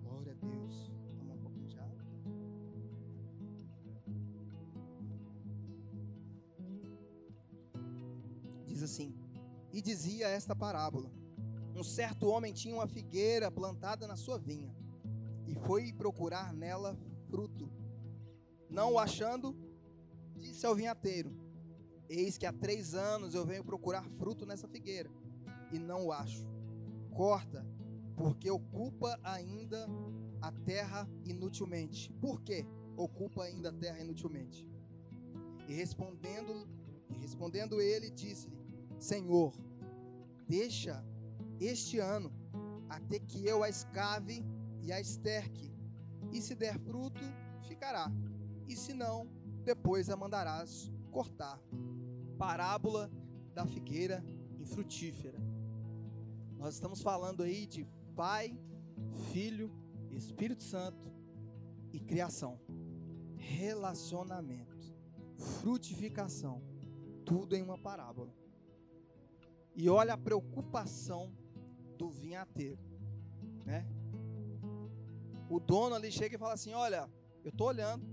Glória 0.00 0.32
a 0.32 0.46
Deus. 0.46 0.92
Toma 1.18 1.34
um 1.34 1.38
pouquinho 1.38 1.66
de 1.66 1.76
água. 1.80 2.04
Diz 8.64 8.80
assim: 8.84 9.12
E 9.72 9.82
dizia 9.82 10.28
esta 10.28 10.54
parábola: 10.54 11.10
Um 11.74 11.82
certo 11.82 12.28
homem 12.28 12.52
tinha 12.52 12.76
uma 12.76 12.86
figueira 12.86 13.50
plantada 13.50 14.06
na 14.06 14.14
sua 14.14 14.38
vinha, 14.38 14.72
e 15.48 15.56
foi 15.56 15.92
procurar 15.92 16.52
nela 16.54 16.96
fruto. 17.28 17.68
Não 18.70 18.92
o 18.92 18.98
achando, 19.00 19.56
disse 20.36 20.64
ao 20.64 20.76
vinhateiro: 20.76 21.31
Eis 22.14 22.36
que 22.36 22.44
há 22.44 22.52
três 22.52 22.94
anos 22.94 23.34
eu 23.34 23.46
venho 23.46 23.64
procurar 23.64 24.06
fruto 24.18 24.44
nessa 24.44 24.68
figueira, 24.68 25.10
e 25.72 25.78
não 25.78 26.06
o 26.06 26.12
acho 26.12 26.46
corta, 27.10 27.66
porque 28.16 28.50
ocupa 28.50 29.18
ainda 29.22 29.88
a 30.42 30.52
terra 30.52 31.08
inutilmente. 31.24 32.12
Por 32.20 32.42
quê? 32.42 32.66
Ocupa 32.96 33.44
ainda 33.44 33.70
a 33.70 33.72
terra 33.72 34.00
inutilmente. 34.00 34.68
E 35.66 35.72
respondendo, 35.72 36.68
respondendo 37.18 37.80
ele, 37.80 38.10
disse-lhe: 38.10 38.58
Senhor, 38.98 39.54
deixa 40.46 41.02
este 41.58 41.98
ano 41.98 42.30
até 42.90 43.18
que 43.18 43.46
eu 43.46 43.62
a 43.62 43.70
escave 43.70 44.44
e 44.82 44.92
a 44.92 45.00
esterque, 45.00 45.72
e 46.30 46.42
se 46.42 46.54
der 46.54 46.78
fruto, 46.80 47.22
ficará, 47.62 48.12
e 48.68 48.76
se 48.76 48.92
não, 48.92 49.26
depois 49.64 50.10
a 50.10 50.16
mandarás 50.16 50.92
cortar. 51.10 51.58
Parábola 52.42 53.08
da 53.54 53.64
figueira 53.64 54.20
infrutífera. 54.58 55.38
Nós 56.58 56.74
estamos 56.74 57.00
falando 57.00 57.44
aí 57.44 57.68
de 57.68 57.86
Pai, 58.16 58.58
Filho, 59.30 59.72
Espírito 60.10 60.64
Santo 60.64 61.08
e 61.92 62.00
criação, 62.00 62.58
relacionamento, 63.36 64.92
frutificação, 65.60 66.60
tudo 67.24 67.54
em 67.54 67.62
uma 67.62 67.78
parábola. 67.78 68.34
E 69.76 69.88
olha 69.88 70.14
a 70.14 70.18
preocupação 70.18 71.32
do 71.96 72.10
vinhateiro, 72.10 72.82
né? 73.64 73.86
O 75.48 75.60
dono 75.60 75.94
ali 75.94 76.10
chega 76.10 76.34
e 76.34 76.38
fala 76.40 76.54
assim: 76.54 76.72
Olha, 76.72 77.08
eu 77.44 77.50
estou 77.50 77.68
olhando, 77.68 78.04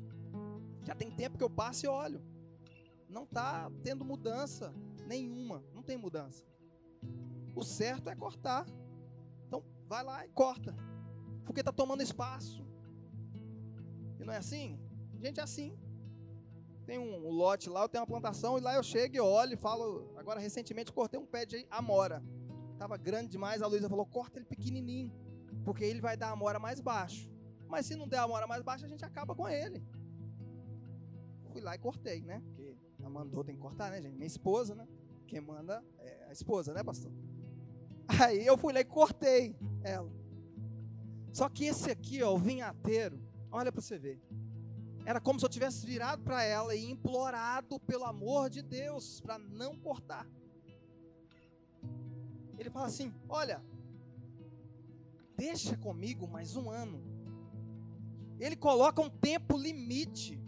já 0.84 0.94
tem 0.94 1.10
tempo 1.10 1.36
que 1.36 1.44
eu 1.44 1.50
passo 1.50 1.88
e 1.88 1.90
olho, 1.90 2.22
não 3.10 3.24
está 3.24 3.70
tendo 3.84 4.06
mudança 4.06 4.74
nenhuma, 5.08 5.64
não 5.74 5.82
tem 5.82 5.98
mudança. 5.98 6.46
O 7.56 7.64
certo 7.64 8.10
é 8.10 8.16
cortar. 8.16 8.66
Então, 9.48 9.64
vai 9.88 10.04
lá 10.04 10.26
e 10.26 10.30
corta. 10.30 10.76
Porque 11.44 11.62
está 11.62 11.72
tomando 11.72 12.04
espaço. 12.04 12.64
E 14.20 14.24
não 14.24 14.32
é 14.32 14.38
assim? 14.38 14.80
Gente, 15.20 15.40
é 15.40 15.44
assim. 15.44 15.78
Tem 16.86 17.00
um, 17.00 17.28
um, 17.28 17.32
lote 17.32 17.70
lá, 17.70 17.82
eu 17.82 17.90
tenho 17.90 18.04
uma 18.04 18.08
plantação, 18.08 18.58
e 18.58 18.62
lá 18.62 18.76
eu 18.76 18.84
chego 18.84 19.16
e 19.16 19.20
olho 19.20 19.54
e 19.54 19.58
falo. 19.58 20.14
Agora, 20.16 20.40
recentemente, 20.40 20.94
cortei 20.94 21.20
um 21.20 21.26
pé 21.26 21.46
de 21.46 21.66
amora. 21.70 22.24
Estava 22.74 22.98
grande 22.98 23.30
demais, 23.30 23.62
a 23.62 23.68
Luísa 23.68 23.90
falou: 23.90 24.06
corta 24.06 24.40
ele 24.40 24.46
pequenininho. 24.46 25.12
Porque 25.66 25.84
ele 25.84 26.00
vai 26.00 26.16
dar 26.16 26.30
amora 26.30 26.60
mais 26.60 26.80
baixo. 26.80 27.30
Mas 27.68 27.86
se 27.86 27.96
não 27.96 28.08
der 28.08 28.20
amora 28.20 28.48
mais 28.48 28.64
baixa, 28.64 28.86
a 28.86 28.90
gente 28.90 29.04
acaba 29.04 29.36
com 29.36 29.48
ele. 29.48 29.84
Fui 31.52 31.62
lá 31.62 31.76
e 31.76 31.80
cortei, 31.80 32.22
né? 32.22 32.42
Porque 32.46 32.76
ela 33.10 33.26
mandou, 33.26 33.44
tem 33.44 33.56
que 33.56 33.62
cortar, 33.62 33.90
né, 33.90 34.02
gente? 34.02 34.16
Minha 34.16 34.28
esposa, 34.28 34.76
né? 34.76 34.88
Quem 35.28 35.42
manda 35.42 35.84
é 36.00 36.28
a 36.30 36.32
esposa, 36.32 36.74
né, 36.74 36.84
pastor? 36.84 37.12
Aí 38.08 38.46
eu 38.46 38.58
fui 38.58 38.72
lá 38.72 38.80
e 38.80 38.86
cortei 38.86 39.56
ela. 39.84 40.12
Só 41.32 41.50
que 41.50 41.66
esse 41.66 41.90
aqui, 41.90 42.22
ó, 42.24 42.34
o 42.34 42.38
vinhateiro, 42.38 43.20
olha 43.52 43.72
para 43.72 43.82
você 43.82 43.98
ver. 43.98 44.22
Era 45.06 45.20
como 45.20 45.40
se 45.40 45.46
eu 45.46 45.50
tivesse 45.50 45.86
virado 45.86 46.24
para 46.24 46.44
ela 46.44 46.76
e 46.76 46.90
implorado 46.90 47.80
pelo 47.80 48.06
amor 48.06 48.50
de 48.50 48.62
Deus 48.62 49.20
para 49.22 49.38
não 49.38 49.76
cortar. 49.76 50.28
Ele 52.58 52.70
fala 52.70 52.88
assim: 52.88 53.14
Olha, 53.28 53.64
deixa 55.36 55.78
comigo 55.78 56.28
mais 56.28 56.56
um 56.56 56.70
ano. 56.70 57.02
Ele 58.40 58.56
coloca 58.56 59.02
um 59.02 59.10
tempo 59.10 59.58
limite. 59.58 60.40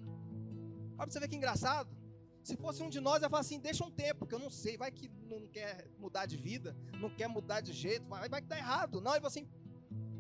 Olha 0.97 0.97
para 0.97 1.11
você 1.11 1.19
ver 1.19 1.27
que 1.27 1.35
engraçado. 1.35 2.00
Se 2.43 2.57
fosse 2.57 2.81
um 2.81 2.89
de 2.89 2.99
nós, 2.99 3.21
ia 3.21 3.29
falar 3.29 3.41
assim: 3.41 3.59
deixa 3.59 3.85
um 3.85 3.91
tempo, 3.91 4.25
que 4.25 4.33
eu 4.33 4.39
não 4.39 4.49
sei, 4.49 4.77
vai 4.77 4.91
que 4.91 5.11
não 5.29 5.47
quer 5.47 5.87
mudar 5.99 6.25
de 6.25 6.37
vida, 6.37 6.75
não 6.99 7.09
quer 7.09 7.27
mudar 7.27 7.61
de 7.61 7.71
jeito, 7.71 8.07
vai, 8.07 8.27
vai 8.27 8.41
que 8.41 8.47
tá 8.47 8.57
errado. 8.57 8.99
Não, 8.99 9.11
ele 9.11 9.21
falou 9.21 9.27
assim: 9.27 9.47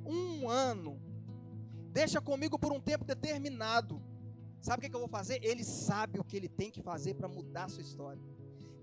um 0.05 0.47
ano, 0.47 1.01
deixa 1.91 2.21
comigo 2.21 2.59
por 2.59 2.71
um 2.71 2.79
tempo 2.79 3.03
determinado. 3.03 4.01
Sabe 4.59 4.77
o 4.77 4.81
que, 4.81 4.89
que 4.89 4.95
eu 4.95 4.99
vou 4.99 5.09
fazer? 5.09 5.43
Ele 5.43 5.63
sabe 5.63 6.19
o 6.19 6.23
que 6.23 6.37
ele 6.37 6.47
tem 6.47 6.69
que 6.69 6.83
fazer 6.83 7.15
para 7.15 7.27
mudar 7.27 7.63
a 7.63 7.69
sua 7.69 7.81
história. 7.81 8.21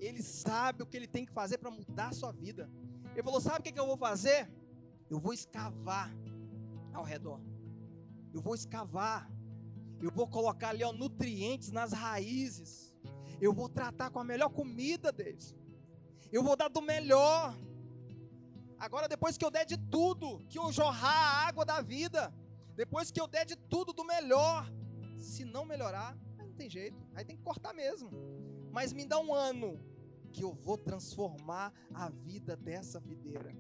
Ele 0.01 0.23
sabe 0.23 0.83
o 0.83 0.87
que 0.87 0.97
ele 0.97 1.07
tem 1.07 1.25
que 1.25 1.33
fazer 1.33 1.59
para 1.59 1.71
mudar 1.71 2.09
a 2.09 2.13
sua 2.13 2.33
vida. 2.33 2.69
Ele 3.13 3.23
falou: 3.23 3.41
sabe 3.41 3.61
o 3.61 3.63
que, 3.63 3.71
que 3.71 3.79
eu 3.79 3.87
vou 3.87 3.97
fazer? 3.97 4.51
Eu 5.09 5.21
vou 5.21 5.33
escavar 5.33 6.13
ao 6.93 7.05
redor. 7.05 7.41
Eu 8.35 8.43
vou 8.43 8.57
escavar. 8.57 9.31
Eu 10.01 10.11
vou 10.11 10.27
colocar 10.27 10.71
ali 10.71 10.83
ó, 10.83 10.93
nutrientes 10.93 11.71
nas 11.73 11.93
raízes 11.93 12.88
eu 13.41 13.53
vou 13.53 13.69
tratar 13.69 14.11
com 14.11 14.19
a 14.19 14.25
melhor 14.25 14.51
comida 14.51 15.13
deles. 15.13 15.55
Eu 16.31 16.43
vou 16.43 16.57
dar 16.57 16.69
do 16.69 16.83
melhor. 16.83 17.57
Agora, 18.79 19.09
depois 19.09 19.37
que 19.37 19.45
eu 19.45 19.51
der 19.51 19.65
de 19.65 19.77
tudo, 19.77 20.45
que 20.49 20.59
eu 20.59 20.71
jorrar 20.73 21.11
a 21.11 21.49
água 21.49 21.65
da 21.65 21.81
vida, 21.81 22.33
depois 22.75 23.11
que 23.11 23.21
eu 23.21 23.27
der 23.27 23.45
de 23.45 23.57
tudo 23.57 23.93
do 23.93 24.05
melhor, 24.05 24.71
se 25.17 25.45
não 25.45 25.65
melhorar, 25.65 26.17
não 26.39 26.53
tem 26.53 26.71
jeito, 26.71 26.97
aí 27.15 27.25
tem 27.25 27.37
que 27.37 27.43
cortar 27.43 27.73
mesmo. 27.73 28.11
Mas 28.71 28.93
me 28.93 29.05
dá 29.05 29.19
um 29.19 29.35
ano 29.35 29.81
que 30.33 30.43
eu 30.43 30.53
vou 30.53 30.77
transformar 30.77 31.73
a 31.93 32.09
vida 32.09 32.57
dessa 32.57 33.01
videira. 33.01 33.57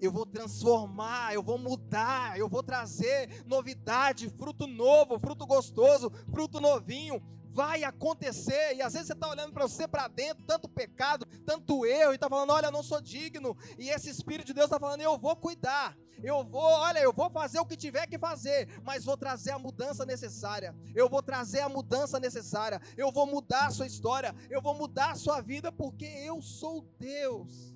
Eu 0.00 0.12
vou 0.12 0.26
transformar, 0.26 1.34
eu 1.34 1.42
vou 1.42 1.58
mudar, 1.58 2.38
eu 2.38 2.48
vou 2.48 2.62
trazer 2.62 3.44
novidade, 3.46 4.28
fruto 4.28 4.66
novo, 4.66 5.18
fruto 5.18 5.46
gostoso, 5.46 6.10
fruto 6.30 6.60
novinho 6.60 7.20
vai 7.56 7.84
acontecer, 7.84 8.76
e 8.76 8.82
às 8.82 8.92
vezes 8.92 9.06
você 9.06 9.14
está 9.14 9.30
olhando 9.30 9.50
para 9.50 9.66
você 9.66 9.88
para 9.88 10.06
dentro, 10.08 10.44
tanto 10.44 10.68
pecado, 10.68 11.24
tanto 11.46 11.86
erro, 11.86 12.12
e 12.12 12.16
está 12.16 12.28
falando, 12.28 12.52
olha, 12.52 12.66
eu 12.66 12.70
não 12.70 12.82
sou 12.82 13.00
digno, 13.00 13.56
e 13.78 13.88
esse 13.88 14.10
Espírito 14.10 14.48
de 14.48 14.52
Deus 14.52 14.66
está 14.66 14.78
falando, 14.78 15.00
eu 15.00 15.16
vou 15.16 15.34
cuidar, 15.34 15.96
eu 16.22 16.44
vou, 16.44 16.60
olha, 16.60 16.98
eu 16.98 17.14
vou 17.14 17.30
fazer 17.30 17.58
o 17.58 17.64
que 17.64 17.74
tiver 17.74 18.06
que 18.06 18.18
fazer, 18.18 18.68
mas 18.84 19.06
vou 19.06 19.16
trazer 19.16 19.52
a 19.52 19.58
mudança 19.58 20.04
necessária, 20.04 20.76
eu 20.94 21.08
vou 21.08 21.22
trazer 21.22 21.60
a 21.60 21.68
mudança 21.68 22.20
necessária, 22.20 22.78
eu 22.94 23.10
vou 23.10 23.26
mudar 23.26 23.68
a 23.68 23.70
sua 23.70 23.86
história, 23.86 24.34
eu 24.50 24.60
vou 24.60 24.74
mudar 24.74 25.12
a 25.12 25.14
sua 25.14 25.40
vida, 25.40 25.72
porque 25.72 26.04
eu 26.04 26.42
sou 26.42 26.82
Deus. 26.98 27.74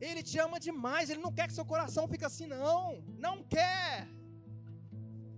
Ele 0.00 0.22
te 0.22 0.38
ama 0.38 0.60
demais, 0.60 1.10
ele 1.10 1.20
não 1.20 1.32
quer 1.32 1.48
que 1.48 1.54
seu 1.54 1.64
coração 1.64 2.06
fique 2.06 2.24
assim, 2.24 2.46
não, 2.46 3.02
não 3.18 3.42
quer. 3.42 4.08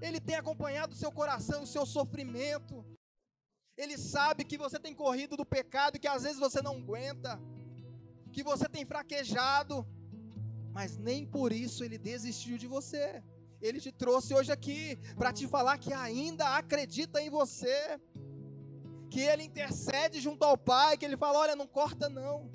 Ele 0.06 0.20
tem 0.20 0.36
acompanhado 0.36 0.92
o 0.92 1.00
seu 1.02 1.10
coração, 1.20 1.62
o 1.62 1.72
seu 1.74 1.84
sofrimento. 1.86 2.84
Ele 3.82 3.96
sabe 3.96 4.44
que 4.44 4.58
você 4.64 4.78
tem 4.78 4.94
corrido 4.94 5.36
do 5.36 5.46
pecado 5.56 5.98
que 5.98 6.06
às 6.06 6.22
vezes 6.24 6.38
você 6.46 6.60
não 6.60 6.76
aguenta, 6.76 7.40
que 8.30 8.42
você 8.50 8.66
tem 8.68 8.84
fraquejado, 8.84 9.86
mas 10.72 10.98
nem 10.98 11.24
por 11.36 11.52
isso 11.52 11.82
ele 11.82 11.96
desistiu 11.96 12.58
de 12.58 12.66
você. 12.66 13.22
Ele 13.62 13.80
te 13.80 13.90
trouxe 13.90 14.34
hoje 14.34 14.52
aqui 14.52 14.82
para 15.16 15.32
te 15.32 15.46
falar 15.48 15.78
que 15.78 15.92
ainda 15.92 16.56
acredita 16.60 17.22
em 17.22 17.30
você, 17.30 17.98
que 19.10 19.20
ele 19.20 19.44
intercede 19.44 20.20
junto 20.20 20.44
ao 20.44 20.58
Pai, 20.58 20.98
que 20.98 21.06
ele 21.06 21.16
fala: 21.16 21.38
olha, 21.38 21.56
não 21.56 21.66
corta 21.66 22.10
não 22.10 22.50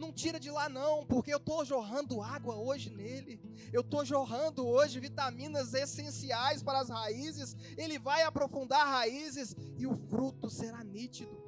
não 0.00 0.12
tira 0.12 0.40
de 0.40 0.50
lá 0.50 0.68
não, 0.68 1.06
porque 1.06 1.32
eu 1.32 1.36
estou 1.38 1.64
jorrando 1.64 2.22
água 2.22 2.56
hoje 2.56 2.90
nele, 2.90 3.40
eu 3.72 3.82
estou 3.82 4.04
jorrando 4.04 4.66
hoje 4.66 4.98
vitaminas 4.98 5.74
essenciais 5.74 6.62
para 6.62 6.80
as 6.80 6.88
raízes, 6.88 7.56
ele 7.76 7.98
vai 7.98 8.22
aprofundar 8.22 8.86
raízes 8.86 9.54
e 9.78 9.86
o 9.86 9.94
fruto 9.94 10.50
será 10.50 10.82
nítido, 10.82 11.38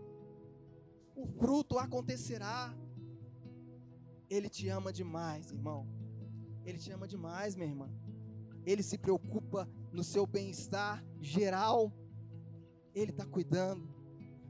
o 1.17 1.27
fruto 1.27 1.79
acontecerá. 1.79 2.75
Ele 4.29 4.49
te 4.49 4.69
ama 4.69 4.93
demais, 4.93 5.51
irmão. 5.51 5.87
Ele 6.65 6.79
te 6.79 6.91
ama 6.91 7.07
demais, 7.07 7.55
minha 7.55 7.69
irmã. 7.69 7.91
Ele 8.65 8.83
se 8.83 8.97
preocupa 8.97 9.69
no 9.93 10.03
seu 10.03 10.27
bem-estar 10.27 11.05
geral. 11.21 11.93
Ele 12.95 13.11
está 13.11 13.27
cuidando. 13.27 13.87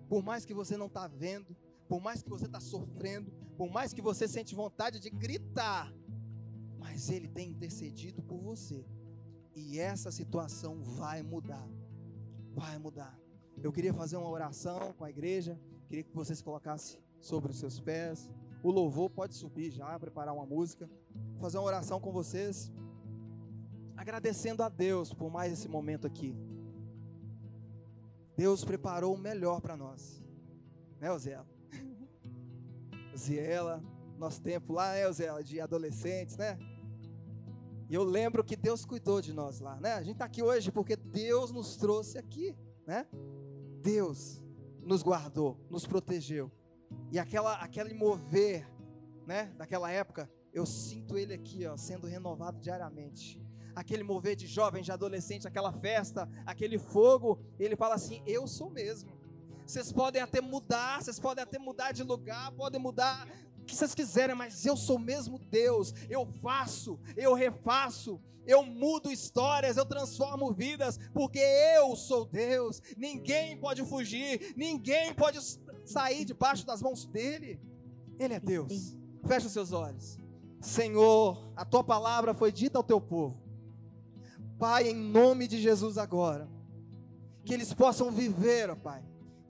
Por 0.09 0.23
mais 0.23 0.45
que 0.45 0.55
você 0.55 0.77
não 0.77 0.87
está 0.87 1.09
vendo, 1.09 1.57
por 1.89 2.01
mais 2.01 2.23
que 2.23 2.31
você 2.31 2.47
está 2.47 2.61
sofrendo, 2.61 3.33
por 3.63 3.71
mais 3.71 3.93
que 3.93 4.03
você 4.03 4.27
sente 4.27 4.57
vontade 4.57 4.99
de 4.99 5.09
gritar, 5.09 5.95
mas 6.81 7.09
Ele 7.09 7.29
tem 7.29 7.51
intercedido 7.51 8.21
por 8.21 8.41
você. 8.41 8.85
E 9.55 9.79
essa 9.79 10.11
situação 10.11 10.83
vai 10.83 11.23
mudar. 11.23 11.69
Vai 12.57 12.77
mudar. 12.77 13.17
Eu 13.63 13.71
queria 13.71 13.95
fazer 13.95 14.17
uma 14.17 14.29
oração 14.29 14.93
com 14.95 15.05
a 15.05 15.11
igreja. 15.11 15.57
Queria 15.87 16.03
que 16.03 16.13
você 16.13 16.35
se 16.35 16.43
colocasse 16.43 16.99
sobre 17.21 17.53
os 17.53 17.59
seus 17.61 17.79
pés. 17.79 18.29
O 18.65 18.73
louvor 18.73 19.09
pode 19.09 19.37
subir 19.37 19.71
já, 19.71 19.97
preparar 19.97 20.35
uma 20.35 20.45
música. 20.45 20.91
Fazer 21.39 21.59
uma 21.59 21.69
oração 21.69 22.01
com 22.01 22.11
vocês. 22.11 22.73
Agradecendo 23.97 24.65
a 24.65 24.69
Deus 24.69 25.15
por 25.15 25.31
mais 25.31 25.53
esse 25.53 25.69
momento 25.69 26.05
aqui. 26.05 26.37
Deus 28.37 28.65
preparou 28.65 29.15
o 29.15 29.19
melhor 29.19 29.61
para 29.61 29.77
nós. 29.77 30.21
Né, 30.99 31.13
Ozela? 31.13 31.62
Ziela, 33.17 33.83
nosso 34.19 34.41
tempo 34.41 34.73
lá, 34.73 34.93
né, 34.93 35.09
Ozela, 35.09 35.43
de 35.43 35.61
adolescentes, 35.61 36.37
né? 36.37 36.59
E 37.89 37.95
eu 37.95 38.05
lembro 38.05 38.43
que 38.43 38.57
Deus 38.57 38.85
cuidou 38.85 39.21
de 39.21 39.33
nós 39.33 39.61
lá, 39.61 39.77
né? 39.81 39.95
A 39.95 40.03
gente 40.03 40.13
está 40.13 40.25
aqui 40.25 40.43
hoje 40.43 40.71
porque 40.73 40.97
Deus 40.97 41.51
nos 41.51 41.77
trouxe 41.77 42.17
aqui, 42.17 42.57
né? 42.87 43.07
Deus 43.83 44.43
nos 44.81 45.03
guardou, 45.03 45.59
nos 45.69 45.87
protegeu. 45.87 46.51
E 47.11 47.19
aquela, 47.19 47.55
aquele 47.55 47.95
mover, 47.95 48.67
né, 49.27 49.53
daquela 49.57 49.91
época, 49.91 50.31
eu 50.53 50.67
sinto 50.67 51.17
ele 51.17 51.35
aqui, 51.35 51.67
ó, 51.67 51.77
sendo 51.77 52.07
renovado 52.07 52.61
diariamente. 52.61 53.41
Aquele 53.75 54.03
mover 54.03 54.37
de 54.37 54.47
jovem, 54.47 54.83
de 54.83 54.93
adolescente, 54.93 55.49
aquela 55.49 55.73
festa, 55.73 56.29
aquele 56.45 56.79
fogo, 56.79 57.41
ele 57.59 57.75
fala 57.75 57.95
assim: 57.95 58.23
Eu 58.27 58.47
sou 58.47 58.69
mesmo. 58.69 59.11
Vocês 59.73 59.91
podem 59.91 60.21
até 60.21 60.39
mudar, 60.39 61.03
vocês 61.03 61.19
podem 61.19 61.43
até 61.43 61.59
mudar 61.59 61.93
de 61.93 62.03
lugar, 62.03 62.53
podem 62.53 62.79
mudar 62.79 63.27
o 63.59 63.65
que 63.65 63.75
vocês 63.75 63.95
quiserem, 63.95 64.37
mas 64.37 64.67
eu 64.67 64.77
sou 64.77 64.99
mesmo 64.99 65.39
Deus. 65.39 65.95
Eu 66.11 66.27
faço, 66.43 67.01
eu 67.17 67.33
refaço, 67.33 68.21
eu 68.47 68.67
mudo 68.67 69.11
histórias, 69.11 69.79
eu 69.79 69.87
transformo 69.87 70.53
vidas, 70.53 70.99
porque 71.15 71.39
eu 71.39 71.97
sou 71.97 72.27
Deus. 72.27 72.83
Ninguém 72.99 73.57
pode 73.57 73.83
fugir, 73.87 74.53
ninguém 74.59 75.15
pode 75.15 75.39
sair 75.87 76.27
debaixo 76.27 76.67
das 76.67 76.83
mãos 76.83 77.07
dele. 77.07 77.59
Ele 78.19 78.35
é 78.35 78.41
Deus. 78.41 78.95
Fecha 79.27 79.47
os 79.47 79.55
seus 79.55 79.73
olhos. 79.73 80.19
Senhor, 80.61 81.51
a 81.57 81.65
tua 81.65 81.83
palavra 81.83 82.35
foi 82.35 82.53
dita 82.53 82.79
ao 82.79 82.85
teu 82.85 83.01
povo. 83.01 83.43
Pai, 84.59 84.91
em 84.91 84.95
nome 84.95 85.49
de 85.49 85.59
Jesus 85.59 85.97
agora, 85.97 86.47
que 87.43 87.55
eles 87.55 87.73
possam 87.73 88.11
viver, 88.11 88.69
ó 88.69 88.77
Pai, 88.77 89.03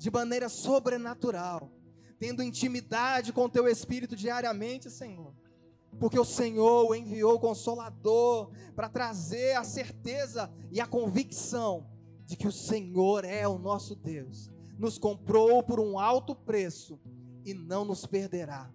de 0.02 0.10
maneira 0.10 0.48
sobrenatural, 0.48 1.70
tendo 2.18 2.42
intimidade 2.42 3.32
com 3.32 3.44
o 3.44 3.48
teu 3.48 3.68
espírito 3.68 4.16
diariamente, 4.16 4.90
Senhor. 4.90 5.32
Porque 6.00 6.18
o 6.18 6.24
Senhor 6.24 6.92
enviou 6.96 7.34
o 7.34 7.38
consolador 7.38 8.50
para 8.74 8.88
trazer 8.88 9.56
a 9.56 9.62
certeza 9.62 10.52
e 10.72 10.80
a 10.80 10.86
convicção 10.86 11.86
de 12.24 12.36
que 12.36 12.48
o 12.48 12.52
Senhor 12.52 13.24
é 13.24 13.46
o 13.46 13.58
nosso 13.58 13.94
Deus 13.94 14.50
nos 14.76 14.98
comprou 14.98 15.62
por 15.62 15.78
um 15.78 15.96
alto 15.96 16.34
preço 16.34 16.98
e 17.44 17.54
não 17.54 17.84
nos 17.84 18.04
perderá. 18.04 18.68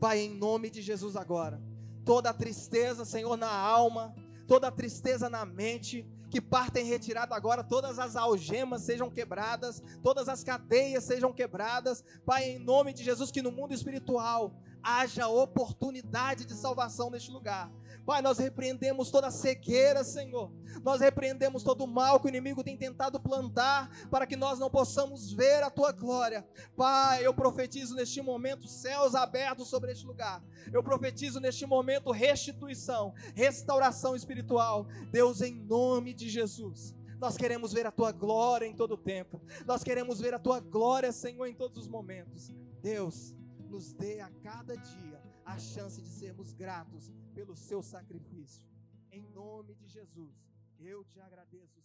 Pai, 0.00 0.20
em 0.20 0.34
nome 0.34 0.70
de 0.70 0.80
Jesus 0.80 1.14
agora, 1.14 1.62
toda 2.06 2.30
a 2.30 2.34
tristeza, 2.34 3.04
Senhor, 3.04 3.36
na 3.36 3.50
alma, 3.50 4.14
toda 4.46 4.68
a 4.68 4.72
tristeza 4.72 5.28
na 5.28 5.44
mente, 5.44 6.08
que 6.32 6.40
partem 6.40 6.86
retirada 6.86 7.36
agora, 7.36 7.62
todas 7.62 7.98
as 7.98 8.16
algemas 8.16 8.80
sejam 8.80 9.10
quebradas, 9.10 9.82
todas 10.02 10.30
as 10.30 10.42
cadeias 10.42 11.04
sejam 11.04 11.30
quebradas. 11.30 12.02
Pai, 12.24 12.52
em 12.52 12.58
nome 12.58 12.94
de 12.94 13.04
Jesus, 13.04 13.30
que 13.30 13.42
no 13.42 13.52
mundo 13.52 13.74
espiritual 13.74 14.54
haja 14.82 15.28
oportunidade 15.28 16.46
de 16.46 16.54
salvação 16.54 17.10
neste 17.10 17.30
lugar. 17.30 17.70
Pai, 18.04 18.20
nós 18.20 18.38
repreendemos 18.38 19.10
toda 19.10 19.30
cegueira, 19.30 20.02
Senhor. 20.02 20.50
Nós 20.82 21.00
repreendemos 21.00 21.62
todo 21.62 21.84
o 21.84 21.86
mal 21.86 22.18
que 22.18 22.26
o 22.26 22.28
inimigo 22.28 22.64
tem 22.64 22.76
tentado 22.76 23.20
plantar 23.20 23.88
para 24.10 24.26
que 24.26 24.34
nós 24.34 24.58
não 24.58 24.68
possamos 24.68 25.32
ver 25.32 25.62
a 25.62 25.70
tua 25.70 25.92
glória. 25.92 26.44
Pai, 26.76 27.24
eu 27.24 27.32
profetizo 27.32 27.94
neste 27.94 28.20
momento 28.20 28.66
céus 28.66 29.14
abertos 29.14 29.68
sobre 29.68 29.92
este 29.92 30.04
lugar. 30.04 30.42
Eu 30.72 30.82
profetizo 30.82 31.38
neste 31.38 31.64
momento 31.64 32.10
restituição, 32.10 33.14
restauração 33.34 34.16
espiritual. 34.16 34.86
Deus, 35.10 35.40
em 35.40 35.54
nome 35.54 36.12
de 36.12 36.28
Jesus. 36.28 36.96
Nós 37.20 37.36
queremos 37.36 37.72
ver 37.72 37.86
a 37.86 37.92
tua 37.92 38.10
glória 38.10 38.66
em 38.66 38.74
todo 38.74 38.94
o 38.94 38.98
tempo. 38.98 39.40
Nós 39.64 39.84
queremos 39.84 40.18
ver 40.18 40.34
a 40.34 40.40
tua 40.40 40.58
glória, 40.58 41.12
Senhor, 41.12 41.46
em 41.46 41.54
todos 41.54 41.78
os 41.78 41.86
momentos. 41.86 42.50
Deus, 42.82 43.32
nos 43.70 43.92
dê 43.92 44.20
a 44.20 44.28
cada 44.42 44.76
dia 44.76 45.22
a 45.44 45.56
chance 45.56 46.00
de 46.00 46.08
sermos 46.08 46.52
gratos 46.52 47.12
pelo 47.34 47.56
seu 47.56 47.82
sacrifício. 47.82 48.66
Em 49.10 49.22
nome 49.30 49.74
de 49.74 49.86
Jesus, 49.88 50.34
eu 50.78 51.04
te 51.04 51.20
agradeço. 51.20 51.81